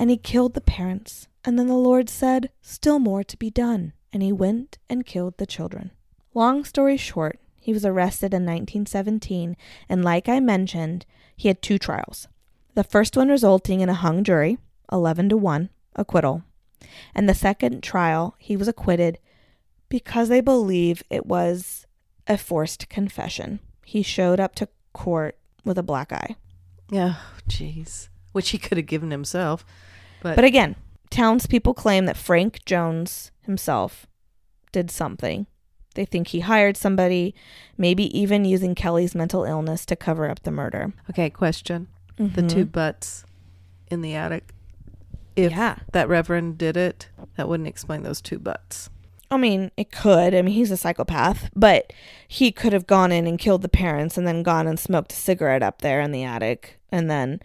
And 0.00 0.10
he 0.10 0.16
killed 0.16 0.54
the 0.54 0.60
parents. 0.60 1.26
And 1.44 1.58
then 1.58 1.66
the 1.66 1.74
Lord 1.74 2.08
said, 2.08 2.50
Still 2.62 3.00
more 3.00 3.24
to 3.24 3.36
be 3.36 3.50
done. 3.50 3.94
And 4.12 4.22
he 4.22 4.30
went 4.32 4.78
and 4.88 5.04
killed 5.04 5.38
the 5.38 5.44
children. 5.46 5.90
Long 6.34 6.64
story 6.64 6.96
short, 6.96 7.40
he 7.68 7.72
was 7.72 7.84
arrested 7.84 8.32
in 8.32 8.44
1917, 8.44 9.56
and 9.88 10.04
like 10.04 10.28
I 10.28 10.40
mentioned, 10.40 11.04
he 11.36 11.48
had 11.48 11.60
two 11.60 11.78
trials. 11.78 12.28
The 12.74 12.84
first 12.84 13.16
one 13.16 13.28
resulting 13.28 13.80
in 13.80 13.88
a 13.88 13.94
hung 13.94 14.24
jury, 14.24 14.56
11 14.92 15.30
to 15.30 15.36
1, 15.36 15.68
acquittal. 15.96 16.44
And 17.14 17.28
the 17.28 17.34
second 17.34 17.82
trial, 17.82 18.36
he 18.38 18.56
was 18.56 18.68
acquitted 18.68 19.18
because 19.88 20.28
they 20.28 20.40
believe 20.40 21.02
it 21.10 21.26
was 21.26 21.86
a 22.26 22.38
forced 22.38 22.88
confession. 22.88 23.60
He 23.84 24.02
showed 24.02 24.38
up 24.38 24.54
to 24.54 24.68
court 24.92 25.36
with 25.64 25.78
a 25.78 25.82
black 25.82 26.12
eye. 26.12 26.36
Yeah, 26.90 27.16
jeez. 27.48 28.08
Which 28.32 28.50
he 28.50 28.58
could 28.58 28.78
have 28.78 28.86
given 28.86 29.10
himself, 29.10 29.64
but, 30.22 30.36
But 30.36 30.44
again, 30.44 30.76
townspeople 31.10 31.74
claim 31.74 32.06
that 32.06 32.16
Frank 32.16 32.64
Jones 32.64 33.30
himself 33.42 34.06
did 34.72 34.90
something. 34.90 35.46
They 35.94 36.04
think 36.04 36.28
he 36.28 36.40
hired 36.40 36.76
somebody, 36.76 37.34
maybe 37.76 38.04
even 38.18 38.44
using 38.44 38.74
Kelly's 38.74 39.14
mental 39.14 39.44
illness 39.44 39.84
to 39.86 39.96
cover 39.96 40.28
up 40.30 40.42
the 40.42 40.50
murder. 40.50 40.92
okay. 41.10 41.30
Question: 41.30 41.88
The 42.16 42.42
Mhm. 42.42 42.48
two 42.48 42.64
butts 42.64 43.24
in 43.90 44.00
the 44.02 44.14
attic. 44.14 44.54
If 45.36 45.52
yeah. 45.52 45.78
that 45.92 46.08
reverend 46.08 46.58
did 46.58 46.76
it, 46.76 47.08
that 47.36 47.48
wouldn't 47.48 47.68
explain 47.68 48.02
those 48.02 48.20
two 48.20 48.38
butts. 48.38 48.90
I 49.30 49.36
mean, 49.36 49.70
it 49.76 49.92
could. 49.92 50.34
I 50.34 50.40
mean, 50.42 50.54
he's 50.54 50.70
a 50.70 50.76
psychopath, 50.76 51.50
but 51.54 51.92
he 52.26 52.50
could 52.50 52.72
have 52.72 52.86
gone 52.86 53.12
in 53.12 53.26
and 53.26 53.38
killed 53.38 53.60
the 53.62 53.68
parents 53.68 54.16
and 54.16 54.26
then 54.26 54.42
gone 54.42 54.66
and 54.66 54.78
smoked 54.80 55.12
a 55.12 55.16
cigarette 55.16 55.62
up 55.62 55.82
there 55.82 56.00
in 56.00 56.12
the 56.12 56.24
attic. 56.24 56.78
And 56.90 57.10
then 57.10 57.40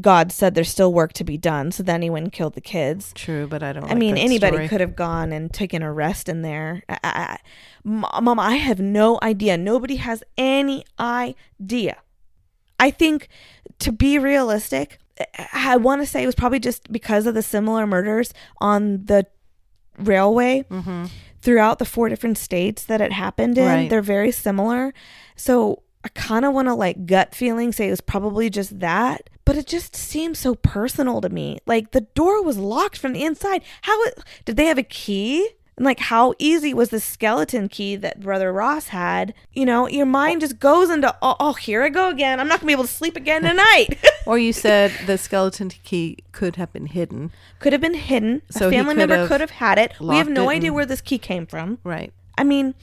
God 0.00 0.32
said 0.32 0.54
there's 0.54 0.70
still 0.70 0.94
work 0.94 1.12
to 1.12 1.24
be 1.24 1.36
done. 1.36 1.70
So 1.72 1.82
then 1.82 2.00
he 2.00 2.08
went 2.08 2.24
and 2.24 2.32
killed 2.32 2.54
the 2.54 2.62
kids. 2.62 3.12
True, 3.14 3.46
but 3.46 3.62
I 3.62 3.74
don't. 3.74 3.84
I 3.84 3.88
like 3.88 3.98
mean, 3.98 4.16
anybody 4.16 4.56
story. 4.56 4.68
could 4.68 4.80
have 4.80 4.96
gone 4.96 5.32
and 5.32 5.52
taken 5.52 5.82
a 5.82 5.92
rest 5.92 6.28
in 6.30 6.40
there. 6.40 6.82
I, 6.88 6.98
I, 7.04 7.38
Mom, 7.84 8.40
I 8.40 8.56
have 8.56 8.80
no 8.80 9.18
idea. 9.22 9.58
Nobody 9.58 9.96
has 9.96 10.22
any 10.38 10.84
idea. 10.98 11.98
I 12.80 12.90
think 12.90 13.28
to 13.80 13.92
be 13.92 14.18
realistic, 14.18 14.98
I- 15.38 15.72
I 15.72 15.76
want 15.76 16.00
to 16.00 16.06
say 16.06 16.22
it 16.22 16.26
was 16.26 16.34
probably 16.34 16.60
just 16.60 16.90
because 16.90 17.26
of 17.26 17.34
the 17.34 17.42
similar 17.42 17.86
murders 17.86 18.32
on 18.62 19.04
the 19.04 19.26
railway 19.98 20.62
Mhm. 20.70 21.10
Throughout 21.42 21.78
the 21.78 21.84
four 21.84 22.08
different 22.08 22.38
states 22.38 22.84
that 22.84 23.00
it 23.00 23.12
happened 23.12 23.58
in. 23.58 23.66
Right. 23.66 23.90
They're 23.90 24.02
very 24.02 24.32
similar. 24.32 24.92
So 25.36 25.82
I 26.04 26.08
kind 26.10 26.44
of 26.44 26.54
want 26.54 26.68
to 26.68 26.74
like 26.74 27.06
gut 27.06 27.34
feeling 27.34 27.72
say 27.72 27.88
it 27.88 27.90
was 27.90 28.00
probably 28.00 28.48
just 28.48 28.78
that, 28.80 29.28
but 29.44 29.56
it 29.56 29.66
just 29.66 29.96
seems 29.96 30.38
so 30.38 30.54
personal 30.54 31.20
to 31.20 31.28
me. 31.28 31.58
Like 31.66 31.90
the 31.90 32.02
door 32.02 32.42
was 32.42 32.58
locked 32.58 32.98
from 32.98 33.12
the 33.12 33.24
inside. 33.24 33.62
How 33.82 34.00
it, 34.04 34.18
did 34.44 34.56
they 34.56 34.66
have 34.66 34.78
a 34.78 34.84
key? 34.84 35.48
And 35.76 35.84
like 35.84 35.98
how 36.00 36.32
easy 36.38 36.72
was 36.72 36.88
the 36.88 37.00
skeleton 37.00 37.68
key 37.68 37.96
that 37.96 38.20
brother 38.20 38.50
Ross 38.52 38.88
had? 38.88 39.34
You 39.52 39.66
know, 39.66 39.86
your 39.88 40.06
mind 40.06 40.40
just 40.40 40.58
goes 40.58 40.88
into 40.88 41.14
oh, 41.20 41.36
oh 41.38 41.52
here 41.52 41.82
I 41.82 41.90
go 41.90 42.08
again. 42.08 42.40
I'm 42.40 42.48
not 42.48 42.60
going 42.60 42.60
to 42.60 42.66
be 42.66 42.72
able 42.72 42.84
to 42.84 42.92
sleep 42.92 43.16
again 43.16 43.42
tonight. 43.42 43.98
Or 44.26 44.38
you 44.38 44.52
said 44.52 44.90
the 45.06 45.18
skeleton 45.18 45.68
key 45.68 46.18
could 46.32 46.56
have 46.56 46.72
been 46.72 46.86
hidden. 46.86 47.30
could 47.60 47.72
have 47.72 47.80
been 47.80 47.94
hidden. 47.94 48.42
So 48.50 48.66
a 48.66 48.70
family 48.72 48.96
member 48.96 49.28
could 49.28 49.40
have 49.40 49.50
had 49.50 49.78
it. 49.78 49.92
We 50.00 50.16
have 50.16 50.28
no 50.28 50.50
idea 50.50 50.70
and- 50.70 50.74
where 50.74 50.84
this 50.84 51.00
key 51.00 51.18
came 51.18 51.46
from. 51.46 51.78
Right. 51.84 52.12
I 52.36 52.42
mean, 52.42 52.74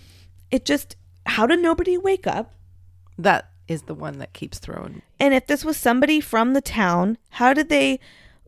it 0.51 0.63
just 0.63 0.95
how 1.25 1.45
did 1.45 1.59
nobody 1.59 1.97
wake 1.97 2.25
up? 2.25 2.53
That 3.17 3.49
is 3.67 3.83
the 3.83 3.93
one 3.93 4.19
that 4.19 4.31
keeps 4.31 4.57
throwing. 4.59 5.01
And 5.19 5.33
if 5.33 5.47
this 5.47 5.65
was 5.65 5.75
somebody 5.75 6.21
from 6.21 6.53
the 6.53 6.61
town, 6.61 7.17
how 7.31 7.53
did 7.53 7.67
they 7.67 7.99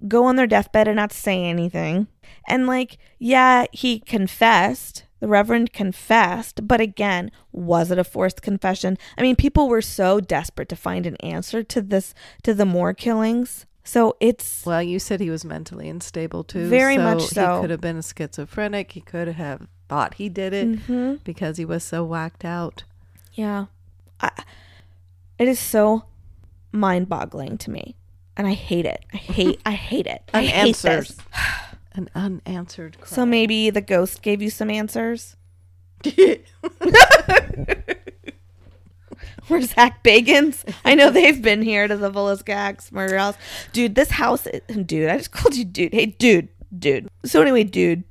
go 0.07 0.25
on 0.25 0.35
their 0.35 0.47
deathbed 0.47 0.87
and 0.87 0.95
not 0.95 1.11
say 1.13 1.43
anything? 1.43 2.07
And 2.47 2.67
like, 2.67 2.97
yeah, 3.19 3.65
he 3.71 3.99
confessed. 3.99 5.03
The 5.21 5.27
Reverend 5.29 5.73
confessed, 5.73 6.67
but 6.67 6.81
again, 6.81 7.31
was 7.51 7.89
it 7.89 7.97
a 7.97 8.03
forced 8.03 8.41
confession? 8.43 8.97
I 9.17 9.21
mean, 9.23 9.35
people 9.35 9.67
were 9.69 9.81
so 9.81 10.19
desperate 10.19 10.69
to 10.69 10.75
find 10.75 11.07
an 11.07 11.15
answer 11.17 11.63
to 11.63 11.81
this 11.81 12.13
to 12.43 12.53
the 12.53 12.65
Moore 12.65 12.93
killings. 12.93 13.65
So 13.83 14.17
it's 14.19 14.63
Well, 14.65 14.83
you 14.83 14.99
said 14.99 15.21
he 15.21 15.29
was 15.31 15.43
mentally 15.45 15.87
unstable 15.89 16.43
too. 16.43 16.67
Very 16.67 16.97
much 16.97 17.23
so. 17.23 17.55
He 17.55 17.61
could 17.61 17.69
have 17.71 17.81
been 17.81 17.97
a 17.97 18.03
schizophrenic. 18.03 18.91
He 18.91 19.01
could 19.01 19.29
have 19.29 19.67
thought 19.87 20.15
he 20.15 20.27
did 20.29 20.53
it 20.53 20.67
Mhm. 20.87 21.23
because 21.23 21.57
he 21.57 21.65
was 21.65 21.83
so 21.83 22.03
whacked 22.03 22.43
out. 22.45 22.83
Yeah. 23.33 23.65
I, 24.19 24.31
it 25.39 25.47
is 25.47 25.59
so 25.59 26.05
mind-boggling 26.71 27.57
to 27.59 27.71
me. 27.71 27.95
And 28.37 28.47
I 28.47 28.53
hate 28.53 28.85
it. 28.85 29.05
I 29.13 29.17
hate 29.17 29.61
I 29.65 29.71
hate 29.71 30.07
it. 30.07 30.29
I 30.33 30.45
hate 30.45 30.75
this. 30.77 31.17
An 31.93 32.09
unanswered 32.13 32.97
crime. 32.99 33.07
So 33.07 33.25
maybe 33.25 33.69
the 33.69 33.81
ghost 33.81 34.21
gave 34.21 34.41
you 34.41 34.49
some 34.49 34.69
answers? 34.69 35.37
Or 39.49 39.61
Zach 39.61 40.03
Bagans? 40.03 40.63
I 40.83 40.95
know 40.95 41.11
they've 41.11 41.41
been 41.41 41.61
here 41.61 41.87
to 41.87 41.95
the 41.95 42.11
Villisca 42.11 42.91
murder 42.91 43.17
house. 43.17 43.35
Dude, 43.73 43.95
this 43.95 44.11
house 44.11 44.47
dude, 44.85 45.09
I 45.09 45.17
just 45.17 45.31
called 45.31 45.55
you 45.55 45.65
dude. 45.65 45.93
Hey 45.93 46.07
dude, 46.07 46.49
dude. 46.77 47.09
So 47.25 47.41
anyway, 47.41 47.63
dude. 47.63 48.03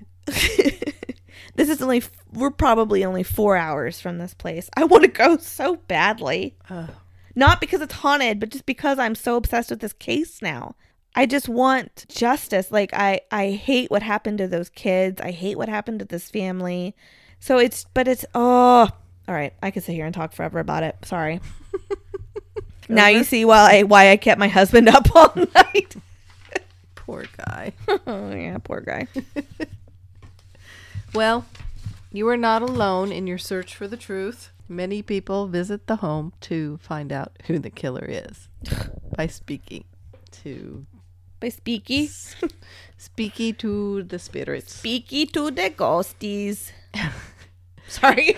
this 0.26 1.68
is 1.68 1.80
only 1.82 2.02
we're 2.32 2.50
probably 2.50 3.04
only 3.04 3.22
four 3.22 3.56
hours 3.56 4.00
from 4.00 4.18
this 4.18 4.34
place. 4.34 4.68
I 4.76 4.84
want 4.84 5.04
to 5.04 5.08
go 5.08 5.38
so 5.38 5.76
badly. 5.76 6.56
Ugh. 6.68 6.90
Not 7.34 7.60
because 7.60 7.80
it's 7.80 7.94
haunted, 7.94 8.40
but 8.40 8.50
just 8.50 8.66
because 8.66 8.98
I'm 8.98 9.14
so 9.14 9.36
obsessed 9.36 9.70
with 9.70 9.80
this 9.80 9.92
case 9.92 10.42
now. 10.42 10.74
I 11.14 11.26
just 11.26 11.48
want 11.48 12.06
justice. 12.08 12.70
Like 12.70 12.92
I 12.94 13.20
I 13.30 13.50
hate 13.50 13.90
what 13.90 14.02
happened 14.02 14.38
to 14.38 14.48
those 14.48 14.68
kids. 14.70 15.20
I 15.20 15.30
hate 15.30 15.58
what 15.58 15.68
happened 15.68 15.98
to 16.00 16.04
this 16.04 16.30
family. 16.30 16.94
So 17.38 17.58
it's 17.58 17.84
but 17.94 18.08
it's 18.08 18.24
oh 18.34 18.88
all 19.28 19.34
right. 19.34 19.52
I 19.62 19.70
could 19.70 19.82
sit 19.82 19.94
here 19.94 20.06
and 20.06 20.14
talk 20.14 20.32
forever 20.32 20.58
about 20.58 20.82
it. 20.82 20.96
Sorry. 21.04 21.40
now 22.88 23.08
you 23.08 23.24
see 23.24 23.44
why 23.44 23.78
I 23.78 23.82
why 23.82 24.10
I 24.10 24.16
kept 24.16 24.38
my 24.38 24.48
husband 24.48 24.88
up 24.88 25.14
all 25.14 25.32
night. 25.54 25.96
Poor 26.94 27.24
guy. 27.36 27.72
oh 28.06 28.30
yeah, 28.34 28.58
poor 28.58 28.80
guy. 28.80 29.06
Well, 31.14 31.44
you 32.10 32.26
are 32.28 32.38
not 32.38 32.62
alone 32.62 33.12
in 33.12 33.26
your 33.26 33.36
search 33.36 33.76
for 33.76 33.86
the 33.86 33.98
truth. 33.98 34.50
Many 34.72 35.02
people 35.02 35.48
visit 35.48 35.86
the 35.86 35.96
home 35.96 36.32
to 36.48 36.78
find 36.78 37.12
out 37.12 37.36
who 37.46 37.58
the 37.58 37.68
killer 37.68 38.06
is 38.08 38.48
by 39.16 39.26
speaking 39.26 39.84
to 40.42 40.86
By 41.40 41.48
Speaky. 41.48 42.08
speaky 42.98 43.58
to 43.58 44.02
the 44.02 44.18
spirits. 44.18 44.82
Speaky 44.82 45.30
to 45.32 45.50
the 45.50 45.68
ghosties. 45.68 46.72
Sorry. 47.86 48.34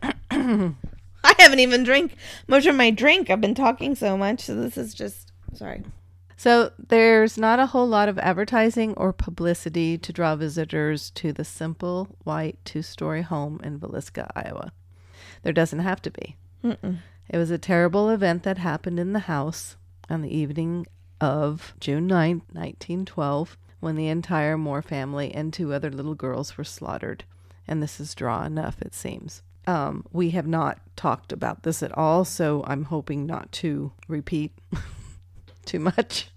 I 0.30 1.34
haven't 1.38 1.58
even 1.58 1.82
drank 1.82 2.14
much 2.46 2.66
of 2.66 2.76
my 2.76 2.90
drink. 2.92 3.28
I've 3.28 3.40
been 3.40 3.56
talking 3.56 3.96
so 3.96 4.16
much, 4.16 4.42
so 4.42 4.54
this 4.54 4.78
is 4.78 4.94
just 4.94 5.32
sorry. 5.52 5.82
So 6.36 6.70
there's 6.78 7.36
not 7.36 7.58
a 7.58 7.66
whole 7.66 7.88
lot 7.88 8.08
of 8.08 8.18
advertising 8.20 8.94
or 8.94 9.12
publicity 9.12 9.98
to 9.98 10.12
draw 10.12 10.36
visitors 10.36 11.10
to 11.16 11.32
the 11.32 11.44
simple 11.44 12.08
white 12.22 12.58
two-story 12.64 13.22
home 13.22 13.60
in 13.64 13.80
Villisca, 13.80 14.30
Iowa. 14.36 14.72
There 15.42 15.52
doesn't 15.52 15.78
have 15.78 16.02
to 16.02 16.10
be. 16.10 16.36
Mm-mm. 16.64 16.98
It 17.28 17.38
was 17.38 17.50
a 17.50 17.58
terrible 17.58 18.10
event 18.10 18.42
that 18.42 18.58
happened 18.58 18.98
in 18.98 19.12
the 19.12 19.20
house 19.20 19.76
on 20.08 20.22
the 20.22 20.36
evening 20.36 20.86
of 21.20 21.74
June 21.80 22.06
9, 22.06 22.42
1912, 22.52 23.56
when 23.78 23.96
the 23.96 24.08
entire 24.08 24.58
Moore 24.58 24.82
family 24.82 25.32
and 25.32 25.52
two 25.52 25.72
other 25.72 25.90
little 25.90 26.14
girls 26.14 26.58
were 26.58 26.64
slaughtered. 26.64 27.24
And 27.68 27.82
this 27.82 28.00
is 28.00 28.14
draw 28.14 28.44
enough, 28.44 28.82
it 28.82 28.94
seems. 28.94 29.42
Um, 29.66 30.04
we 30.12 30.30
have 30.30 30.46
not 30.46 30.80
talked 30.96 31.32
about 31.32 31.62
this 31.62 31.82
at 31.82 31.96
all, 31.96 32.24
so 32.24 32.64
I'm 32.66 32.84
hoping 32.84 33.26
not 33.26 33.52
to 33.52 33.92
repeat 34.08 34.52
too 35.64 35.78
much. 35.78 36.30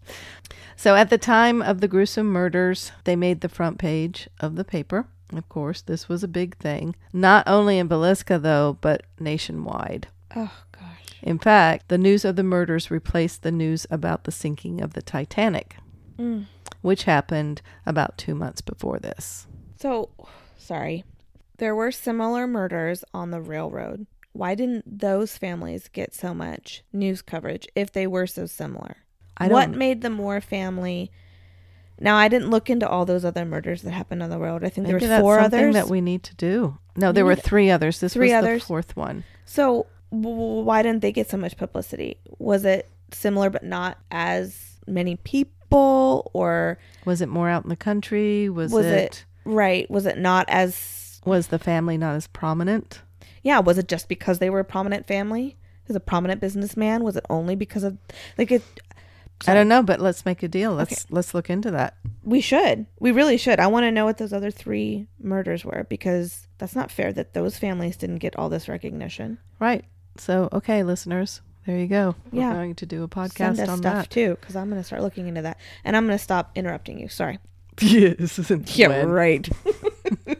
So, 0.76 0.96
at 0.96 1.10
the 1.10 1.18
time 1.18 1.62
of 1.62 1.82
the 1.82 1.88
gruesome 1.88 2.28
murders, 2.28 2.92
they 3.06 3.16
made 3.16 3.42
the 3.42 3.50
front 3.50 3.78
page 3.78 4.28
of 4.40 4.56
the 4.56 4.66
paper. 4.66 5.08
Of 5.38 5.50
course, 5.50 5.82
this 5.82 6.08
was 6.10 6.24
a 6.24 6.28
big 6.28 6.58
thing. 6.58 6.96
Not 7.12 7.48
only 7.48 7.78
in 7.80 7.90
Villisca, 7.90 8.42
though, 8.42 8.78
but 8.82 9.04
nationwide. 9.20 10.08
Oh 10.36 10.52
gosh. 10.72 10.90
In 11.22 11.40
fact, 11.40 11.88
the 11.90 11.98
news 11.98 12.26
of 12.26 12.36
the 12.36 12.44
murders 12.44 12.92
replaced 12.92 13.44
the 13.44 13.52
news 13.52 13.86
about 13.90 14.24
the 14.26 14.32
sinking 14.32 14.82
of 14.82 14.94
the 14.94 15.02
Titanic, 15.02 15.76
Mm. 16.18 16.46
which 16.82 17.04
happened 17.04 17.62
about 17.86 18.18
two 18.18 18.36
months 18.36 18.62
before 18.62 19.00
this. 19.00 19.48
So, 19.78 20.10
sorry. 20.58 21.04
There 21.58 21.76
were 21.76 21.92
similar 21.92 22.46
murders 22.48 23.04
on 23.14 23.32
the 23.32 23.42
railroad. 23.42 24.06
Why 24.34 24.56
didn't 24.56 25.00
those 25.00 25.38
families 25.38 25.88
get 25.88 26.14
so 26.14 26.34
much 26.34 26.84
news 26.92 27.22
coverage 27.22 27.68
if 27.76 27.92
they 27.92 28.08
were 28.08 28.28
so 28.28 28.46
similar? 28.48 28.98
I 29.38 29.48
what 29.48 29.50
don't- 29.50 29.72
What 29.72 29.78
made 29.78 30.02
the 30.02 30.10
Moore 30.10 30.42
family? 30.42 31.12
Now, 32.04 32.18
I 32.18 32.28
didn't 32.28 32.50
look 32.50 32.70
into 32.70 32.88
all 32.88 33.06
those 33.06 33.24
other 33.26 33.46
murders 33.46 33.82
that 33.84 33.92
happened 33.92 34.22
on 34.22 34.30
the 34.30 34.38
road. 34.38 34.64
I 34.64 34.70
think 34.70 34.86
there 34.88 34.96
Maybe 34.98 35.06
was 35.06 35.10
that's 35.10 35.22
four 35.22 35.40
something 35.42 35.60
others. 35.60 35.74
that 35.76 35.88
we 35.90 36.02
need 36.02 36.22
to 36.24 36.36
do. 36.36 36.78
No, 36.98 37.12
there 37.12 37.24
We 37.26 37.30
were 37.32 37.36
three 37.36 37.72
others. 37.72 38.00
This 38.02 38.14
Three 38.14 38.28
was 38.34 38.44
others? 38.44 38.62
the 38.62 38.68
fourth 38.68 38.96
one. 38.98 39.24
So 39.46 39.88
w- 40.12 40.62
why 40.64 40.82
didn't 40.84 41.02
they 41.02 41.12
get 41.14 41.30
so 41.30 41.38
much 41.38 41.56
publicity? 41.58 42.18
Was 42.40 42.66
it 42.66 42.90
similar 43.12 43.50
but 43.50 43.64
not 43.64 43.98
as 44.12 44.80
many 44.86 45.16
people 45.16 46.30
or 46.34 46.78
Was 47.06 47.22
it 47.22 47.30
more 47.30 47.50
out 47.50 47.64
in 47.64 47.70
the 47.70 47.76
country? 47.76 48.50
Was, 48.50 48.72
Was 48.72 48.86
it, 48.86 48.92
it- 49.02 49.26
right, 49.46 49.90
was 49.90 50.06
it 50.06 50.18
not 50.18 50.46
as 50.50 51.22
was 51.26 51.48
the 51.48 51.60
family 51.60 51.98
not 51.98 52.16
as 52.16 52.28
prominent? 52.28 53.02
yeah, 53.44 53.60
was 53.60 53.78
it 53.78 53.88
just 53.88 54.10
because 54.10 54.40
they 54.40 54.50
were 54.50 54.60
a 54.60 54.66
prominent 54.66 55.08
family? 55.08 55.56
Was 55.88 55.96
a 55.96 56.00
prominent 56.02 56.40
businessman? 56.42 57.04
Was 57.04 57.16
it 57.18 57.26
only 57.30 57.56
because 57.56 57.84
of 57.84 57.98
like 58.38 58.52
it 58.52 58.62
I 59.48 59.54
don't 59.54 59.68
know, 59.68 59.84
but 59.84 60.00
let's 60.00 60.26
make 60.26 60.44
a 60.44 60.48
deal. 60.48 60.74
Let's 60.74 61.06
let's 61.10 61.34
look 61.34 61.50
into 61.50 61.72
that. 61.72 61.96
we 62.24 62.40
should. 62.42 62.86
We 63.00 63.12
really 63.12 63.38
should. 63.38 63.60
I 63.60 63.68
want 63.68 63.84
to 63.86 63.92
know 63.92 64.06
what 64.06 64.18
those 64.18 64.34
other 64.34 64.52
3 64.52 65.08
murders 65.20 65.66
were 65.66 65.86
because 65.90 66.48
that's 66.58 66.76
not 66.76 66.92
fair 66.92 67.12
that 67.14 67.34
those 67.34 67.58
families 67.58 67.98
didn't 67.98 68.18
get 68.20 68.36
all 68.38 68.50
this 68.50 68.68
recognition. 68.70 69.38
Right. 69.60 69.84
So, 70.18 70.48
okay, 70.54 70.84
listeners, 70.84 71.42
there 71.66 71.78
you 71.78 71.88
go. 71.88 72.16
We're 72.32 72.42
Yeah. 72.42 72.54
going 72.54 72.76
to 72.76 72.86
do 72.86 72.98
a 73.04 73.10
Send 73.14 73.32
podcast 73.34 73.60
us 73.60 73.70
on 73.70 73.78
stuff 73.80 73.94
that. 73.94 74.10
too 74.10 74.38
cuz 74.42 74.56
I'm 74.56 74.70
going 74.70 74.80
to 74.82 74.86
start 74.86 75.02
looking 75.02 75.28
into 75.28 75.42
that. 75.42 75.58
And 75.84 75.96
I'm 75.98 76.06
going 76.06 76.18
to 76.18 76.24
stop 76.24 76.52
interrupting 76.56 77.00
you. 77.00 77.08
Sorry. 77.10 77.40
yes. 77.82 78.38
when. 78.78 79.10
right. 79.10 79.50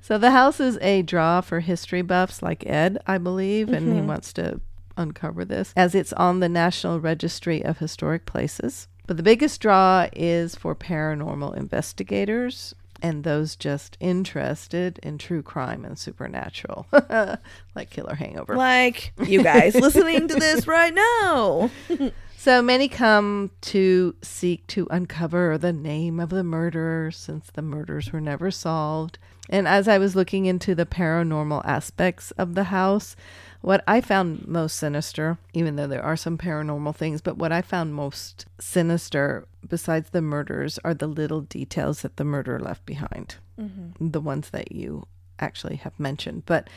So 0.00 0.18
the 0.18 0.30
house 0.30 0.58
is 0.60 0.78
a 0.80 1.02
draw 1.02 1.40
for 1.42 1.60
history 1.60 2.02
buffs 2.02 2.42
like 2.42 2.66
Ed, 2.66 2.98
I 3.06 3.18
believe, 3.18 3.68
and 3.70 3.92
he 3.92 4.00
Mhm. 4.00 4.06
wants 4.06 4.32
to 4.34 4.60
uncover 5.00 5.44
this 5.44 5.72
as 5.76 5.94
it's 5.94 6.12
on 6.12 6.40
the 6.40 6.48
National 6.48 7.00
Registry 7.00 7.64
of 7.64 7.78
Historic 7.78 8.26
Places. 8.26 8.88
But 9.06 9.16
the 9.16 9.22
biggest 9.22 9.60
draw 9.60 10.06
is 10.12 10.54
for 10.54 10.76
paranormal 10.76 11.56
investigators 11.56 12.74
and 13.02 13.24
those 13.24 13.56
just 13.56 13.96
interested 13.98 15.00
in 15.02 15.18
true 15.18 15.42
crime 15.42 15.84
and 15.84 15.98
supernatural, 15.98 16.86
like 17.74 17.90
Killer 17.90 18.14
Hangover. 18.14 18.56
Like 18.56 19.12
you 19.26 19.42
guys 19.42 19.74
listening 19.80 20.28
to 20.28 20.34
this 20.34 20.66
right 20.66 20.94
now. 20.94 21.70
So 22.40 22.62
many 22.62 22.88
come 22.88 23.50
to 23.60 24.14
seek 24.22 24.66
to 24.68 24.86
uncover 24.90 25.58
the 25.58 25.74
name 25.74 26.18
of 26.18 26.30
the 26.30 26.42
murderer 26.42 27.10
since 27.10 27.50
the 27.50 27.60
murders 27.60 28.14
were 28.14 28.20
never 28.22 28.50
solved. 28.50 29.18
And 29.50 29.68
as 29.68 29.86
I 29.86 29.98
was 29.98 30.16
looking 30.16 30.46
into 30.46 30.74
the 30.74 30.86
paranormal 30.86 31.60
aspects 31.66 32.30
of 32.38 32.54
the 32.54 32.64
house, 32.64 33.14
what 33.60 33.84
I 33.86 34.00
found 34.00 34.48
most 34.48 34.76
sinister, 34.76 35.38
even 35.52 35.76
though 35.76 35.86
there 35.86 36.04
are 36.04 36.16
some 36.16 36.38
paranormal 36.38 36.96
things, 36.96 37.20
but 37.20 37.36
what 37.36 37.52
I 37.52 37.62
found 37.62 37.94
most 37.94 38.46
sinister 38.58 39.46
besides 39.66 40.10
the 40.10 40.22
murders 40.22 40.78
are 40.84 40.94
the 40.94 41.06
little 41.06 41.42
details 41.42 42.02
that 42.02 42.16
the 42.16 42.24
murderer 42.24 42.58
left 42.58 42.86
behind. 42.86 43.36
Mm-hmm. 43.58 44.08
The 44.10 44.20
ones 44.20 44.50
that 44.50 44.72
you 44.72 45.06
actually 45.38 45.76
have 45.76 45.98
mentioned. 45.98 46.44
But 46.46 46.68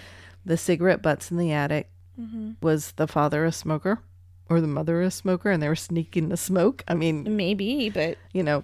the 0.45 0.57
cigarette 0.57 1.01
butts 1.01 1.31
in 1.31 1.37
the 1.37 1.51
attic 1.51 1.89
mm-hmm. 2.19 2.51
was 2.61 2.91
the 2.93 3.07
father 3.07 3.45
a 3.45 3.51
smoker 3.51 3.99
or 4.49 4.59
the 4.59 4.67
mother 4.67 5.01
a 5.01 5.11
smoker 5.11 5.51
and 5.51 5.63
they 5.63 5.69
were 5.69 5.75
sneaking 5.75 6.29
the 6.29 6.37
smoke? 6.37 6.83
I 6.87 6.95
mean, 6.95 7.35
Maybe, 7.35 7.89
but 7.89 8.17
you 8.33 8.43
know, 8.43 8.63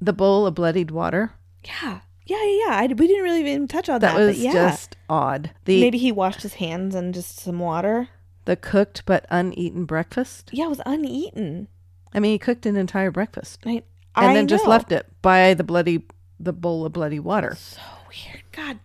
the 0.00 0.14
bowl 0.14 0.46
of 0.46 0.54
bloodied 0.54 0.90
water. 0.90 1.32
yeah. 1.64 2.00
Yeah, 2.30 2.42
yeah, 2.44 2.66
yeah. 2.66 2.76
I, 2.76 2.86
we 2.86 3.06
didn't 3.06 3.24
really 3.24 3.40
even 3.40 3.66
touch 3.68 3.88
on 3.88 4.00
That 4.00 4.14
that. 4.16 4.18
was 4.26 4.36
but 4.36 4.44
yeah. 4.44 4.52
just 4.52 4.96
odd. 5.08 5.50
The 5.64 5.80
Maybe 5.80 5.98
he 5.98 6.12
washed 6.12 6.42
his 6.42 6.54
hands 6.54 6.94
and 6.94 7.12
just 7.12 7.40
some 7.40 7.58
water. 7.58 8.08
the 8.44 8.56
cooked 8.56 9.02
but 9.06 9.26
uneaten 9.30 9.84
breakfast. 9.84 10.50
Yeah, 10.52 10.66
it 10.66 10.70
was 10.70 10.80
uneaten. 10.86 11.68
I 12.14 12.20
mean, 12.20 12.32
he 12.32 12.38
cooked 12.38 12.66
an 12.66 12.76
entire 12.76 13.10
breakfast 13.10 13.60
I, 13.66 13.70
and 13.70 13.82
I 14.14 14.34
then 14.34 14.48
just 14.48 14.66
left 14.66 14.90
it 14.92 15.06
by 15.22 15.54
the 15.54 15.64
bloody 15.64 16.04
the 16.38 16.52
bowl 16.52 16.86
of 16.86 16.92
bloody 16.92 17.18
water. 17.20 17.54
So 17.56 17.80
weird. 18.08 18.42
God 18.52 18.78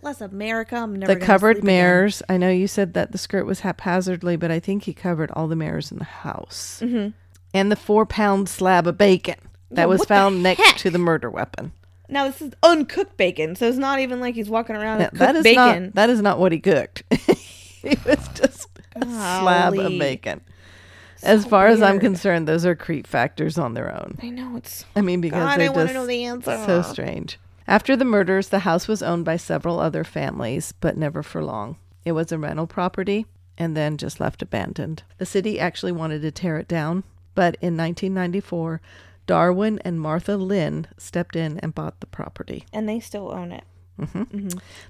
bless 0.00 0.20
America. 0.20 0.76
I'm 0.76 0.96
never 0.96 1.14
The 1.14 1.20
covered 1.20 1.56
sleep 1.56 1.64
again. 1.64 1.76
mirrors. 1.76 2.22
I 2.28 2.36
know 2.36 2.50
you 2.50 2.66
said 2.66 2.94
that 2.94 3.12
the 3.12 3.18
skirt 3.18 3.46
was 3.46 3.60
haphazardly, 3.60 4.36
but 4.36 4.50
I 4.50 4.58
think 4.58 4.82
he 4.84 4.92
covered 4.92 5.30
all 5.32 5.48
the 5.48 5.56
mirrors 5.56 5.90
in 5.92 5.98
the 5.98 6.04
house. 6.04 6.80
Mhm. 6.84 7.12
And 7.54 7.70
the 7.72 7.76
four 7.76 8.04
pound 8.06 8.48
slab 8.48 8.86
of 8.86 8.98
bacon 8.98 9.36
that 9.70 9.82
Yeah, 9.82 9.86
was 9.86 10.04
found 10.04 10.42
next 10.42 10.78
to 10.80 10.90
the 10.90 10.98
murder 10.98 11.30
weapon. 11.30 11.72
Now 12.08 12.26
this 12.26 12.40
is 12.40 12.52
uncooked 12.62 13.16
bacon, 13.16 13.56
so 13.56 13.66
it's 13.68 13.78
not 13.78 13.98
even 14.00 14.20
like 14.20 14.34
he's 14.34 14.48
walking 14.48 14.76
around 14.76 14.98
with 14.98 15.10
that 15.12 15.32
cooked 15.32 15.44
bacon. 15.44 15.84
not 15.84 15.94
that 15.94 16.10
is 16.10 16.20
not 16.20 16.38
what 16.38 16.52
he 16.52 16.60
cooked. 16.60 17.02
it 17.10 18.04
was 18.04 18.28
just 18.34 18.68
a 18.94 19.04
slab 19.04 19.74
of 19.74 19.98
bacon. 19.98 20.40
As 21.22 21.42
So 21.44 21.48
far 21.48 21.66
as 21.66 21.82
I'm 21.82 21.98
concerned, 21.98 22.46
those 22.46 22.66
are 22.66 22.76
creep 22.76 23.06
factors 23.06 23.58
on 23.58 23.74
their 23.74 23.92
own. 23.92 24.18
I 24.22 24.28
know 24.28 24.56
it's. 24.56 24.84
I 24.94 25.00
mean, 25.00 25.20
because 25.20 25.42
God, 25.42 25.58
they're 25.58 25.70
I 25.70 25.72
want 25.72 25.88
just 25.88 25.92
to 25.94 25.98
know 26.00 26.06
the 26.06 26.24
answer. 26.24 26.62
so 26.66 26.82
strange. 26.82 27.38
After 27.66 27.96
the 27.96 28.04
murders, 28.04 28.50
the 28.50 28.60
house 28.60 28.86
was 28.86 29.02
owned 29.02 29.24
by 29.24 29.36
several 29.38 29.80
other 29.80 30.04
families, 30.04 30.72
but 30.72 30.96
never 30.96 31.22
for 31.22 31.42
long. 31.42 31.76
It 32.04 32.12
was 32.12 32.30
a 32.30 32.38
rental 32.38 32.66
property 32.68 33.26
and 33.58 33.76
then 33.76 33.96
just 33.96 34.20
left 34.20 34.42
abandoned. 34.42 35.02
The 35.18 35.26
city 35.26 35.58
actually 35.58 35.92
wanted 35.92 36.22
to 36.22 36.30
tear 36.30 36.58
it 36.58 36.68
down, 36.68 37.02
but 37.34 37.56
in 37.60 37.76
1994, 37.76 38.80
Darwin 39.26 39.80
and 39.84 40.00
Martha 40.00 40.36
Linn 40.36 40.86
stepped 40.96 41.36
in 41.36 41.58
and 41.60 41.74
bought 41.74 42.00
the 42.00 42.06
property. 42.06 42.64
And 42.72 42.88
they 42.88 43.00
still 43.00 43.32
own 43.32 43.52
it. 43.52 43.64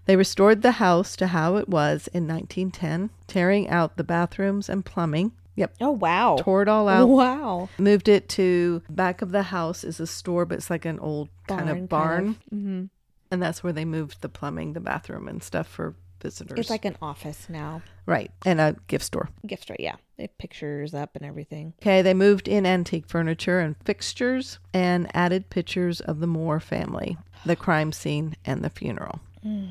They 0.07 0.17
restored 0.17 0.63
the 0.63 0.73
house 0.73 1.15
to 1.17 1.29
how 1.29 1.57
it 1.57 1.69
was 1.69 2.09
in 2.09 2.27
1910, 2.27 3.11
tearing 3.29 3.69
out 3.69 3.97
the 3.97 4.05
bathrooms 4.05 4.69
and 4.69 4.85
plumbing 4.85 5.33
Yep. 5.57 5.75
Oh 5.81 5.91
wow. 5.91 6.37
Tore 6.39 6.63
it 6.63 6.69
all 6.69 6.89
out. 6.89 7.09
Wow. 7.09 7.69
Moved 7.79 8.09
it 8.09 8.29
to 8.31 8.83
back 8.91 9.23
of 9.23 9.33
the 9.33 9.45
house 9.45 9.85
is 9.85 9.99
a 9.99 10.07
store, 10.07 10.45
but 10.45 10.59
it's 10.59 10.71
like 10.71 10.85
an 10.85 10.99
old 11.01 11.31
kind 11.49 11.69
of 11.69 11.89
barn. 11.89 12.37
mm-hmm. 12.55 12.85
And 13.31 13.43
that's 13.43 13.65
where 13.65 13.73
they 13.73 13.85
moved 13.85 14.21
the 14.21 14.29
plumbing, 14.29 14.75
the 14.75 14.81
bathroom, 14.81 15.27
and 15.27 15.43
stuff 15.43 15.67
for 15.67 15.97
visitors. 16.21 16.59
It's 16.59 16.71
like 16.71 16.85
an 16.85 16.97
office 17.03 17.49
now. 17.49 17.83
right, 18.07 18.31
and 18.45 18.61
a 18.61 18.77
gift 18.87 19.05
store. 19.05 19.29
Gift 19.47 19.65
store, 19.65 19.77
yeah. 19.79 19.97
They 20.17 20.25
have 20.25 20.39
pictures 20.39 20.95
up 20.95 21.15
and 21.15 21.25
everything. 21.25 21.75
Okay, 21.83 22.03
they 22.03 22.15
moved 22.15 22.49
in 22.49 22.65
antique 22.65 23.07
furniture 23.07 23.61
and 23.61 23.77
fixtures 23.85 24.59
and 24.73 25.11
added 25.15 25.51
pictures 25.51 26.01
of 26.01 26.21
the 26.21 26.27
Moore 26.27 26.61
family, 26.61 27.19
the 27.45 27.57
crime 27.57 27.93
scene, 27.93 28.37
and 28.45 28.65
the 28.65 28.71
funeral. 28.71 29.21
Mm. 29.45 29.71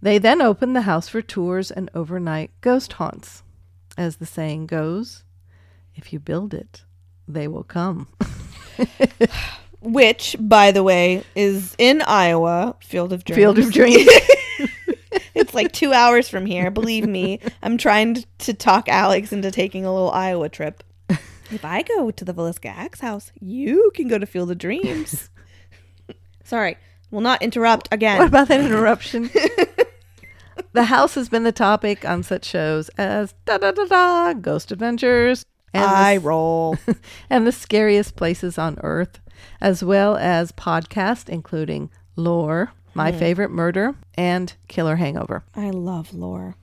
They 0.00 0.18
then 0.18 0.40
opened 0.40 0.76
the 0.76 0.82
house 0.82 1.08
for 1.08 1.22
tours 1.22 1.70
and 1.70 1.90
overnight 1.94 2.50
ghost 2.60 2.94
haunts. 2.94 3.42
As 3.96 4.16
the 4.16 4.26
saying 4.26 4.66
goes, 4.66 5.24
if 5.94 6.12
you 6.12 6.20
build 6.20 6.54
it, 6.54 6.84
they 7.26 7.48
will 7.48 7.64
come. 7.64 8.08
Which, 9.80 10.36
by 10.38 10.70
the 10.72 10.82
way, 10.82 11.24
is 11.34 11.74
in 11.78 12.02
Iowa, 12.02 12.76
Field 12.80 13.12
of 13.12 13.24
Dreams. 13.24 13.36
Field 13.36 13.58
of 13.58 13.72
Dreams. 13.72 14.08
it's 15.48 15.54
like 15.54 15.72
two 15.72 15.94
hours 15.94 16.28
from 16.28 16.44
here. 16.44 16.70
Believe 16.70 17.06
me, 17.06 17.40
I'm 17.62 17.78
trying 17.78 18.22
to, 18.40 18.52
talk 18.52 18.86
Alex 18.86 19.32
into 19.32 19.50
taking 19.50 19.86
a 19.86 19.92
little 19.92 20.10
Iowa 20.10 20.50
trip. 20.50 20.84
If 21.50 21.64
I 21.64 21.82
go 21.82 22.10
to 22.10 22.24
the 22.26 22.34
Villisca 22.34 22.66
Axe 22.66 23.00
house, 23.00 23.32
you 23.40 23.90
can 23.94 24.08
go 24.08 24.18
to 24.18 24.26
Field 24.26 24.50
of 24.50 24.58
Dreams. 24.58 25.30
Sorry, 26.44 26.76
will 27.10 27.22
not 27.22 27.40
interrupt 27.40 27.88
again. 27.90 28.18
What 28.18 28.28
about 28.28 28.48
that 28.48 28.60
interruption? 28.60 29.30
the 30.72 30.84
house 30.84 31.14
has 31.14 31.30
been 31.30 31.44
the 31.44 31.52
topic 31.52 32.04
on 32.04 32.22
such 32.22 32.44
shows 32.44 32.90
as 32.98 33.32
da 33.46 33.56
da 33.56 33.70
da 33.70 33.86
da, 33.86 34.32
Ghost 34.34 34.70
Adventures, 34.70 35.46
and 35.72 35.84
the 35.84 35.88
I 35.88 36.16
roll. 36.18 36.76
and 37.30 37.46
the 37.46 37.52
scariest 37.52 38.16
places 38.16 38.58
on 38.58 38.78
earth, 38.82 39.18
as 39.62 39.82
well 39.82 40.18
as 40.18 40.52
podcasts 40.52 41.30
including 41.30 41.88
Lore, 42.16 42.72
My 42.98 43.12
mm. 43.12 43.18
Favorite 43.20 43.52
Murder, 43.52 43.94
and 44.16 44.52
Killer 44.66 44.96
Hangover. 44.96 45.44
I 45.54 45.70
love 45.70 46.12
lore. 46.12 46.56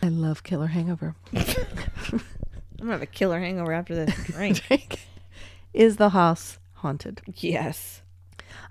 I 0.00 0.06
love 0.06 0.44
Killer 0.44 0.68
Hangover. 0.68 1.16
I'm 1.34 1.40
gonna 2.78 2.92
have 2.92 3.02
a 3.02 3.06
killer 3.06 3.40
hangover 3.40 3.72
after 3.72 3.94
this 3.94 4.14
drink. 4.26 5.00
Is 5.72 5.96
the 5.96 6.10
house 6.10 6.58
haunted? 6.74 7.22
yes. 7.26 8.02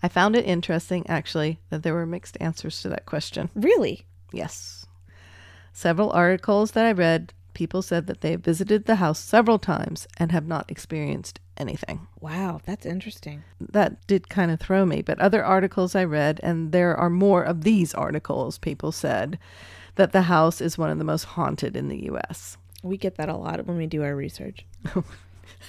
I 0.01 0.07
found 0.07 0.37
it 0.37 0.45
interesting, 0.45 1.05
actually, 1.09 1.59
that 1.69 1.83
there 1.83 1.93
were 1.93 2.05
mixed 2.05 2.37
answers 2.39 2.81
to 2.83 2.89
that 2.89 3.05
question. 3.05 3.49
Really? 3.53 4.05
Yes. 4.31 4.85
Several 5.73 6.09
articles 6.11 6.71
that 6.71 6.85
I 6.85 6.93
read, 6.93 7.33
people 7.53 7.81
said 7.81 8.07
that 8.07 8.21
they 8.21 8.31
have 8.31 8.45
visited 8.45 8.85
the 8.85 8.95
house 8.95 9.19
several 9.19 9.59
times 9.59 10.07
and 10.17 10.31
have 10.31 10.47
not 10.47 10.71
experienced 10.71 11.41
anything. 11.57 12.07
Wow, 12.19 12.61
that's 12.65 12.85
interesting. 12.85 13.43
that 13.59 14.05
did 14.07 14.29
kind 14.29 14.51
of 14.51 14.59
throw 14.59 14.85
me. 14.85 15.01
But 15.01 15.19
other 15.19 15.43
articles 15.43 15.95
I 15.95 16.03
read, 16.03 16.39
and 16.43 16.71
there 16.71 16.95
are 16.95 17.09
more 17.09 17.43
of 17.43 17.63
these 17.63 17.93
articles, 17.93 18.57
people 18.57 18.91
said 18.91 19.37
that 19.95 20.11
the 20.11 20.23
house 20.23 20.61
is 20.61 20.77
one 20.77 20.89
of 20.89 20.97
the 20.97 21.03
most 21.03 21.23
haunted 21.23 21.75
in 21.75 21.87
the 21.89 22.05
U.S. 22.05 22.57
We 22.81 22.97
get 22.97 23.15
that 23.15 23.29
a 23.29 23.35
lot 23.35 23.65
when 23.65 23.77
we 23.77 23.85
do 23.87 24.03
our 24.03 24.15
research. 24.15 24.65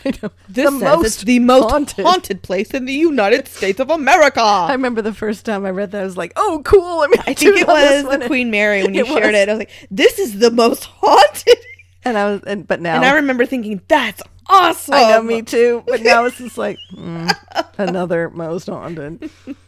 I 0.05 0.11
know. 0.23 0.31
This 0.49 0.65
The 0.65 0.71
most 0.73 1.07
it's 1.07 1.23
the 1.23 1.39
most 1.39 1.71
haunted. 1.71 2.05
haunted. 2.05 2.43
place 2.43 2.71
in 2.73 2.85
the 2.85 2.93
United 2.93 3.47
States 3.47 3.79
of 3.79 3.91
America. 3.91 4.41
I 4.41 4.73
remember 4.73 5.03
the 5.03 5.15
first 5.15 5.45
time 5.47 5.65
I 5.65 5.71
read 5.71 5.93
that, 5.93 6.01
I 6.03 6.05
was 6.05 6.17
like, 6.17 6.33
"Oh, 6.37 6.63
cool!" 6.65 7.01
I 7.03 7.07
mean, 7.11 7.21
I 7.27 7.35
think 7.35 7.59
it 7.59 7.67
was 7.69 8.03
the. 8.19 8.27
Queen 8.27 8.51
Mary 8.51 8.83
when 8.83 8.95
you 8.99 9.03
It 9.03 9.07
shared 9.07 9.27
was. 9.27 9.35
it. 9.35 9.49
I 9.49 9.53
was 9.53 9.59
like, 9.61 9.71
"This 9.91 10.19
is 10.19 10.41
the 10.41 10.51
most 10.51 10.85
haunted," 10.85 11.59
and 12.05 12.19
I 12.19 12.33
was, 12.33 12.41
and 12.45 12.67
but 12.67 12.81
now 12.81 12.97
and 12.97 13.05
I 13.05 13.15
remember 13.15 13.47
thinking, 13.47 13.83
"That's 13.87 14.21
awesome." 14.49 14.95
I 14.95 15.11
know 15.11 15.23
me 15.23 15.43
too. 15.43 15.83
But 15.87 16.03
now 16.03 16.25
it's 16.25 16.39
just 16.39 16.59
like 16.59 16.79
mm, 16.93 17.31
another 17.79 18.31
most 18.31 18.69
haunted. 18.69 19.31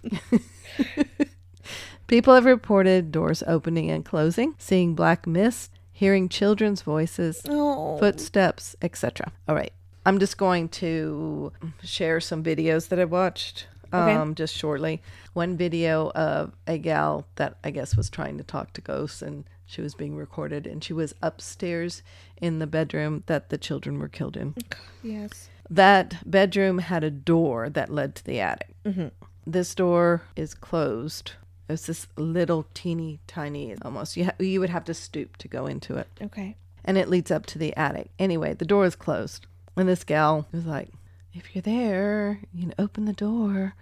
People 2.06 2.34
have 2.34 2.44
reported 2.44 3.10
doors 3.10 3.42
opening 3.46 3.90
and 3.90 4.04
closing, 4.04 4.54
seeing 4.58 4.94
black 4.94 5.26
mist, 5.26 5.72
hearing 5.92 6.28
children's 6.28 6.82
voices, 6.82 7.42
Oh, 7.48 7.98
footsteps, 7.98 8.76
etc. 8.80 9.32
All 9.48 9.56
right. 9.56 9.72
I'm 10.04 10.20
just 10.20 10.38
going 10.38 10.68
to 10.68 11.52
share 11.82 12.20
some 12.20 12.44
videos 12.44 12.88
that 12.88 13.00
I 13.00 13.04
watched 13.06 13.66
Okay. 13.92 14.14
um, 14.14 14.36
just 14.36 14.54
shortly. 14.54 15.02
One 15.32 15.56
video 15.56 16.10
of 16.10 16.52
a 16.68 16.78
gal 16.78 17.26
that 17.36 17.56
I 17.64 17.72
guess 17.72 17.96
was 17.96 18.08
trying 18.08 18.38
to 18.38 18.44
talk 18.44 18.72
to 18.74 18.80
ghosts 18.80 19.20
and 19.20 19.42
she 19.66 19.82
was 19.82 19.94
being 19.94 20.16
recorded 20.16 20.66
and 20.66 20.82
she 20.82 20.92
was 20.92 21.14
upstairs 21.22 22.02
in 22.40 22.58
the 22.60 22.66
bedroom 22.66 23.24
that 23.26 23.48
the 23.50 23.58
children 23.58 23.98
were 23.98 24.08
killed 24.08 24.36
in. 24.36 24.54
yes. 25.02 25.48
That 25.68 26.16
bedroom 26.30 26.78
had 26.78 27.02
a 27.02 27.10
door 27.10 27.68
that 27.70 27.90
led 27.92 28.14
to 28.16 28.24
the 28.24 28.40
attic. 28.40 28.74
Mm-hmm. 28.84 29.08
This 29.46 29.74
door 29.74 30.22
is 30.36 30.54
closed. 30.54 31.32
It's 31.68 31.86
this 31.86 32.06
little 32.16 32.66
teeny 32.74 33.18
tiny 33.26 33.74
almost. 33.82 34.16
You, 34.16 34.26
ha- 34.26 34.34
you 34.38 34.60
would 34.60 34.70
have 34.70 34.84
to 34.84 34.94
stoop 34.94 35.36
to 35.38 35.48
go 35.48 35.66
into 35.66 35.96
it 35.96 36.06
Okay. 36.22 36.56
and 36.84 36.96
it 36.96 37.08
leads 37.08 37.32
up 37.32 37.46
to 37.46 37.58
the 37.58 37.76
attic. 37.76 38.10
Anyway, 38.20 38.54
the 38.54 38.64
door 38.64 38.84
is 38.86 38.94
closed. 38.94 39.46
And 39.76 39.88
this 39.88 40.04
gal 40.04 40.46
was 40.52 40.64
like, 40.64 40.90
if 41.34 41.54
you're 41.54 41.62
there, 41.62 42.40
you 42.54 42.66
know, 42.66 42.74
open 42.78 43.04
the 43.04 43.12
door. 43.12 43.74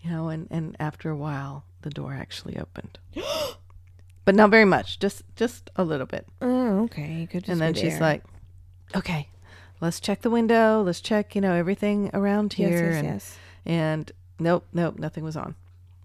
You 0.00 0.10
know, 0.10 0.28
and, 0.28 0.46
and 0.50 0.76
after 0.80 1.10
a 1.10 1.16
while 1.16 1.64
the 1.82 1.90
door 1.90 2.12
actually 2.12 2.58
opened. 2.58 2.98
but 4.28 4.34
not 4.34 4.50
very 4.50 4.66
much, 4.66 4.98
just 4.98 5.22
just 5.36 5.70
a 5.76 5.82
little 5.82 6.04
bit. 6.04 6.26
Oh, 6.42 6.80
okay. 6.84 7.26
Could 7.30 7.44
just 7.44 7.48
and 7.52 7.62
then 7.62 7.72
be 7.72 7.80
she's 7.80 7.94
there. 7.94 8.00
like, 8.02 8.24
Okay, 8.94 9.26
let's 9.80 10.00
check 10.00 10.20
the 10.20 10.28
window, 10.28 10.82
let's 10.82 11.00
check, 11.00 11.34
you 11.34 11.40
know, 11.40 11.54
everything 11.54 12.10
around 12.12 12.52
here. 12.52 12.68
yes, 12.68 12.96
and 12.96 13.06
yes. 13.06 13.38
and 13.64 14.12
nope, 14.38 14.66
nope, 14.74 14.98
nothing 14.98 15.24
was 15.24 15.34
on. 15.34 15.54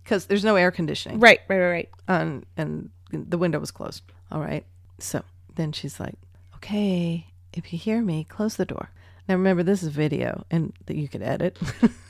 Because 0.01 0.27
there's 0.27 0.45
no 0.45 0.55
air 0.55 0.71
conditioning. 0.71 1.19
Right, 1.19 1.41
right, 1.49 1.59
right, 1.59 1.69
right. 1.69 1.89
and 2.07 2.45
and 2.55 2.91
the 3.11 3.37
window 3.37 3.59
was 3.59 3.71
closed. 3.71 4.03
All 4.31 4.39
right. 4.39 4.63
So 4.99 5.21
then 5.55 5.73
she's 5.73 5.99
like, 5.99 6.15
"Okay, 6.55 7.27
if 7.51 7.73
you 7.73 7.77
hear 7.77 8.01
me, 8.01 8.23
close 8.29 8.55
the 8.55 8.65
door." 8.65 8.89
Now 9.27 9.35
remember, 9.35 9.63
this 9.63 9.83
is 9.83 9.89
video, 9.89 10.45
and 10.49 10.71
that 10.85 10.95
you 10.95 11.09
could 11.09 11.23
edit. 11.23 11.59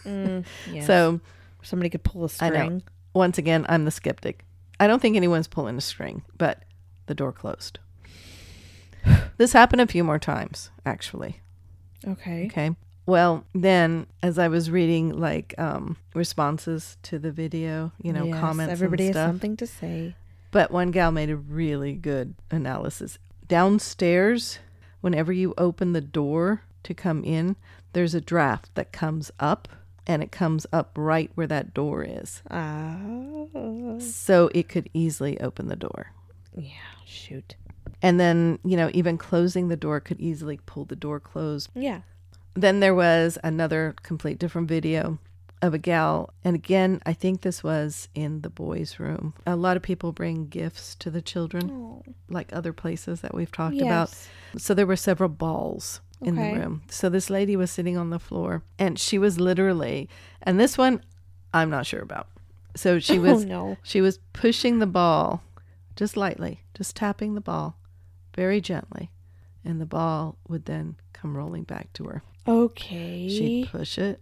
Mm, 0.05 0.45
yes. 0.71 0.85
So 0.85 1.21
somebody 1.63 1.89
could 1.89 2.03
pull 2.03 2.25
a 2.25 2.29
string. 2.29 2.83
once 3.15 3.39
again, 3.39 3.65
I'm 3.67 3.85
the 3.85 3.91
skeptic. 3.91 4.45
I 4.79 4.87
don't 4.87 5.01
think 5.01 5.15
anyone's 5.15 5.47
pulling 5.47 5.77
a 5.77 5.81
string, 5.81 6.23
but 6.37 6.63
the 7.05 7.15
door 7.15 7.31
closed. 7.31 7.79
This 9.37 9.53
happened 9.53 9.81
a 9.81 9.87
few 9.87 10.03
more 10.03 10.19
times, 10.19 10.69
actually. 10.85 11.41
Okay. 12.07 12.45
Okay. 12.45 12.75
Well, 13.05 13.45
then 13.53 14.07
as 14.21 14.39
I 14.39 14.47
was 14.47 14.71
reading 14.71 15.19
like 15.19 15.55
um, 15.57 15.97
responses 16.13 16.97
to 17.03 17.19
the 17.19 17.31
video, 17.31 17.91
you 18.01 18.13
know, 18.13 18.25
Yes, 18.25 18.39
comments, 18.39 18.71
Everybody 18.71 19.07
and 19.07 19.15
has 19.15 19.27
something 19.27 19.57
to 19.57 19.67
say. 19.67 20.15
But 20.51 20.71
one 20.71 20.91
gal 20.91 21.11
made 21.11 21.29
a 21.29 21.35
really 21.35 21.93
good 21.93 22.35
analysis. 22.51 23.17
Downstairs, 23.47 24.59
whenever 25.01 25.33
you 25.33 25.53
open 25.57 25.93
the 25.93 26.01
door 26.01 26.61
to 26.83 26.93
come 26.93 27.23
in, 27.23 27.55
there's 27.93 28.13
a 28.13 28.21
draft 28.21 28.73
that 28.75 28.93
comes 28.93 29.31
up 29.39 29.67
and 30.07 30.21
it 30.23 30.31
comes 30.31 30.65
up 30.73 30.91
right 30.95 31.31
where 31.35 31.47
that 31.47 31.73
door 31.73 32.03
is. 32.03 32.41
Ah. 32.51 32.97
So 33.99 34.49
it 34.53 34.67
could 34.69 34.89
easily 34.93 35.39
open 35.39 35.67
the 35.67 35.75
door. 35.75 36.11
yeah. 36.55 36.71
Shoot. 37.05 37.55
And 38.01 38.19
then, 38.19 38.59
you 38.65 38.75
know, 38.75 38.89
even 38.93 39.17
closing 39.17 39.67
the 39.67 39.77
door 39.77 39.99
could 39.99 40.19
easily 40.19 40.59
pull 40.65 40.85
the 40.85 40.95
door 40.95 41.19
closed. 41.19 41.69
Yeah. 41.75 42.01
Then 42.55 42.79
there 42.79 42.95
was 42.95 43.37
another 43.43 43.95
complete 44.03 44.39
different 44.39 44.67
video 44.67 45.19
of 45.61 45.73
a 45.73 45.77
gal. 45.77 46.33
And 46.43 46.55
again, 46.55 47.01
I 47.05 47.13
think 47.13 47.41
this 47.41 47.63
was 47.63 48.09
in 48.15 48.41
the 48.41 48.49
boys' 48.49 48.99
room. 48.99 49.33
A 49.45 49.55
lot 49.55 49.77
of 49.77 49.83
people 49.83 50.11
bring 50.11 50.47
gifts 50.47 50.95
to 50.95 51.09
the 51.11 51.21
children. 51.21 51.69
Oh. 51.71 52.03
like 52.29 52.51
other 52.51 52.73
places 52.73 53.21
that 53.21 53.33
we've 53.35 53.51
talked 53.51 53.79
about. 53.79 54.13
So 54.57 54.73
there 54.73 54.87
were 54.87 54.95
several 54.95 55.29
balls 55.29 56.01
in 56.23 56.37
Okay. 56.37 56.53
the 56.53 56.59
room. 56.59 56.81
So 56.89 57.09
this 57.09 57.29
lady 57.29 57.55
was 57.55 57.71
sitting 57.71 57.97
on 57.97 58.09
the 58.09 58.19
floor 58.19 58.63
and 58.79 58.97
she 58.99 59.17
was 59.17 59.39
literally, 59.39 60.09
and 60.41 60.59
this 60.59 60.77
one 60.77 61.01
I'm 61.53 61.69
not 61.69 61.85
sure 61.85 62.01
about. 62.01 62.27
So 62.75 62.99
she 62.99 63.17
oh, 63.19 63.21
was 63.21 63.43
oh 63.45 63.47
no. 63.47 63.77
she 63.83 64.01
was 64.01 64.19
pushing 64.33 64.79
the 64.79 64.87
ball 64.87 65.43
just 65.95 66.17
lightly, 66.17 66.61
just 66.73 66.95
tapping 66.95 67.35
the 67.35 67.41
ball 67.41 67.77
very 68.35 68.59
gently, 68.61 69.11
and 69.63 69.79
the 69.79 69.85
ball 69.85 70.37
would 70.47 70.65
then 70.65 70.95
come 71.13 71.37
rolling 71.37 71.63
back 71.63 71.93
to 71.93 72.05
her. 72.05 72.23
Okay. 72.47 73.29
She'd 73.29 73.69
push 73.69 73.97
it 73.97 74.21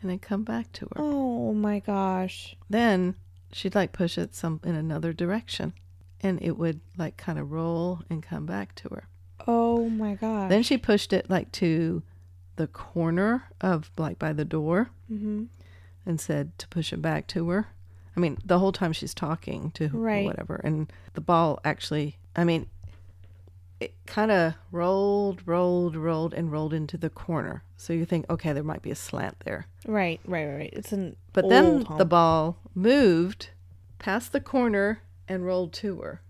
and 0.00 0.10
then 0.10 0.18
come 0.18 0.44
back 0.44 0.70
to 0.72 0.84
her. 0.86 0.96
Oh 0.96 1.54
my 1.54 1.80
gosh. 1.80 2.56
Then 2.68 3.14
she'd 3.52 3.74
like 3.74 3.92
push 3.92 4.18
it 4.18 4.34
some 4.34 4.60
in 4.62 4.74
another 4.74 5.12
direction 5.12 5.72
and 6.20 6.40
it 6.42 6.58
would 6.58 6.80
like 6.96 7.16
kind 7.16 7.38
of 7.38 7.50
roll 7.50 8.00
and 8.10 8.22
come 8.22 8.46
back 8.46 8.74
to 8.76 8.88
her. 8.90 9.08
Oh 9.46 9.88
my 9.88 10.14
gosh. 10.14 10.48
Then 10.48 10.62
she 10.62 10.78
pushed 10.78 11.12
it 11.12 11.28
like 11.28 11.52
to 11.52 12.02
the 12.56 12.66
corner 12.66 13.44
of 13.60 13.90
like 13.98 14.18
by 14.18 14.32
the 14.32 14.44
door 14.44 14.90
mm-hmm. 15.10 15.44
and 16.06 16.20
said 16.20 16.56
to 16.58 16.68
push 16.68 16.92
it 16.92 17.02
back 17.02 17.26
to 17.28 17.48
her. 17.50 17.68
I 18.16 18.20
mean, 18.20 18.38
the 18.44 18.60
whole 18.60 18.72
time 18.72 18.92
she's 18.92 19.12
talking 19.14 19.72
to 19.72 19.88
Right. 19.88 20.24
whatever, 20.24 20.60
and 20.62 20.92
the 21.14 21.20
ball 21.20 21.58
actually. 21.64 22.16
I 22.36 22.44
mean, 22.44 22.68
it 23.80 23.92
kind 24.06 24.30
of 24.30 24.54
rolled, 24.70 25.46
rolled, 25.46 25.96
rolled, 25.96 26.32
and 26.32 26.50
rolled 26.50 26.72
into 26.72 26.96
the 26.96 27.10
corner. 27.10 27.64
So 27.76 27.92
you 27.92 28.04
think, 28.04 28.24
okay, 28.30 28.52
there 28.52 28.62
might 28.62 28.82
be 28.82 28.90
a 28.90 28.94
slant 28.96 29.40
there. 29.40 29.66
Right, 29.86 30.20
right, 30.26 30.46
right, 30.46 30.56
right. 30.56 30.70
It's 30.72 30.92
an 30.92 31.16
But 31.32 31.48
then 31.48 31.82
home. 31.82 31.98
the 31.98 32.04
ball 32.04 32.56
moved 32.74 33.50
past 33.98 34.32
the 34.32 34.40
corner 34.40 35.02
and 35.28 35.44
rolled 35.44 35.72
to 35.74 36.00
her. 36.00 36.20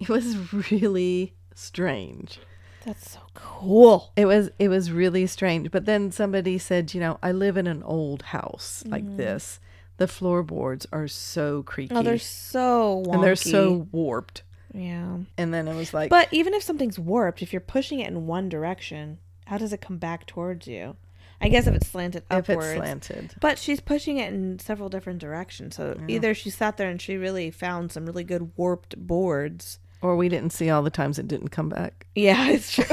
It 0.00 0.08
was 0.08 0.52
really 0.70 1.34
strange. 1.54 2.40
That's 2.84 3.12
so 3.12 3.20
cool. 3.34 4.12
It 4.16 4.26
was 4.26 4.50
it 4.58 4.68
was 4.68 4.90
really 4.90 5.26
strange. 5.26 5.70
But 5.70 5.86
then 5.86 6.12
somebody 6.12 6.58
said, 6.58 6.92
you 6.94 7.00
know, 7.00 7.18
I 7.22 7.32
live 7.32 7.56
in 7.56 7.66
an 7.66 7.82
old 7.82 8.22
house 8.22 8.84
like 8.86 9.04
mm. 9.04 9.16
this. 9.16 9.60
The 9.96 10.08
floorboards 10.08 10.86
are 10.92 11.06
so 11.08 11.62
creaky 11.62 11.94
Oh, 11.94 12.02
they're 12.02 12.18
so 12.18 13.02
wonky. 13.06 13.14
and 13.14 13.22
they're 13.22 13.36
so 13.36 13.88
warped. 13.92 14.42
yeah. 14.74 15.18
And 15.38 15.54
then 15.54 15.68
it 15.68 15.76
was 15.76 15.94
like 15.94 16.10
But 16.10 16.28
even 16.32 16.52
if 16.52 16.62
something's 16.62 16.98
warped, 16.98 17.42
if 17.42 17.52
you're 17.52 17.60
pushing 17.60 18.00
it 18.00 18.08
in 18.08 18.26
one 18.26 18.48
direction, 18.48 19.18
how 19.46 19.56
does 19.56 19.72
it 19.72 19.80
come 19.80 19.98
back 19.98 20.26
towards 20.26 20.66
you? 20.66 20.96
I 21.40 21.48
guess 21.48 21.66
if 21.66 21.74
it's 21.74 21.88
slanted 21.88 22.24
upwards. 22.30 22.48
if 22.48 22.58
it's 22.58 22.76
slanted. 22.76 23.34
But 23.40 23.58
she's 23.58 23.80
pushing 23.80 24.18
it 24.18 24.32
in 24.32 24.58
several 24.58 24.88
different 24.88 25.20
directions. 25.20 25.76
So 25.76 25.98
either 26.08 26.34
she 26.34 26.50
sat 26.50 26.76
there 26.76 26.88
and 26.88 27.00
she 27.00 27.16
really 27.16 27.50
found 27.50 27.92
some 27.92 28.06
really 28.06 28.24
good 28.24 28.56
warped 28.56 28.96
boards. 28.96 29.78
Or 30.04 30.16
we 30.16 30.28
didn't 30.28 30.50
see 30.50 30.68
all 30.68 30.82
the 30.82 30.90
times 30.90 31.18
it 31.18 31.26
didn't 31.26 31.48
come 31.48 31.70
back. 31.70 32.06
Yeah, 32.14 32.48
it's 32.50 32.72
true. 32.72 32.84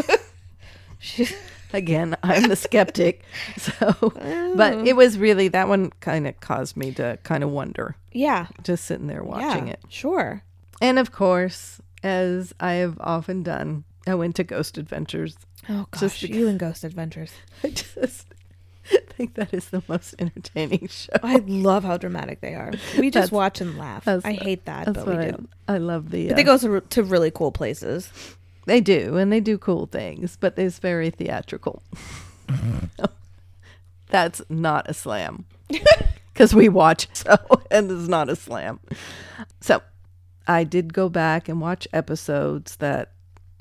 she, 0.97 1.27
Again, 1.73 2.15
I'm 2.23 2.47
the 2.47 2.55
skeptic. 2.55 3.23
So 3.57 3.73
oh. 4.01 4.53
but 4.55 4.87
it 4.87 4.95
was 4.95 5.17
really 5.17 5.49
that 5.49 5.67
one 5.67 5.91
kind 5.99 6.25
of 6.25 6.39
caused 6.39 6.77
me 6.77 6.91
to 6.93 7.19
kind 7.23 7.43
of 7.43 7.49
wonder 7.49 7.95
yeah. 8.13 8.47
just 8.63 8.85
sitting 8.85 9.07
there 9.07 9.23
watching 9.23 9.67
yeah, 9.67 9.73
it. 9.73 9.79
Sure. 9.89 10.41
And 10.81 10.97
of 10.97 11.11
course, 11.11 11.81
as 12.01 12.53
I 12.59 12.73
have 12.73 12.97
often 13.01 13.43
done, 13.43 13.83
I 14.07 14.15
went 14.15 14.35
to 14.37 14.43
Ghost 14.43 14.77
Adventures. 14.77 15.37
Oh 15.69 15.87
gosh, 15.91 15.99
Just 15.99 16.21
because- 16.21 16.35
you 16.35 16.47
and 16.47 16.59
Ghost 16.59 16.83
Adventures. 16.83 17.33
I 17.63 17.69
just 17.69 18.27
think 19.21 19.35
that 19.35 19.53
is 19.53 19.69
the 19.69 19.83
most 19.87 20.15
entertaining 20.19 20.87
show. 20.89 21.13
I 21.21 21.37
love 21.47 21.83
how 21.83 21.97
dramatic 21.97 22.41
they 22.41 22.55
are. 22.55 22.71
We 22.97 23.09
just 23.09 23.13
That's- 23.13 23.31
watch 23.31 23.61
and 23.61 23.77
laugh. 23.77 24.07
I 24.07 24.33
hate 24.33 24.65
that, 24.65 24.85
but 24.85 25.05
what 25.05 25.17
we 25.17 25.25
I, 25.25 25.31
do. 25.31 25.47
I 25.67 25.77
love 25.77 26.09
the. 26.11 26.27
But 26.27 26.33
uh, 26.33 26.35
they 26.37 26.43
go 26.43 26.57
to, 26.57 26.81
to 26.81 27.03
really 27.03 27.31
cool 27.31 27.51
places. 27.51 28.11
They 28.65 28.81
do, 28.81 29.17
and 29.17 29.31
they 29.31 29.39
do 29.39 29.57
cool 29.57 29.87
things, 29.87 30.37
but 30.39 30.57
it's 30.57 30.79
very 30.79 31.09
theatrical. 31.09 31.81
That's 34.09 34.41
not 34.49 34.89
a 34.89 34.93
slam. 34.93 35.45
Because 36.33 36.53
we 36.53 36.69
watch 36.69 37.07
so, 37.13 37.37
and 37.71 37.89
it's 37.89 38.07
not 38.07 38.29
a 38.29 38.35
slam. 38.35 38.79
So 39.61 39.81
I 40.47 40.63
did 40.63 40.93
go 40.93 41.09
back 41.09 41.47
and 41.49 41.59
watch 41.61 41.87
episodes 41.93 42.75
that 42.77 43.13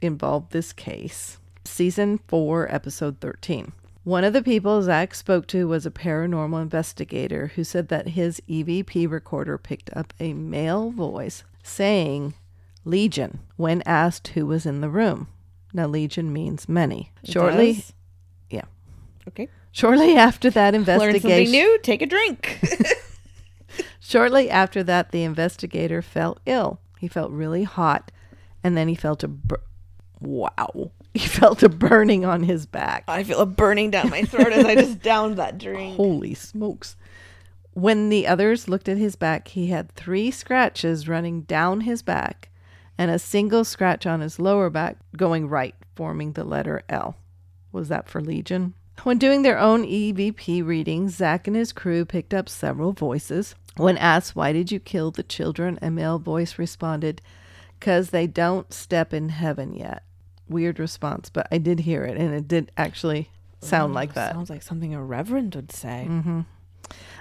involved 0.03 0.53
this 0.53 0.73
case. 0.73 1.39
Season 1.65 2.19
4, 2.29 2.73
episode 2.75 3.21
13. 3.21 3.73
One 4.05 4.25
of 4.25 4.33
the 4.33 4.43
people 4.43 4.81
Zach 4.83 5.15
spoke 5.15 5.47
to 5.49 5.69
was 5.69 5.85
a 5.85 5.91
paranormal 5.91 6.63
investigator 6.63 7.49
who 7.49 7.65
said 7.65 7.89
that 7.89 8.09
his 8.09 8.41
EVP 8.49 9.11
recorder 9.11 9.59
picked 9.59 9.91
up 9.95 10.15
a 10.19 10.33
male 10.33 10.91
voice 10.91 11.45
saying 11.63 12.35
Legion 12.85 13.41
when 13.57 13.83
asked 13.85 14.29
who 14.29 14.47
was 14.47 14.65
in 14.65 14.81
the 14.81 14.89
room. 14.89 15.29
Now, 15.75 15.87
Legion 15.87 16.33
means 16.33 16.69
many. 16.69 17.13
It 17.23 17.31
Shortly, 17.33 17.75
does? 17.75 17.93
yeah. 18.49 18.65
Okay. 19.29 19.49
Shortly 19.71 20.17
after 20.17 20.51
that 20.51 20.73
Learn 20.75 20.85
something 20.85 21.11
investigation, 21.11 21.53
new. 21.53 21.79
Take 21.83 22.03
a 22.03 22.07
drink. 22.07 22.59
shortly 24.01 24.51
after 24.51 24.83
that, 24.83 25.13
the 25.13 25.23
investigator 25.23 26.03
felt 26.03 26.41
ill. 26.47 26.81
He 26.99 27.07
felt 27.07 27.31
really 27.31 27.65
hot, 27.65 28.11
and 28.65 28.77
then 28.77 28.89
he 28.89 28.95
felt 28.95 29.23
a 29.23 29.29
bur- 29.29 29.63
wow. 30.21 30.91
He 31.15 31.27
felt 31.27 31.65
a 31.65 31.69
burning 31.69 32.25
on 32.25 32.45
his 32.45 32.67
back. 32.67 33.03
I 33.09 33.25
feel 33.25 33.41
a 33.41 33.47
burning 33.47 33.91
down 33.91 34.11
my 34.11 34.23
throat 34.23 34.53
as 34.53 34.65
I 34.65 34.77
just 34.77 35.01
downed 35.03 35.39
that 35.39 35.59
drink. 35.59 35.97
Holy 35.97 36.35
smokes. 36.35 36.97
When 37.73 38.11
the 38.11 38.29
others 38.29 38.69
looked 38.69 38.89
at 38.89 38.97
his 38.97 39.17
back, 39.17 39.49
he 39.49 39.69
had 39.69 39.91
three 39.93 40.31
scratches 40.31 41.09
running 41.09 41.43
down 41.43 41.81
his 41.81 42.03
back 42.03 42.51
and 42.97 43.11
a 43.11 43.19
single 43.19 43.65
scratch 43.65 44.07
on 44.07 44.21
his 44.21 44.39
lower 44.39 44.71
back 44.71 44.99
going 45.17 45.49
right, 45.49 45.75
forming 45.97 46.35
the 46.35 46.45
letter 46.45 46.83
L. 46.89 47.17
Was 47.73 47.89
that 47.89 48.09
for 48.09 48.21
Legion? 48.21 48.75
When 49.05 49.17
doing 49.17 49.43
their 49.43 49.59
own 49.59 49.85
EVP 49.85 50.65
readings, 50.65 51.15
Zach 51.17 51.47
and 51.47 51.57
his 51.57 51.73
crew 51.73 52.05
picked 52.05 52.35
up 52.35 52.49
several 52.49 52.93
voices. 52.93 53.55
When 53.77 53.97
asked, 53.97 54.37
Why 54.37 54.53
did 54.53 54.71
you 54.71 54.79
kill 54.79 55.11
the 55.11 55.23
children? 55.23 55.79
a 55.81 55.91
male 55.91 56.19
voice 56.19 56.59
responded, 56.59 57.23
Because 57.79 58.11
they 58.11 58.27
don't 58.27 58.73
step 58.75 59.15
in 59.15 59.31
heaven 59.31 59.73
yet. 59.75 60.03
Weird 60.51 60.79
response, 60.79 61.31
but 61.31 61.47
I 61.51 61.59
did 61.59 61.81
hear 61.81 62.05
it, 62.05 62.17
and 62.19 62.35
it 62.35 62.47
did 62.49 62.71
actually 62.77 63.31
sound 63.63 63.95
like 63.95 64.15
that. 64.15 64.33
Sounds 64.35 64.51
like 64.51 64.63
something 64.63 64.95
a 64.95 65.03
reverend 65.03 65.55
would 65.55 65.73
say. 65.73 66.09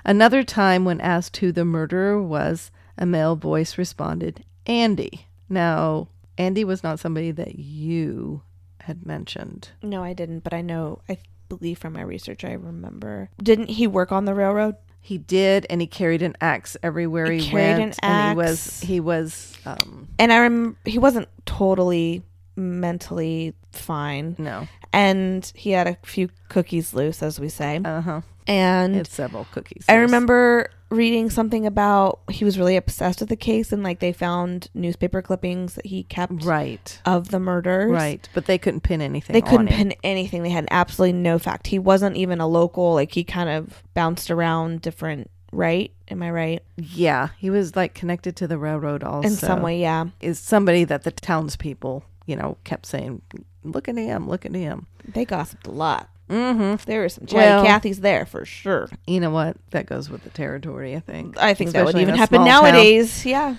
Another 0.03 0.43
time, 0.43 0.83
when 0.85 0.99
asked 0.99 1.37
who 1.37 1.51
the 1.51 1.63
murderer 1.65 2.21
was, 2.21 2.71
a 2.97 3.05
male 3.05 3.35
voice 3.35 3.77
responded, 3.77 4.43
Andy. 4.65 5.27
Now, 5.47 6.07
Andy 6.37 6.63
was 6.63 6.83
not 6.83 6.99
somebody 6.99 7.31
that 7.31 7.59
you 7.59 8.41
had 8.81 9.05
mentioned. 9.05 9.69
No, 9.83 10.03
I 10.03 10.13
didn't, 10.13 10.39
but 10.39 10.53
I 10.53 10.61
know, 10.61 11.01
I 11.07 11.19
believe 11.49 11.77
from 11.77 11.93
my 11.93 12.01
research, 12.01 12.43
I 12.43 12.53
remember. 12.53 13.29
Didn't 13.41 13.69
he 13.69 13.85
work 13.87 14.11
on 14.11 14.25
the 14.25 14.33
railroad? 14.33 14.75
He 15.01 15.17
did, 15.17 15.65
and 15.69 15.81
he 15.81 15.87
carried 15.87 16.21
an 16.21 16.35
axe 16.41 16.75
everywhere 16.83 17.31
He 17.31 17.39
he, 17.39 17.49
carried 17.49 17.77
went. 17.79 17.99
an 18.03 18.09
And 18.11 18.29
he 18.31 18.35
was 18.43 18.79
he 18.81 18.99
was 18.99 19.57
um 19.65 20.09
And 20.19 20.31
I 20.33 20.37
remember 20.39 20.77
he 20.85 20.99
wasn't 20.99 21.29
totally 21.45 22.21
mentally 22.59 23.53
fine. 23.71 24.35
no. 24.37 24.67
And 24.91 25.51
he 25.55 25.69
had 25.71 25.85
a 25.85 25.97
few 26.03 26.29
cookies 26.49 26.95
loose, 26.95 27.21
as 27.21 27.39
we 27.39 27.47
say. 27.47 27.79
Uh 27.85 28.01
huh. 28.01 28.21
And 28.47 28.95
It's 28.95 29.13
several 29.13 29.45
cookies. 29.51 29.85
I 29.87 29.93
loose. 29.93 30.01
remember 30.07 30.71
reading 30.89 31.29
something 31.29 31.67
about 31.67 32.19
he 32.31 32.43
was 32.43 32.57
really 32.57 32.75
obsessed 32.75 33.19
with 33.19 33.29
the 33.29 33.35
case 33.35 33.71
and 33.71 33.83
like 33.83 33.99
they 33.99 34.11
found 34.11 34.67
newspaper 34.73 35.21
clippings 35.21 35.75
that 35.75 35.85
he 35.85 36.01
kept 36.01 36.43
Right. 36.43 36.99
of 37.05 37.29
the 37.29 37.39
murders. 37.39 37.91
Right. 37.91 38.27
But 38.33 38.47
they 38.47 38.57
couldn't 38.57 38.81
pin 38.81 38.99
anything. 39.01 39.35
They 39.35 39.41
couldn't 39.41 39.67
pin 39.67 39.93
anything. 40.03 40.41
They 40.41 40.49
had 40.49 40.67
absolutely 40.71 41.13
no 41.19 41.37
fact. 41.37 41.67
He 41.67 41.77
wasn't 41.77 42.17
even 42.17 42.41
a 42.41 42.47
local. 42.47 42.95
Like 42.95 43.11
he 43.13 43.23
kind 43.23 43.49
of 43.49 43.83
bounced 43.93 44.31
around 44.31 44.81
different. 44.81 45.29
Right? 45.51 45.91
Am 46.09 46.23
I 46.23 46.31
right? 46.31 46.63
Yeah, 46.77 47.29
he 47.37 47.49
was 47.51 47.75
like 47.75 47.93
connected 47.93 48.35
to 48.37 48.47
the 48.47 48.57
railroad 48.57 49.03
also. 49.03 49.27
In 49.27 49.35
some 49.35 49.61
way, 49.61 49.79
yeah. 49.81 50.05
is 50.21 50.39
somebody 50.39 50.83
that 50.85 51.03
the 51.03 51.11
townspeople, 51.11 52.03
you 52.29 52.35
know, 52.35 52.57
kept 52.63 52.85
saying, 52.85 53.21
"Look 53.63 53.87
at 53.89 53.95
him, 53.97 54.29
look 54.29 54.45
at 54.45 54.53
him." 54.53 54.85
They 55.05 55.25
gossiped 55.25 55.65
a 55.67 55.71
lot. 55.71 56.09
Mm-hmm. 56.29 56.83
There 56.85 57.01
were 57.01 57.09
some 57.09 57.25
chatty 57.25 57.37
Well- 57.37 57.65
Cathy's 57.65 58.01
there 58.01 58.25
for 58.25 58.45
sure. 58.45 58.87
You 59.07 59.19
know 59.19 59.31
what? 59.31 59.57
That 59.71 59.87
goes 59.87 60.09
with 60.11 60.23
the 60.23 60.29
territory, 60.29 60.95
I 60.95 60.99
think. 60.99 61.37
I 61.39 61.55
think 61.55 61.71
that 61.71 61.79
would 61.85 61.89
Especially 61.95 62.01
even 62.03 62.15
happen 62.15 62.35
small 62.35 62.47
town. 62.47 62.63
nowadays. 62.63 63.25
Yeah. 63.25 63.55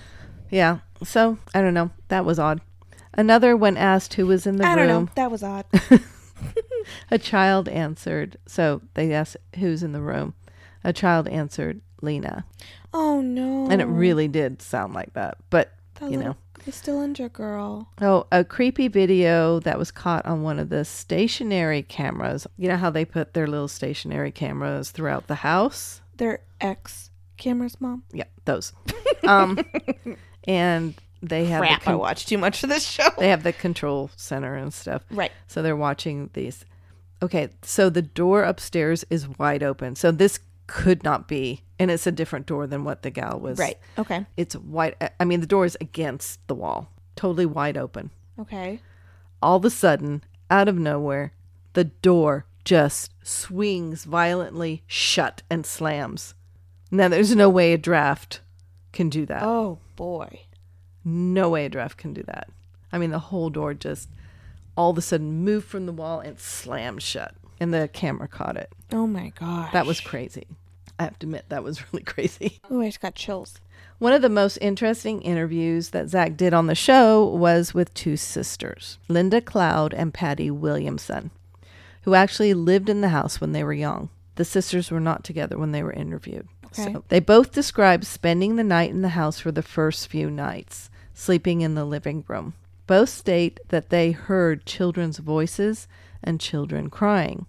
Yeah. 0.51 0.79
So 1.03 1.37
I 1.53 1.63
don't 1.63 1.75
know. 1.75 1.91
That 2.09 2.25
was 2.25 2.39
odd. 2.39 2.61
Another, 3.15 3.57
when 3.57 3.77
asked 3.77 4.15
who 4.15 4.27
was 4.27 4.47
in 4.47 4.57
the 4.57 4.63
room. 4.63 4.73
I 4.73 4.77
don't 4.77 4.87
know. 4.89 5.09
That 5.17 5.31
was 5.33 5.43
odd. 5.43 5.65
a 7.11 7.19
child 7.19 7.69
answered. 7.69 8.37
So 8.47 8.83
they 8.95 9.13
asked 9.13 9.37
who's 9.59 9.83
in 9.83 9.91
the 9.93 10.01
room. 10.01 10.35
A 10.85 10.93
child 10.93 11.27
answered 11.29 11.81
Lena, 12.03 12.45
Oh 12.95 13.21
no. 13.21 13.69
and 13.69 13.83
it 13.83 13.87
really 13.87 14.29
did 14.29 14.63
sound 14.63 14.95
like 14.95 15.13
that. 15.15 15.37
But 15.51 15.73
that 15.97 16.11
you 16.11 16.17
little, 16.19 16.33
know. 16.33 16.37
The 16.65 16.73
Stillinger 16.73 17.29
girl. 17.33 17.89
Oh, 18.01 18.27
a 18.31 18.45
creepy 18.45 18.89
video 18.89 19.61
that 19.61 19.79
was 19.79 19.91
caught 19.91 20.27
on 20.27 20.43
one 20.43 20.59
of 20.59 20.69
the 20.69 20.85
stationary 20.85 21.83
cameras. 21.83 22.47
You 22.57 22.69
know 22.69 22.77
how 22.77 22.91
they 22.91 23.05
put 23.05 23.35
their 23.35 23.47
little 23.47 23.69
stationary 23.69 24.31
cameras 24.31 24.91
throughout 24.91 25.27
the 25.27 25.37
house? 25.37 26.01
Their 26.17 26.41
ex 26.61 27.11
cameras, 27.37 27.81
mom. 27.81 28.05
Yeah, 28.13 28.25
those. 28.45 28.73
Um, 29.27 29.59
and 30.45 30.95
they 31.23 31.47
have 31.47 31.61
Crap! 31.61 31.81
the 31.81 31.85
con- 31.85 31.95
I 31.95 31.97
watched 31.97 32.29
too 32.29 32.39
much 32.39 32.63
of 32.63 32.69
this 32.69 32.87
show. 32.87 33.09
they 33.19 33.29
have 33.29 33.43
the 33.43 33.53
control 33.53 34.11
center 34.17 34.55
and 34.55 34.73
stuff. 34.73 35.03
Right. 35.11 35.33
So 35.47 35.63
they're 35.63 35.77
watching 35.77 36.31
these. 36.35 36.65
Okay, 37.23 37.51
so 37.63 37.91
the 37.91 38.03
door 38.03 38.45
upstairs 38.45 39.05
is 39.11 39.29
wide 39.39 39.63
open. 39.63 39.95
So 39.95 40.11
this 40.11 40.41
could 40.67 41.05
not 41.05 41.29
be, 41.29 41.63
and 41.81 41.91
it's 41.91 42.07
a 42.07 42.13
different 42.13 42.47
door 42.47 42.67
than 42.69 42.85
what 42.85 43.03
the 43.03 43.11
gal 43.11 43.41
was. 43.41 43.59
Right. 43.59 43.79
Okay. 43.99 44.25
It's 44.37 44.55
wide. 44.55 44.95
I 45.19 45.25
mean, 45.25 45.41
the 45.41 45.47
door 45.47 45.65
is 45.65 45.77
against 45.81 46.47
the 46.47 46.55
wall, 46.55 46.93
totally 47.17 47.47
wide 47.47 47.77
open. 47.77 48.11
Okay. 48.39 48.81
all 49.43 49.57
of 49.57 49.65
a 49.65 49.71
sudden, 49.71 50.23
out 50.51 50.69
of 50.69 50.79
nowhere, 50.79 51.33
the 51.73 51.85
door 51.85 52.47
just 52.65 53.13
swings 53.23 54.05
violently 54.05 54.83
shut 54.87 55.43
and 55.51 55.67
slams. 55.67 56.35
Now, 56.91 57.09
there's 57.09 57.35
no 57.35 57.49
way 57.49 57.73
a 57.73 57.79
draft 57.79 58.41
can 58.93 59.09
do 59.09 59.27
that. 59.27 59.43
Oh 59.43 59.79
boy. 59.97 60.43
No 61.05 61.49
way 61.51 61.65
a 61.67 61.69
draft 61.69 61.97
can 61.97 62.13
do 62.13 62.23
that. 62.25 62.49
I 62.93 62.99
mean, 62.99 63.11
the 63.11 63.19
whole 63.19 63.49
door 63.51 63.73
just 63.75 64.09
all 64.77 64.91
of 64.91 64.99
a 64.99 65.03
sudden 65.03 65.45
moved 65.45 65.67
from 65.69 65.87
the 65.87 65.93
wall 65.93 66.21
and 66.21 66.39
slammed 66.39 67.03
shut. 67.03 67.35
And 67.61 67.73
the 67.75 67.89
camera 67.93 68.27
caught 68.29 68.57
it. 68.57 68.73
Oh 68.93 69.07
my 69.07 69.33
gosh. 69.39 69.73
That 69.73 69.87
was 69.87 70.01
crazy. 70.01 70.47
I 71.01 71.05
have 71.05 71.19
to 71.21 71.27
admit, 71.27 71.47
that 71.49 71.65
was 71.65 71.83
really 71.93 72.05
crazy. 72.05 72.61
Oh, 72.71 72.83
I 72.83 72.89
just 72.89 73.01
got 73.01 73.15
chills. 73.15 73.59
One 73.99 74.13
of 74.13 74.21
the 74.21 74.29
most 74.29 74.59
interesting 74.59 75.23
interviews 75.23 75.91
that 75.91 76.11
Zach 76.11 76.37
did 76.37 76.53
on 76.53 76.67
the 76.67 76.75
show 76.75 77.25
was 77.25 77.73
with 77.73 77.95
two 77.95 78.19
sisters, 78.19 78.99
Linda 79.09 79.41
Cloud 79.41 79.95
and 79.95 80.13
Patty 80.13 80.51
Williamson, 80.51 81.31
who 82.03 82.15
actually 82.15 82.53
lived 82.53 82.91
in 82.91 83.01
the 83.01 83.09
house 83.09 83.41
when 83.41 83.53
they 83.53 83.65
were 83.65 83.73
young. 83.73 84.11
The 84.35 84.45
sisters 84.45 84.91
were 84.91 85.01
not 85.01 85.25
together 85.25 85.59
when 85.59 85.73
they 85.73 85.83
were 85.83 85.93
interviewed. 85.93 86.49
Okay. 86.67 86.93
So 86.93 87.05
they 87.09 87.21
both 87.21 87.53
described 87.53 88.07
spending 88.07 88.57
the 88.57 88.65
night 88.65 88.91
in 88.91 89.01
the 89.01 89.11
house 89.11 89.41
for 89.41 89.53
the 89.53 89.63
first 89.63 90.09
few 90.09 90.31
nights, 90.31 90.91
sleeping 91.15 91.63
in 91.63 91.75
the 91.75 91.87
living 91.87 92.25
room. 92.29 92.53
Both 92.87 93.09
state 93.09 93.59
that 93.69 93.89
they 93.89 94.11
heard 94.13 94.67
children's 94.67 95.19
voices 95.19 95.89
and 96.23 96.41
children 96.41 96.91
crying. 96.91 97.47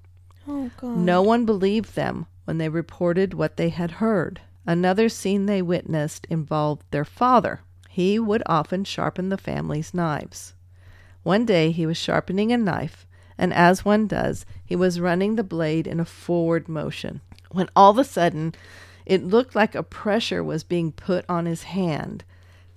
Oh 0.48 0.72
God. 0.78 0.98
No 0.98 1.22
one 1.22 1.46
believed 1.46 1.96
them 1.96 2.26
when 2.46 2.58
they 2.58 2.70
reported 2.70 3.34
what 3.34 3.58
they 3.58 3.70
had 3.70 3.92
heard. 3.92 4.42
Another 4.66 5.10
scene 5.10 5.46
they 5.46 5.62
witnessed 5.62 6.28
involved 6.30 6.84
their 6.92 7.06
father. 7.06 7.62
He 7.90 8.20
would 8.20 8.44
often 8.46 8.84
sharpen 8.84 9.30
the 9.30 9.38
family's 9.38 9.94
knives. 9.94 10.54
One 11.24 11.46
day 11.46 11.72
he 11.72 11.86
was 11.86 11.98
sharpening 11.98 12.52
a 12.52 12.58
knife, 12.58 13.06
and 13.38 13.54
as 13.54 13.86
one 13.86 14.08
does, 14.08 14.46
he 14.64 14.76
was 14.76 15.00
running 15.00 15.36
the 15.36 15.44
blade 15.44 15.88
in 15.88 16.00
a 16.00 16.06
forward 16.06 16.68
motion. 16.70 17.22
When 17.50 17.70
all 17.76 17.92
of 17.92 17.98
a 17.98 18.04
sudden, 18.04 18.56
it 19.06 19.26
looked 19.26 19.56
like 19.56 19.76
a 19.76 19.84
pressure 19.84 20.44
was 20.44 20.64
being 20.64 20.92
put 20.92 21.26
on 21.28 21.46
his 21.46 21.64
hand. 21.64 22.24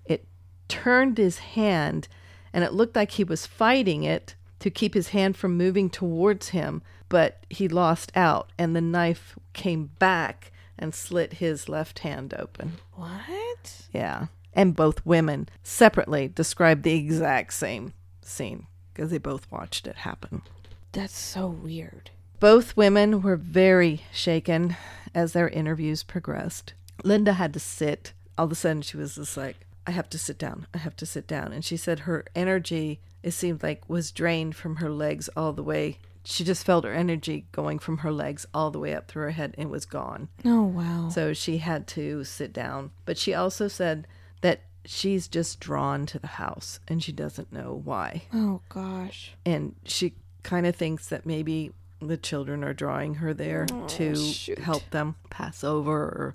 It 0.05 0.27
turned 0.69 1.17
his 1.17 1.39
hand, 1.39 2.09
and 2.53 2.65
it 2.65 2.73
looked 2.73 2.97
like 2.97 3.12
he 3.12 3.25
was 3.25 3.47
fighting 3.47 4.03
it 4.03 4.35
to 4.61 4.71
keep 4.71 4.95
his 4.95 5.09
hand 5.09 5.37
from 5.37 5.57
moving 5.57 5.91
towards 5.91 6.49
him, 6.49 6.83
but 7.15 7.47
he 7.49 7.69
lost 7.69 8.11
out, 8.17 8.51
and 8.59 8.75
the 8.75 8.81
knife 8.81 9.39
came 9.53 9.91
back 10.01 10.51
and 10.77 10.93
slit 10.93 11.35
his 11.35 11.69
left 11.69 12.01
hand 12.01 12.35
open. 12.37 12.79
What? 12.95 13.87
Yeah. 13.93 14.27
And 14.53 14.75
both 14.75 15.07
women 15.07 15.49
separately 15.62 16.27
described 16.27 16.83
the 16.83 16.97
exact 16.97 17.53
same 17.53 17.93
scene 18.21 18.67
because 18.93 19.12
they 19.12 19.19
both 19.19 19.49
watched 19.49 19.87
it 19.87 19.99
happen. 19.99 20.43
That's 20.91 21.17
so 21.17 21.47
weird. 21.47 22.11
Both 22.41 22.77
women 22.77 23.23
were 23.23 23.37
very 23.37 24.03
shaken 24.12 24.75
as 25.15 25.35
their 25.35 25.49
interviews 25.49 26.03
progressed. 26.03 26.75
Linda 27.05 27.35
had 27.35 27.53
to 27.53 27.61
sit. 27.61 28.12
All 28.37 28.47
of 28.47 28.51
a 28.51 28.57
sudden, 28.57 28.83
she 28.83 28.97
was 28.97 29.15
just 29.15 29.37
like, 29.37 29.59
I 29.87 29.93
have 29.93 30.11
to 30.11 30.19
sit 30.19 30.37
down. 30.37 30.67
I 30.75 30.79
have 30.79 30.97
to 30.97 31.07
sit 31.07 31.29
down. 31.29 31.53
And 31.53 31.65
she 31.65 31.77
said 31.77 32.01
her 32.01 32.25
energy, 32.35 32.99
it 33.23 33.31
seemed 33.31 33.62
like, 33.62 33.89
was 33.89 34.11
drained 34.11 34.57
from 34.57 34.77
her 34.77 34.91
legs 34.91 35.31
all 35.37 35.53
the 35.53 35.62
way. 35.62 35.99
She 36.25 36.43
just 36.43 36.64
felt 36.64 36.85
her 36.85 36.93
energy 36.93 37.47
going 37.53 37.79
from 37.79 37.99
her 37.99 38.11
legs 38.11 38.47
all 38.55 38.70
the 38.70 38.79
way 38.79 38.95
up 38.95 39.09
through 39.09 39.25
her 39.25 39.31
head 39.33 39.55
and 39.59 39.70
was 39.70 39.85
gone. 39.85 40.29
Oh 40.45 40.62
wow. 40.62 41.09
So 41.11 41.33
she 41.35 41.59
had 41.59 41.87
to 41.89 42.25
sit 42.25 42.53
down. 42.53 42.93
But 43.05 43.18
she 43.18 43.35
also 43.35 43.68
said 43.68 44.07
that 44.41 44.62
she's 44.87 45.29
just 45.29 45.61
drawn 45.61 46.07
to 46.07 46.18
the 46.18 46.27
house 46.27 46.81
and 46.89 47.03
she 47.03 47.12
doesn't 47.12 47.53
know 47.53 47.81
why. 47.85 48.22
oh 48.33 48.62
gosh. 48.68 49.35
And 49.45 49.75
she 49.85 50.14
kind 50.43 50.66
of 50.66 50.75
thinks 50.75 51.09
that 51.09 51.27
maybe 51.27 51.72
the 52.01 52.16
children 52.16 52.64
are 52.64 52.75
drawing 52.75 53.14
her 53.14 53.35
there 53.35 53.66
oh, 53.72 53.87
to 53.89 54.16
shoot. 54.16 54.59
help 54.59 54.89
them 54.91 55.16
pass 55.31 55.64
over. 55.64 55.95
Or 55.95 56.35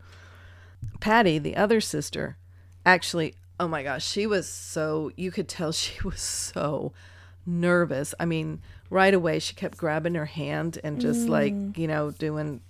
Patty, 0.99 1.39
the 1.39 1.55
other 1.55 1.81
sister, 1.81 2.37
actually, 2.85 3.35
oh 3.59 3.67
my 3.67 3.83
gosh, 3.83 4.05
she 4.05 4.25
was 4.25 4.47
so, 4.47 5.11
you 5.15 5.31
could 5.31 5.47
tell 5.47 5.71
she 5.73 6.01
was 6.03 6.21
so 6.21 6.93
nervous. 7.45 8.13
I 8.19 8.25
mean, 8.25 8.61
right 8.89 9.13
away 9.13 9.39
she 9.39 9.53
kept 9.53 9.77
grabbing 9.77 10.15
her 10.15 10.25
hand 10.25 10.79
and 10.83 10.99
just 10.99 11.27
like, 11.29 11.53
mm. 11.53 11.77
you 11.77 11.87
know, 11.87 12.11
doing 12.11 12.61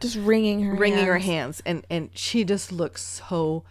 Just 0.00 0.16
wringing 0.16 0.62
her. 0.62 0.74
wringing 0.74 1.04
her 1.06 1.18
hands. 1.18 1.60
hands. 1.60 1.62
And 1.66 1.86
and 1.90 2.10
she 2.14 2.44
just 2.44 2.70
looked 2.72 3.00
so 3.00 3.64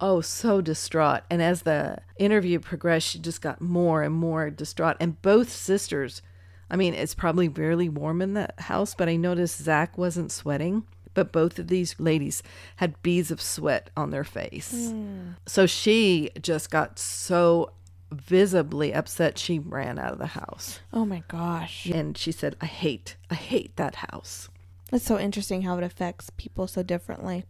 oh 0.00 0.20
so 0.20 0.60
distraught. 0.60 1.22
And 1.30 1.42
as 1.42 1.62
the 1.62 1.98
interview 2.18 2.58
progressed 2.60 3.08
she 3.08 3.18
just 3.18 3.40
got 3.42 3.60
more 3.60 4.02
and 4.02 4.14
more 4.14 4.50
distraught. 4.50 4.96
And 5.00 5.20
both 5.22 5.50
sisters 5.50 6.22
i 6.68 6.76
mean 6.76 6.94
it's 6.94 7.14
probably 7.14 7.46
barely 7.48 7.88
warm 7.88 8.20
in 8.20 8.34
that 8.34 8.58
house 8.58 8.92
but 8.92 9.08
i 9.08 9.14
noticed 9.14 9.62
zach 9.62 9.96
wasn't 9.98 10.30
sweating. 10.32 10.84
But 11.14 11.32
both 11.32 11.58
of 11.58 11.68
these 11.68 11.98
ladies 11.98 12.42
had 12.76 13.00
beads 13.02 13.30
of 13.30 13.40
sweat 13.40 13.88
on 13.96 14.10
their 14.10 14.22
face. 14.22 14.90
Hmm. 14.90 15.30
So 15.46 15.64
she 15.64 16.28
just 16.42 16.70
got 16.70 16.98
so 16.98 17.72
visibly 18.12 18.94
upset 18.94 19.38
she 19.38 19.58
ran 19.58 19.98
out 19.98 20.12
of 20.12 20.18
the 20.18 20.26
house 20.26 20.80
Oh 20.92 21.04
my 21.04 21.22
gosh. 21.28 21.86
and 21.92 22.16
she 22.16 22.30
said 22.32 22.56
i 22.60 22.66
hate 22.66 23.16
i 23.30 23.34
hate 23.34 23.76
that 23.76 23.96
house 23.96 24.48
That's 24.90 25.04
so 25.04 25.18
interesting 25.18 25.62
how 25.62 25.76
it 25.78 25.84
affects 25.84 26.30
people 26.36 26.68
so 26.68 26.82
differently. 26.84 27.44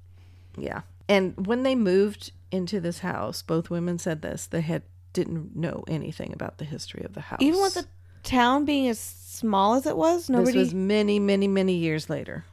Yeah. 0.57 0.81
And 1.09 1.47
when 1.47 1.63
they 1.65 1.75
moved 1.75 2.33
into 2.51 2.81
this 2.81 3.01
house, 3.01 3.43
both 3.43 3.69
women 3.69 3.99
said 3.99 4.23
this, 4.23 4.47
they 4.47 4.63
had 4.63 4.83
didn't 5.13 5.55
know 5.55 5.85
anything 5.87 6.33
about 6.33 6.57
the 6.57 6.65
history 6.65 7.05
of 7.05 7.13
the 7.13 7.21
house. 7.21 7.39
Even 7.43 7.61
with 7.61 7.75
the 7.75 7.87
town 8.23 8.65
being 8.65 8.89
as 8.89 8.99
small 8.99 9.75
as 9.75 9.85
it 9.87 9.97
was, 9.99 10.31
nobody. 10.31 10.53
This 10.53 10.69
was 10.69 10.75
many, 10.75 11.19
many, 11.21 11.47
many 11.47 11.75
years 11.75 12.09
later. 12.09 12.47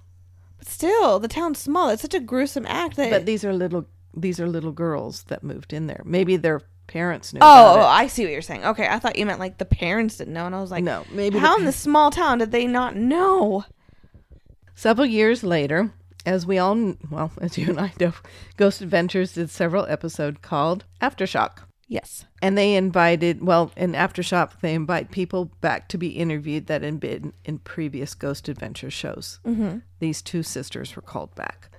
but 0.60 0.68
still, 0.68 1.18
the 1.20 1.30
town's 1.30 1.60
small. 1.60 1.88
It's 1.90 2.02
such 2.02 2.14
a 2.14 2.20
gruesome 2.20 2.66
act 2.68 2.98
that. 2.98 3.10
But 3.10 3.26
these 3.26 3.46
are 3.46 3.54
little 3.54 3.86
these 4.14 4.40
are 4.42 4.48
little 4.50 4.74
girls 4.74 5.24
that 5.30 5.44
moved 5.44 5.72
in 5.72 5.88
there. 5.88 6.02
Maybe 6.06 6.36
their 6.36 6.62
parents 6.88 7.34
knew. 7.34 7.40
oh, 7.42 7.82
I 7.82 8.08
see 8.08 8.24
what 8.24 8.32
you're 8.32 8.42
saying. 8.42 8.66
Okay, 8.66 8.88
I 8.88 9.00
thought 9.00 9.18
you 9.18 9.26
meant 9.26 9.40
like 9.40 9.58
the 9.58 9.66
parents 9.66 10.18
didn't 10.18 10.34
know, 10.34 10.46
and 10.46 10.56
I 10.56 10.62
was 10.62 10.72
like, 10.72 10.84
no, 10.84 11.06
maybe 11.12 11.38
how 11.38 11.56
the, 11.56 11.62
in 11.62 11.66
this 11.66 11.76
small 11.76 12.12
town 12.12 12.40
did 12.40 12.52
they 12.52 12.68
not 12.68 12.96
know? 12.96 13.66
Several 14.76 15.06
years 15.06 15.44
later, 15.44 15.92
as 16.26 16.46
we 16.46 16.58
all, 16.58 16.96
well, 17.10 17.32
as 17.42 17.58
you 17.58 17.70
and 17.70 17.80
I 17.80 17.94
know, 18.00 18.14
Ghost 18.58 18.82
Adventures 18.82 19.34
did 19.34 19.50
several 19.50 19.86
episodes 19.86 20.38
called 20.42 20.86
Aftershock. 21.02 21.60
Yes. 21.88 22.26
And 22.42 22.58
they 22.58 22.76
invited, 22.76 23.44
well, 23.44 23.72
in 23.78 23.92
Aftershock, 23.92 24.62
they 24.62 24.74
invite 24.74 25.12
people 25.12 25.46
back 25.62 25.90
to 25.90 25.98
be 25.98 26.10
interviewed 26.10 26.68
that 26.68 26.82
had 26.82 27.00
been 27.00 27.34
in 27.46 27.60
previous 27.60 28.16
Ghost 28.16 28.50
Adventure 28.50 28.90
shows. 28.90 29.40
Mm-hmm. 29.46 29.80
These 30.00 30.22
two 30.22 30.44
sisters 30.44 30.96
were 30.96 31.02
called 31.02 31.36
back. 31.36 31.70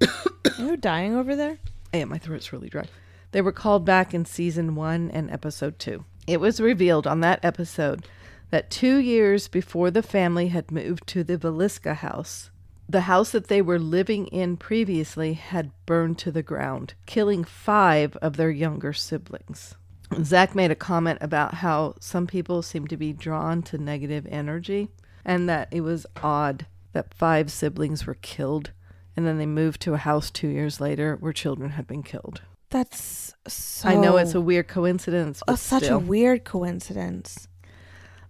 You're 0.58 0.76
dying 0.76 1.14
over 1.14 1.36
there. 1.36 1.58
Yeah, 1.92 2.06
my 2.06 2.18
throat's 2.18 2.52
really 2.52 2.68
dry. 2.68 2.86
They 3.32 3.40
were 3.40 3.52
called 3.52 3.84
back 3.84 4.12
in 4.12 4.24
season 4.24 4.74
one 4.74 5.10
and 5.10 5.30
episode 5.30 5.78
two. 5.78 6.04
It 6.26 6.40
was 6.40 6.60
revealed 6.60 7.06
on 7.06 7.20
that 7.20 7.44
episode 7.44 8.06
that 8.50 8.70
two 8.70 8.96
years 8.96 9.48
before 9.48 9.90
the 9.90 10.02
family 10.02 10.48
had 10.48 10.70
moved 10.70 11.06
to 11.08 11.22
the 11.22 11.38
Villisca 11.38 11.94
house, 11.96 12.50
the 12.88 13.02
house 13.02 13.30
that 13.30 13.46
they 13.46 13.62
were 13.62 13.78
living 13.78 14.26
in 14.28 14.56
previously 14.56 15.34
had 15.34 15.70
burned 15.86 16.18
to 16.18 16.32
the 16.32 16.42
ground, 16.42 16.94
killing 17.06 17.44
five 17.44 18.16
of 18.16 18.36
their 18.36 18.50
younger 18.50 18.92
siblings. 18.92 19.76
Zach 20.24 20.56
made 20.56 20.72
a 20.72 20.76
comment 20.76 21.18
about 21.20 21.54
how 21.54 21.94
some 22.00 22.26
people 22.26 22.62
seem 22.62 22.88
to 22.88 22.96
be 22.96 23.12
drawn 23.12 23.62
to 23.62 23.78
negative 23.78 24.26
energy 24.28 24.88
and 25.24 25.48
that 25.48 25.68
it 25.70 25.82
was 25.82 26.04
odd 26.20 26.66
that 26.92 27.14
five 27.14 27.52
siblings 27.52 28.06
were 28.06 28.14
killed 28.14 28.72
and 29.16 29.24
then 29.24 29.38
they 29.38 29.46
moved 29.46 29.80
to 29.82 29.94
a 29.94 29.98
house 29.98 30.30
two 30.30 30.48
years 30.48 30.80
later 30.80 31.16
where 31.20 31.32
children 31.32 31.70
had 31.70 31.86
been 31.86 32.02
killed. 32.02 32.40
That's 32.70 33.34
so. 33.46 33.88
I 33.88 33.96
know 33.96 34.16
it's 34.16 34.34
a 34.34 34.40
weird 34.40 34.68
coincidence, 34.68 35.42
such 35.56 35.84
still. 35.84 35.96
a 35.96 35.98
weird 35.98 36.44
coincidence. 36.44 37.48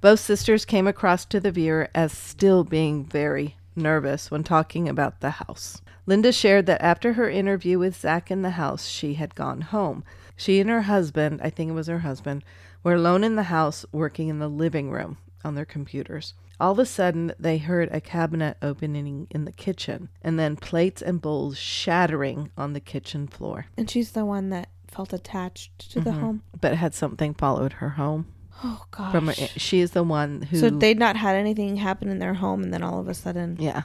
Both 0.01 0.21
sisters 0.21 0.65
came 0.65 0.87
across 0.87 1.27
to 1.27 1.41
the 1.41 1.53
viewer 1.53 1.89
as 1.95 2.13
still 2.13 2.65
being 2.65 3.05
very 3.05 3.57
nervous 3.77 4.31
when 4.31 4.43
talking 4.43 4.89
about 4.89 5.21
the 5.21 5.31
house. 5.31 5.83
Linda 6.07 6.33
shared 6.33 6.65
that 6.67 6.83
after 6.83 7.13
her 7.13 7.29
interview 7.29 7.79
with 7.79 8.01
Zach 8.01 8.31
in 8.31 8.41
the 8.41 8.51
house, 8.51 8.87
she 8.87 9.15
had 9.15 9.35
gone 9.35 9.61
home. 9.61 10.05
She 10.37 10.59
and 10.59 10.71
her 10.71 10.83
husband, 10.83 11.41
I 11.43 11.51
think 11.51 11.71
it 11.71 11.75
was 11.75 11.87
her 11.89 11.99
husband, 11.99 12.43
were 12.83 12.95
alone 12.95 13.23
in 13.23 13.37
the 13.37 13.45
house 13.45 13.85
working 13.93 14.29
in 14.29 14.39
the 14.39 14.49
living 14.49 14.91
room 14.91 15.19
on 15.45 15.55
their 15.55 15.67
computers. 15.67 16.33
All 16.61 16.73
of 16.73 16.79
a 16.79 16.85
sudden, 16.87 17.33
they 17.39 17.57
heard 17.59 17.89
a 17.91 18.01
cabinet 18.01 18.59
opening 18.61 19.27
in 19.31 19.47
the 19.47 19.53
kitchen 19.53 20.11
and 20.23 20.39
then 20.39 20.57
plates 20.57 21.01
and 21.01 21.21
bowls 21.21 21.57
shattering 21.57 22.51
on 22.57 22.75
the 22.75 22.81
kitchen 22.81 23.27
floor. 23.27 23.67
And 23.79 23.89
she's 23.91 24.13
the 24.13 24.27
one 24.27 24.51
that 24.51 24.69
felt 24.87 25.13
attached 25.15 25.91
to 25.93 26.01
the 26.01 26.11
Mhm. 26.11 26.21
home. 26.21 26.43
But 26.61 26.75
had 26.77 26.95
something 26.95 27.33
followed 27.35 27.75
her 27.75 27.91
home. 27.91 28.27
Oh 28.63 28.85
gosh. 28.91 29.11
From 29.13 29.29
her, 29.29 29.33
she 29.33 29.81
is 29.81 29.93
the 29.93 30.03
one 30.03 30.43
who 30.43 30.59
so 30.59 30.69
they'd 30.69 30.99
not 30.99 31.17
had 31.17 31.35
anything 31.35 31.77
happen 31.77 32.09
in 32.11 32.19
their 32.19 32.35
home, 32.35 32.63
and 32.63 32.75
then 32.75 32.83
all 32.83 32.99
of 33.01 33.09
a 33.09 33.15
sudden, 33.15 33.57
Yeah. 33.59 33.83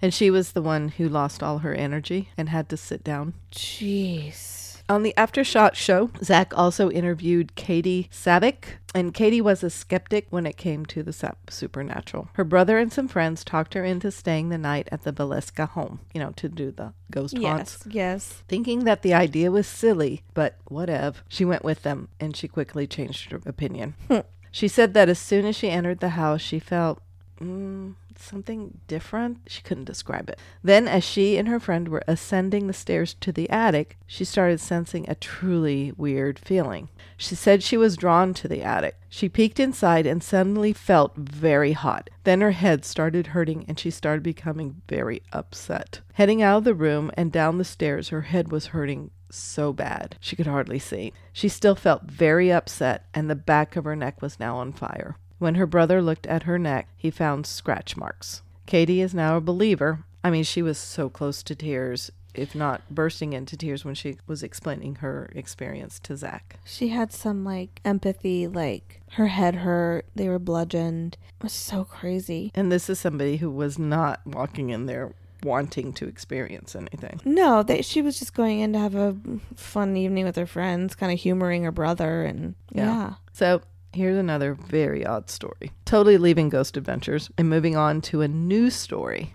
And 0.00 0.14
she 0.14 0.30
was 0.30 0.52
the 0.52 0.62
one 0.62 0.88
who 0.88 1.08
lost 1.08 1.42
all 1.42 1.58
her 1.58 1.74
energy 1.74 2.30
and 2.38 2.48
had 2.48 2.68
to 2.70 2.76
sit 2.78 3.04
down. 3.04 3.34
jeez. 3.50 4.63
On 4.88 5.02
the 5.02 5.14
Aftershock 5.16 5.74
show, 5.74 6.10
Zach 6.22 6.56
also 6.56 6.90
interviewed 6.90 7.54
Katie 7.54 8.08
Savick, 8.12 8.76
and 8.94 9.14
Katie 9.14 9.40
was 9.40 9.64
a 9.64 9.70
skeptic 9.70 10.26
when 10.28 10.44
it 10.44 10.58
came 10.58 10.84
to 10.86 11.02
the 11.02 11.34
supernatural. 11.48 12.28
Her 12.34 12.44
brother 12.44 12.78
and 12.78 12.92
some 12.92 13.08
friends 13.08 13.44
talked 13.44 13.72
her 13.74 13.82
into 13.82 14.10
staying 14.10 14.50
the 14.50 14.58
night 14.58 14.88
at 14.92 15.02
the 15.02 15.12
Villisca 15.12 15.70
home, 15.70 16.00
you 16.12 16.20
know, 16.20 16.32
to 16.36 16.50
do 16.50 16.70
the 16.70 16.92
ghost 17.10 17.36
haunts. 17.38 17.78
Yes. 17.86 17.94
Yes. 17.94 18.42
Thinking 18.46 18.84
that 18.84 19.00
the 19.00 19.14
idea 19.14 19.50
was 19.50 19.66
silly, 19.66 20.22
but 20.34 20.58
whatever, 20.66 21.18
she 21.28 21.46
went 21.46 21.64
with 21.64 21.82
them 21.82 22.08
and 22.20 22.36
she 22.36 22.46
quickly 22.46 22.86
changed 22.86 23.32
her 23.32 23.40
opinion. 23.46 23.94
she 24.50 24.68
said 24.68 24.92
that 24.92 25.08
as 25.08 25.18
soon 25.18 25.46
as 25.46 25.56
she 25.56 25.70
entered 25.70 26.00
the 26.00 26.10
house, 26.10 26.42
she 26.42 26.58
felt 26.58 27.02
mm, 27.40 27.94
something 28.16 28.78
different. 28.86 29.38
She 29.46 29.62
couldn't 29.62 29.84
describe 29.84 30.28
it. 30.28 30.38
Then, 30.62 30.88
as 30.88 31.04
she 31.04 31.36
and 31.36 31.48
her 31.48 31.60
friend 31.60 31.88
were 31.88 32.02
ascending 32.06 32.66
the 32.66 32.72
stairs 32.72 33.14
to 33.20 33.32
the 33.32 33.48
attic, 33.50 33.98
she 34.06 34.24
started 34.24 34.60
sensing 34.60 35.08
a 35.08 35.14
truly 35.14 35.92
weird 35.96 36.38
feeling. 36.38 36.88
She 37.16 37.34
said 37.34 37.62
she 37.62 37.76
was 37.76 37.96
drawn 37.96 38.34
to 38.34 38.48
the 38.48 38.62
attic. 38.62 38.96
She 39.08 39.28
peeked 39.28 39.60
inside 39.60 40.06
and 40.06 40.22
suddenly 40.22 40.72
felt 40.72 41.16
very 41.16 41.72
hot. 41.72 42.10
Then 42.24 42.40
her 42.40 42.52
head 42.52 42.84
started 42.84 43.28
hurting 43.28 43.64
and 43.68 43.78
she 43.78 43.90
started 43.90 44.22
becoming 44.22 44.82
very 44.88 45.22
upset. 45.32 46.00
Heading 46.14 46.42
out 46.42 46.58
of 46.58 46.64
the 46.64 46.74
room 46.74 47.10
and 47.16 47.30
down 47.30 47.58
the 47.58 47.64
stairs, 47.64 48.08
her 48.08 48.22
head 48.22 48.50
was 48.50 48.66
hurting 48.66 49.10
so 49.30 49.72
bad 49.72 50.16
she 50.20 50.36
could 50.36 50.46
hardly 50.46 50.78
see. 50.78 51.12
She 51.32 51.48
still 51.48 51.74
felt 51.74 52.04
very 52.04 52.52
upset 52.52 53.06
and 53.12 53.28
the 53.28 53.34
back 53.34 53.76
of 53.76 53.84
her 53.84 53.96
neck 53.96 54.22
was 54.22 54.40
now 54.40 54.56
on 54.56 54.72
fire. 54.72 55.16
When 55.38 55.56
her 55.56 55.66
brother 55.66 56.00
looked 56.00 56.26
at 56.26 56.44
her 56.44 56.58
neck, 56.58 56.88
he 56.96 57.10
found 57.10 57.46
scratch 57.46 57.96
marks. 57.96 58.42
Katie 58.66 59.00
is 59.00 59.14
now 59.14 59.36
a 59.36 59.40
believer. 59.40 60.04
I 60.22 60.30
mean, 60.30 60.44
she 60.44 60.62
was 60.62 60.78
so 60.78 61.10
close 61.10 61.42
to 61.42 61.54
tears, 61.54 62.10
if 62.32 62.54
not 62.54 62.82
bursting 62.90 63.32
into 63.34 63.56
tears, 63.56 63.84
when 63.84 63.94
she 63.94 64.16
was 64.26 64.42
explaining 64.42 64.96
her 64.96 65.30
experience 65.34 65.98
to 66.00 66.16
Zach. 66.16 66.58
She 66.64 66.88
had 66.88 67.12
some 67.12 67.44
like 67.44 67.80
empathy, 67.84 68.46
like 68.46 69.02
her 69.12 69.26
head 69.26 69.56
hurt, 69.56 70.06
they 70.14 70.28
were 70.28 70.38
bludgeoned. 70.38 71.18
It 71.38 71.42
was 71.42 71.52
so 71.52 71.84
crazy. 71.84 72.50
And 72.54 72.72
this 72.72 72.88
is 72.88 72.98
somebody 72.98 73.36
who 73.36 73.50
was 73.50 73.78
not 73.78 74.20
walking 74.26 74.70
in 74.70 74.86
there 74.86 75.12
wanting 75.42 75.92
to 75.92 76.06
experience 76.08 76.74
anything. 76.74 77.20
No, 77.26 77.62
that 77.64 77.84
she 77.84 78.00
was 78.00 78.18
just 78.18 78.34
going 78.34 78.60
in 78.60 78.72
to 78.72 78.78
have 78.78 78.94
a 78.94 79.14
fun 79.54 79.94
evening 79.94 80.24
with 80.24 80.36
her 80.36 80.46
friends, 80.46 80.94
kind 80.94 81.12
of 81.12 81.20
humoring 81.20 81.64
her 81.64 81.70
brother, 81.72 82.24
and 82.24 82.54
Yeah. 82.72 82.84
yeah. 82.86 83.14
So 83.34 83.60
here's 83.94 84.18
another 84.18 84.54
very 84.54 85.06
odd 85.06 85.30
story. 85.30 85.72
Totally 85.84 86.18
leaving 86.18 86.48
Ghost 86.48 86.76
Adventures 86.76 87.30
and 87.38 87.48
moving 87.48 87.76
on 87.76 88.00
to 88.02 88.20
a 88.20 88.28
news 88.28 88.74
story. 88.74 89.34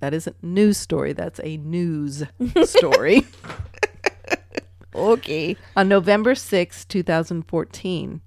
That 0.00 0.14
isn't 0.14 0.42
news 0.42 0.76
story, 0.76 1.12
that's 1.12 1.40
a 1.42 1.56
news 1.56 2.24
story. 2.64 3.26
Okay. 4.94 5.56
On 5.76 5.88
November 5.88 6.34
6, 6.36 6.84
2014, 6.84 8.20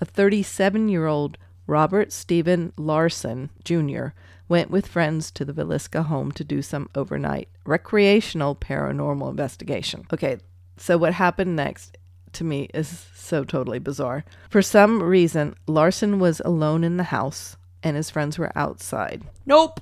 a 0.00 0.04
37 0.04 0.88
year 0.88 1.06
old 1.06 1.36
Robert 1.66 2.12
Stephen 2.12 2.72
Larson 2.76 3.50
Jr. 3.64 4.08
went 4.48 4.70
with 4.70 4.86
friends 4.86 5.30
to 5.32 5.44
the 5.44 5.52
Villisca 5.52 6.06
home 6.06 6.30
to 6.32 6.44
do 6.44 6.62
some 6.62 6.88
overnight 6.94 7.48
recreational 7.64 8.54
paranormal 8.54 9.30
investigation. 9.30 10.06
Okay, 10.12 10.38
so 10.76 10.96
what 10.96 11.14
happened 11.14 11.56
next 11.56 11.96
to 12.34 12.44
me 12.44 12.68
is 12.74 13.06
so 13.14 13.44
totally 13.44 13.78
bizarre. 13.78 14.24
For 14.48 14.62
some 14.62 15.02
reason, 15.02 15.54
Larson 15.66 16.18
was 16.18 16.40
alone 16.44 16.84
in 16.84 16.96
the 16.96 17.04
house 17.04 17.56
and 17.82 17.96
his 17.96 18.10
friends 18.10 18.38
were 18.38 18.52
outside. 18.54 19.22
Nope. 19.46 19.80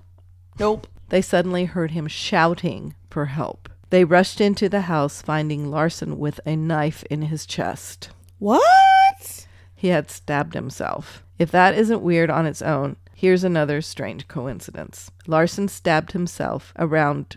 Nope. 0.58 0.86
They 1.08 1.22
suddenly 1.22 1.64
heard 1.64 1.90
him 1.90 2.06
shouting 2.06 2.94
for 3.10 3.26
help. 3.26 3.68
They 3.90 4.04
rushed 4.04 4.40
into 4.40 4.68
the 4.68 4.82
house, 4.82 5.20
finding 5.20 5.70
Larson 5.70 6.18
with 6.18 6.40
a 6.46 6.54
knife 6.54 7.02
in 7.10 7.22
his 7.22 7.44
chest. 7.44 8.10
What? 8.38 9.46
He 9.74 9.88
had 9.88 10.10
stabbed 10.10 10.54
himself. 10.54 11.24
If 11.38 11.50
that 11.50 11.74
isn't 11.74 12.02
weird 12.02 12.30
on 12.30 12.46
its 12.46 12.62
own, 12.62 12.96
here's 13.14 13.42
another 13.42 13.80
strange 13.80 14.28
coincidence. 14.28 15.10
Larson 15.26 15.66
stabbed 15.66 16.12
himself 16.12 16.72
around 16.78 17.36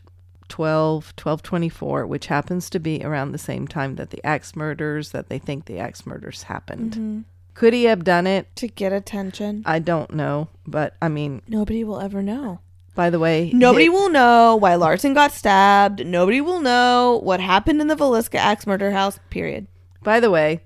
12 0.54 1.14
1224, 1.18 2.06
which 2.06 2.28
happens 2.28 2.70
to 2.70 2.78
be 2.80 3.04
around 3.04 3.32
the 3.32 3.40
same 3.40 3.68
time 3.68 3.96
that 3.96 4.12
the 4.12 4.24
axe 4.24 4.56
murders 4.56 5.10
that 5.10 5.28
they 5.28 5.40
think 5.40 5.66
the 5.66 5.80
axe 5.80 6.06
murders 6.06 6.44
happened. 6.44 6.92
Mm-hmm. 6.92 7.20
Could 7.56 7.74
he 7.74 7.86
have 7.86 8.04
done 8.04 8.28
it? 8.28 8.56
To 8.58 8.68
get 8.68 8.94
attention. 8.94 9.64
I 9.66 9.80
don't 9.80 10.14
know, 10.14 10.50
but 10.68 10.96
I 11.02 11.10
mean, 11.10 11.42
Nobody 11.48 11.84
will 11.84 12.00
ever 12.00 12.22
know. 12.22 12.60
by 12.94 13.10
the 13.10 13.18
way, 13.18 13.50
Nobody 13.52 13.90
will 13.90 14.10
know 14.10 14.56
why 14.56 14.76
Larson 14.76 15.16
got 15.16 15.32
stabbed. 15.32 16.06
Nobody 16.06 16.40
will 16.40 16.62
know 16.62 17.20
what 17.24 17.40
happened 17.40 17.82
in 17.82 17.88
the 17.88 17.96
Villisca 17.96 18.38
axe 18.38 18.68
murder 18.68 18.92
house, 18.92 19.18
period. 19.32 19.66
By 20.04 20.20
the 20.20 20.30
way, 20.30 20.62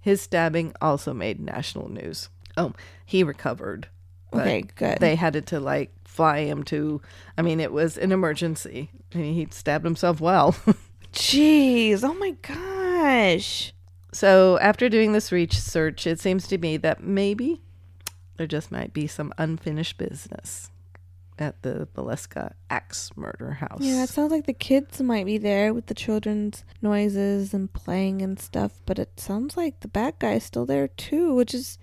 his 0.00 0.20
stabbing 0.20 0.72
also 0.80 1.12
made 1.12 1.40
national 1.40 1.88
news. 1.88 2.28
Oh, 2.56 2.74
he 3.04 3.24
recovered. 3.24 3.88
Okay, 4.32 4.62
good. 4.76 4.98
They 5.00 5.16
had 5.16 5.44
to 5.48 5.58
like 5.58 5.95
fly 6.16 6.44
him 6.46 6.62
to. 6.64 7.00
I 7.36 7.42
mean, 7.42 7.60
it 7.60 7.72
was 7.72 7.98
an 7.98 8.10
emergency. 8.10 8.90
I 9.14 9.18
mean, 9.18 9.34
he 9.34 9.46
stabbed 9.50 9.84
himself 9.84 10.20
well. 10.20 10.56
Jeez. 11.12 12.02
Oh 12.02 12.14
my 12.14 12.30
gosh. 12.42 13.72
so 14.12 14.58
after 14.60 14.88
doing 14.88 15.12
this 15.12 15.30
research, 15.30 16.06
it 16.06 16.18
seems 16.18 16.48
to 16.48 16.58
me 16.58 16.76
that 16.78 17.02
maybe 17.02 17.60
there 18.36 18.46
just 18.46 18.72
might 18.72 18.92
be 18.92 19.06
some 19.06 19.32
unfinished 19.38 19.98
business 19.98 20.70
at 21.38 21.60
the 21.62 21.86
Villisca 21.94 22.52
axe 22.70 23.10
murder 23.14 23.52
house. 23.52 23.80
Yeah, 23.80 24.04
it 24.04 24.08
sounds 24.08 24.32
like 24.32 24.46
the 24.46 24.54
kids 24.54 25.00
might 25.02 25.26
be 25.26 25.38
there 25.38 25.74
with 25.74 25.86
the 25.86 25.94
children's 25.94 26.64
noises 26.80 27.52
and 27.52 27.70
playing 27.72 28.22
and 28.22 28.40
stuff, 28.40 28.80
but 28.86 28.98
it 28.98 29.20
sounds 29.20 29.56
like 29.56 29.80
the 29.80 29.88
bad 29.88 30.18
guy's 30.18 30.44
still 30.44 30.64
there 30.66 30.88
too, 30.88 31.34
which 31.34 31.52
is 31.52 31.78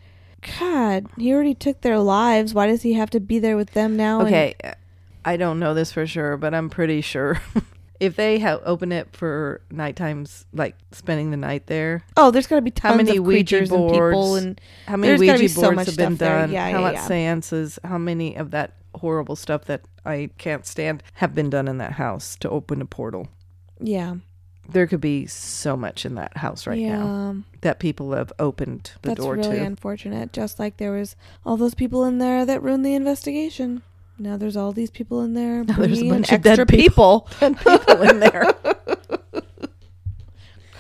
God, 0.59 1.07
he 1.17 1.33
already 1.33 1.53
took 1.53 1.81
their 1.81 1.99
lives. 1.99 2.53
Why 2.53 2.67
does 2.67 2.81
he 2.81 2.93
have 2.93 3.09
to 3.11 3.19
be 3.19 3.39
there 3.39 3.57
with 3.57 3.71
them 3.71 3.95
now? 3.95 4.19
and- 4.19 4.27
Okay, 4.27 4.55
I 5.25 5.37
don't 5.37 5.59
know 5.59 5.73
this 5.73 5.91
for 5.91 6.05
sure, 6.05 6.37
but 6.37 6.53
I'm 6.53 6.69
pretty 6.69 7.01
sure 7.01 7.41
if 7.99 8.15
they 8.15 8.39
have 8.39 8.61
open 8.65 8.91
it 8.91 9.07
for 9.15 9.61
night 9.71 9.95
times, 9.95 10.45
like 10.53 10.75
spending 10.91 11.31
the 11.31 11.37
night 11.37 11.67
there, 11.67 12.03
oh, 12.17 12.31
there's 12.31 12.47
got 12.47 12.57
to 12.57 12.61
be 12.61 12.71
tons 12.71 12.91
how 12.91 12.97
many 12.97 13.17
of 13.17 13.25
Ouija 13.25 13.57
creatures 13.57 13.69
boards? 13.69 13.93
and 13.93 13.95
people 13.95 14.35
and 14.35 14.61
how 14.87 14.97
many 14.97 15.19
Ouija 15.19 15.49
so 15.49 15.61
boards 15.61 15.75
much 15.75 15.85
have 15.87 15.97
been 15.97 16.15
done? 16.17 16.51
Yeah, 16.51 16.65
how 16.69 16.79
yeah, 16.79 16.81
much 16.81 16.93
yeah. 16.95 17.07
seances? 17.07 17.79
How 17.83 17.97
many 17.97 18.35
of 18.35 18.51
that 18.51 18.73
horrible 18.95 19.35
stuff 19.35 19.65
that 19.65 19.81
I 20.05 20.29
can't 20.37 20.65
stand 20.65 21.01
have 21.13 21.33
been 21.33 21.49
done 21.49 21.67
in 21.67 21.77
that 21.77 21.93
house 21.93 22.35
to 22.37 22.49
open 22.49 22.81
a 22.81 22.85
portal? 22.85 23.27
yeah, 23.79 24.15
There 24.69 24.87
could 24.87 25.01
be 25.01 25.25
so 25.27 25.75
much 25.75 26.05
in 26.05 26.15
that 26.15 26.37
house 26.37 26.65
right 26.65 26.79
yeah. 26.79 26.97
now 26.97 27.35
that 27.61 27.79
people 27.79 28.13
have 28.13 28.31
opened 28.39 28.91
the 29.01 29.09
That's 29.09 29.19
door 29.21 29.35
really 29.35 29.57
to. 29.57 29.63
unfortunate. 29.63 30.31
Just 30.31 30.57
like 30.57 30.77
there 30.77 30.91
was 30.91 31.15
all 31.45 31.57
those 31.57 31.75
people 31.75 32.05
in 32.05 32.17
there 32.17 32.45
that 32.45 32.63
ruined 32.63 32.85
the 32.85 32.95
investigation. 32.95 33.81
Now 34.17 34.37
there's 34.37 34.55
all 34.55 34.71
these 34.71 34.89
people 34.89 35.21
in 35.21 35.33
there. 35.33 35.63
Now 35.67 35.75
there's 35.75 36.01
a 36.01 36.09
bunch 36.09 36.31
of 36.31 36.41
dead 36.41 36.67
people. 36.67 37.27
and 37.41 37.57
people 37.65 38.01
in 38.03 38.19
there. 38.19 38.53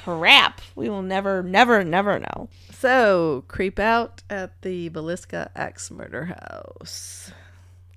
Crap. 0.03 0.61
We 0.75 0.89
will 0.89 1.01
never, 1.01 1.43
never, 1.43 1.83
never 1.83 2.19
know. 2.19 2.49
So, 2.71 3.45
creep 3.47 3.79
out 3.79 4.21
at 4.29 4.61
the 4.61 4.89
Villisca 4.89 5.49
Axe 5.55 5.89
Murder 5.91 6.25
House. 6.25 7.31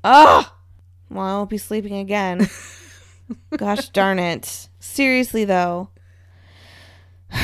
Ah. 0.05 0.55
Well, 1.11 1.24
I 1.24 1.32
won't 1.39 1.51
be 1.51 1.59
sleeping 1.59 1.97
again. 1.97 2.49
Gosh 3.57 3.89
darn 3.91 4.18
it. 4.18 4.68
Seriously 4.79 5.45
though. 5.45 5.91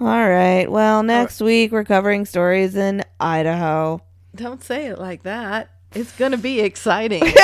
All 0.00 0.28
right. 0.28 0.70
Well, 0.70 1.02
next 1.02 1.40
week 1.40 1.72
we're 1.72 1.84
covering 1.84 2.26
stories 2.26 2.76
in 2.76 3.02
Idaho. 3.18 4.02
Don't 4.34 4.62
say 4.62 4.86
it 4.86 4.98
like 4.98 5.22
that. 5.22 5.70
It's 5.94 6.12
going 6.12 6.32
to 6.32 6.38
be 6.38 6.60
exciting. 6.60 7.22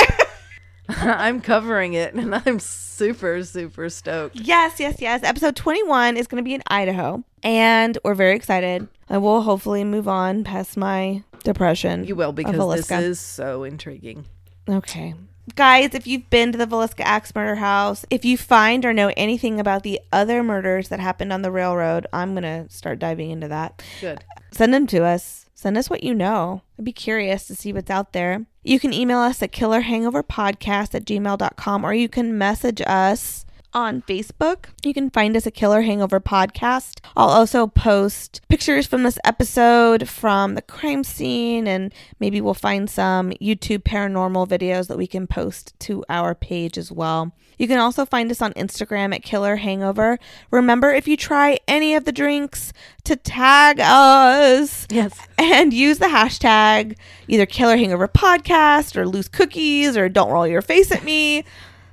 I'm 0.89 1.41
covering 1.41 1.93
it 1.93 2.13
and 2.13 2.35
I'm 2.35 2.59
super, 2.59 3.43
super 3.43 3.89
stoked. 3.89 4.35
Yes, 4.35 4.79
yes, 4.79 4.97
yes. 4.99 5.23
Episode 5.23 5.55
21 5.55 6.17
is 6.17 6.27
going 6.27 6.43
to 6.43 6.47
be 6.47 6.53
in 6.53 6.63
Idaho, 6.67 7.23
and 7.41 7.97
we're 8.03 8.15
very 8.15 8.35
excited. 8.35 8.87
I 9.09 9.17
will 9.17 9.41
hopefully 9.41 9.83
move 9.83 10.07
on 10.07 10.43
past 10.43 10.75
my 10.75 11.23
depression. 11.43 12.05
You 12.05 12.15
will 12.15 12.33
because 12.33 12.87
this 12.87 12.91
is 12.91 13.19
so 13.19 13.63
intriguing. 13.63 14.25
Okay. 14.67 15.15
Guys, 15.55 15.93
if 15.93 16.07
you've 16.07 16.29
been 16.29 16.53
to 16.53 16.57
the 16.57 16.65
Villisca 16.65 17.01
Axe 17.01 17.35
Murder 17.35 17.55
House, 17.55 18.05
if 18.09 18.23
you 18.23 18.37
find 18.37 18.85
or 18.85 18.93
know 18.93 19.11
anything 19.17 19.59
about 19.59 19.83
the 19.83 19.99
other 20.11 20.41
murders 20.41 20.87
that 20.87 21.01
happened 21.01 21.33
on 21.33 21.41
the 21.41 21.51
railroad, 21.51 22.07
I'm 22.13 22.33
going 22.33 22.43
to 22.43 22.73
start 22.73 22.97
diving 22.99 23.29
into 23.29 23.49
that. 23.49 23.83
Good. 23.99 24.23
Send 24.51 24.73
them 24.73 24.87
to 24.87 25.03
us. 25.03 25.47
Send 25.53 25.77
us 25.77 25.89
what 25.89 26.03
you 26.03 26.13
know. 26.13 26.61
I'd 26.79 26.85
be 26.85 26.93
curious 26.93 27.45
to 27.47 27.55
see 27.55 27.73
what's 27.73 27.89
out 27.89 28.13
there. 28.13 28.45
You 28.63 28.79
can 28.79 28.93
email 28.93 29.19
us 29.19 29.43
at 29.43 29.51
killerhangoverpodcast 29.51 30.95
at 30.95 31.05
gmail.com 31.05 31.85
or 31.85 31.93
you 31.93 32.07
can 32.07 32.37
message 32.37 32.81
us 32.87 33.45
on 33.73 34.01
Facebook. 34.03 34.65
You 34.83 34.93
can 34.93 35.09
find 35.09 35.35
us 35.35 35.45
at 35.47 35.53
Killer 35.53 35.81
Hangover 35.81 36.19
Podcast. 36.19 36.99
I'll 37.15 37.29
also 37.29 37.67
post 37.67 38.41
pictures 38.49 38.85
from 38.87 39.03
this 39.03 39.17
episode 39.23 40.07
from 40.07 40.55
the 40.55 40.61
crime 40.61 41.03
scene 41.03 41.67
and 41.67 41.93
maybe 42.19 42.39
we'll 42.41 42.53
find 42.53 42.89
some 42.89 43.31
YouTube 43.41 43.79
paranormal 43.83 44.47
videos 44.47 44.87
that 44.87 44.97
we 44.97 45.07
can 45.07 45.27
post 45.27 45.73
to 45.81 46.03
our 46.09 46.33
page 46.35 46.77
as 46.77 46.91
well. 46.91 47.33
You 47.57 47.67
can 47.67 47.77
also 47.79 48.05
find 48.05 48.31
us 48.31 48.41
on 48.41 48.51
Instagram 48.53 49.13
at 49.13 49.21
Killer 49.23 49.57
Hangover. 49.57 50.17
Remember, 50.51 50.91
if 50.91 51.07
you 51.07 51.15
try 51.15 51.59
any 51.67 51.93
of 51.95 52.05
the 52.05 52.11
drinks, 52.11 52.73
to 53.03 53.15
tag 53.15 53.79
us 53.79 54.87
Yes. 54.89 55.17
and 55.37 55.73
use 55.73 55.99
the 55.99 56.07
hashtag 56.07 56.97
either 57.27 57.45
Killer 57.45 57.77
Hangover 57.77 58.07
Podcast 58.07 58.95
or 58.95 59.07
Loose 59.07 59.27
Cookies 59.27 59.95
or 59.97 60.09
Don't 60.09 60.31
Roll 60.31 60.47
Your 60.47 60.61
Face 60.61 60.91
at 60.91 61.03
Me. 61.03 61.43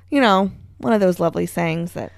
You 0.09 0.19
know, 0.21 0.51
one 0.81 0.93
of 0.93 0.99
those 1.01 1.19
lovely 1.19 1.45
sayings 1.45 1.93
that 1.93 2.11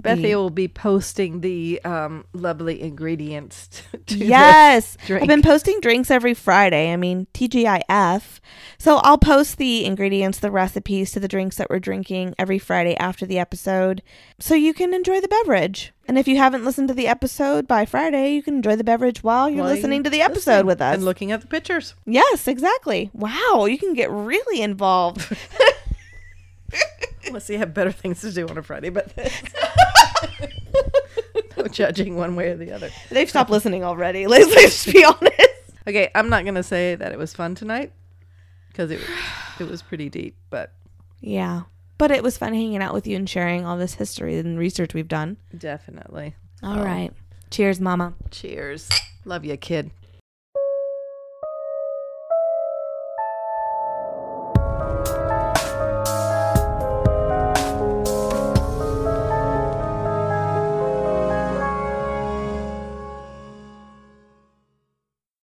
Bethy 0.00 0.22
the- 0.22 0.34
will 0.36 0.48
be 0.50 0.68
posting 0.68 1.42
the 1.42 1.78
um, 1.84 2.24
lovely 2.32 2.80
ingredients 2.80 3.82
to 4.06 4.16
Yes. 4.16 4.96
I've 5.10 5.26
been 5.28 5.42
posting 5.42 5.80
drinks 5.80 6.10
every 6.10 6.32
Friday. 6.32 6.90
I 6.92 6.96
mean, 6.96 7.26
TGIF. 7.34 8.40
So 8.78 8.96
I'll 9.04 9.18
post 9.18 9.58
the 9.58 9.84
ingredients, 9.84 10.38
the 10.38 10.50
recipes 10.50 11.10
to 11.12 11.20
the 11.20 11.28
drinks 11.28 11.56
that 11.56 11.68
we're 11.68 11.78
drinking 11.78 12.34
every 12.38 12.58
Friday 12.58 12.96
after 12.96 13.26
the 13.26 13.38
episode 13.38 14.02
so 14.40 14.54
you 14.54 14.72
can 14.72 14.94
enjoy 14.94 15.20
the 15.20 15.28
beverage. 15.28 15.92
And 16.08 16.18
if 16.18 16.26
you 16.26 16.38
haven't 16.38 16.64
listened 16.64 16.88
to 16.88 16.94
the 16.94 17.06
episode 17.06 17.68
by 17.68 17.84
Friday, 17.84 18.32
you 18.32 18.42
can 18.42 18.54
enjoy 18.56 18.76
the 18.76 18.82
beverage 18.84 19.22
while 19.22 19.48
you're 19.50 19.62
While 19.62 19.74
listening 19.74 19.98
you're 19.98 20.04
to 20.04 20.10
the 20.10 20.22
episode 20.22 20.50
listening 20.52 20.66
with 20.66 20.80
us. 20.80 20.94
and 20.94 21.04
looking 21.04 21.32
at 21.32 21.42
the 21.42 21.46
pictures. 21.46 21.94
yes, 22.06 22.48
exactly. 22.48 23.10
Wow, 23.12 23.66
you 23.68 23.76
can 23.78 23.92
get 23.92 24.10
really 24.10 24.62
involved. 24.62 25.36
Unless 27.26 27.48
you 27.50 27.58
have 27.58 27.72
better 27.74 27.92
things 27.92 28.20
to 28.22 28.32
do 28.32 28.46
on 28.48 28.58
a 28.58 28.62
Friday, 28.62 28.90
but 28.90 29.12
no 31.56 31.66
judging 31.70 32.16
one 32.16 32.34
way 32.36 32.48
or 32.50 32.56
the 32.56 32.72
other. 32.72 32.90
They've 33.10 33.28
stopped 33.28 33.50
listening 33.50 33.84
already. 33.84 34.26
Let's, 34.32 34.54
let's 34.54 34.86
be 34.92 35.04
honest. 35.04 35.40
Okay, 35.86 36.10
I'm 36.14 36.28
not 36.28 36.44
gonna 36.44 36.62
say 36.62 36.94
that 36.94 37.12
it 37.12 37.18
was 37.18 37.32
fun 37.34 37.54
tonight 37.54 37.92
because 38.68 38.90
it 38.90 39.00
it 39.58 39.68
was 39.68 39.82
pretty 39.82 40.08
deep, 40.08 40.36
but 40.50 40.72
Yeah. 41.20 41.62
But 41.98 42.10
it 42.10 42.22
was 42.22 42.36
fun 42.38 42.52
hanging 42.54 42.82
out 42.82 42.94
with 42.94 43.06
you 43.06 43.16
and 43.16 43.28
sharing 43.28 43.64
all 43.64 43.76
this 43.76 43.94
history 43.94 44.38
and 44.38 44.58
research 44.58 44.92
we've 44.94 45.08
done. 45.08 45.36
definitely. 45.56 46.34
All 46.62 46.82
right. 46.84 47.12
Cheers, 47.50 47.80
Mama. 47.80 48.14
Cheers. 48.30 48.88
Love 49.24 49.44
you, 49.44 49.56
kid. 49.56 49.90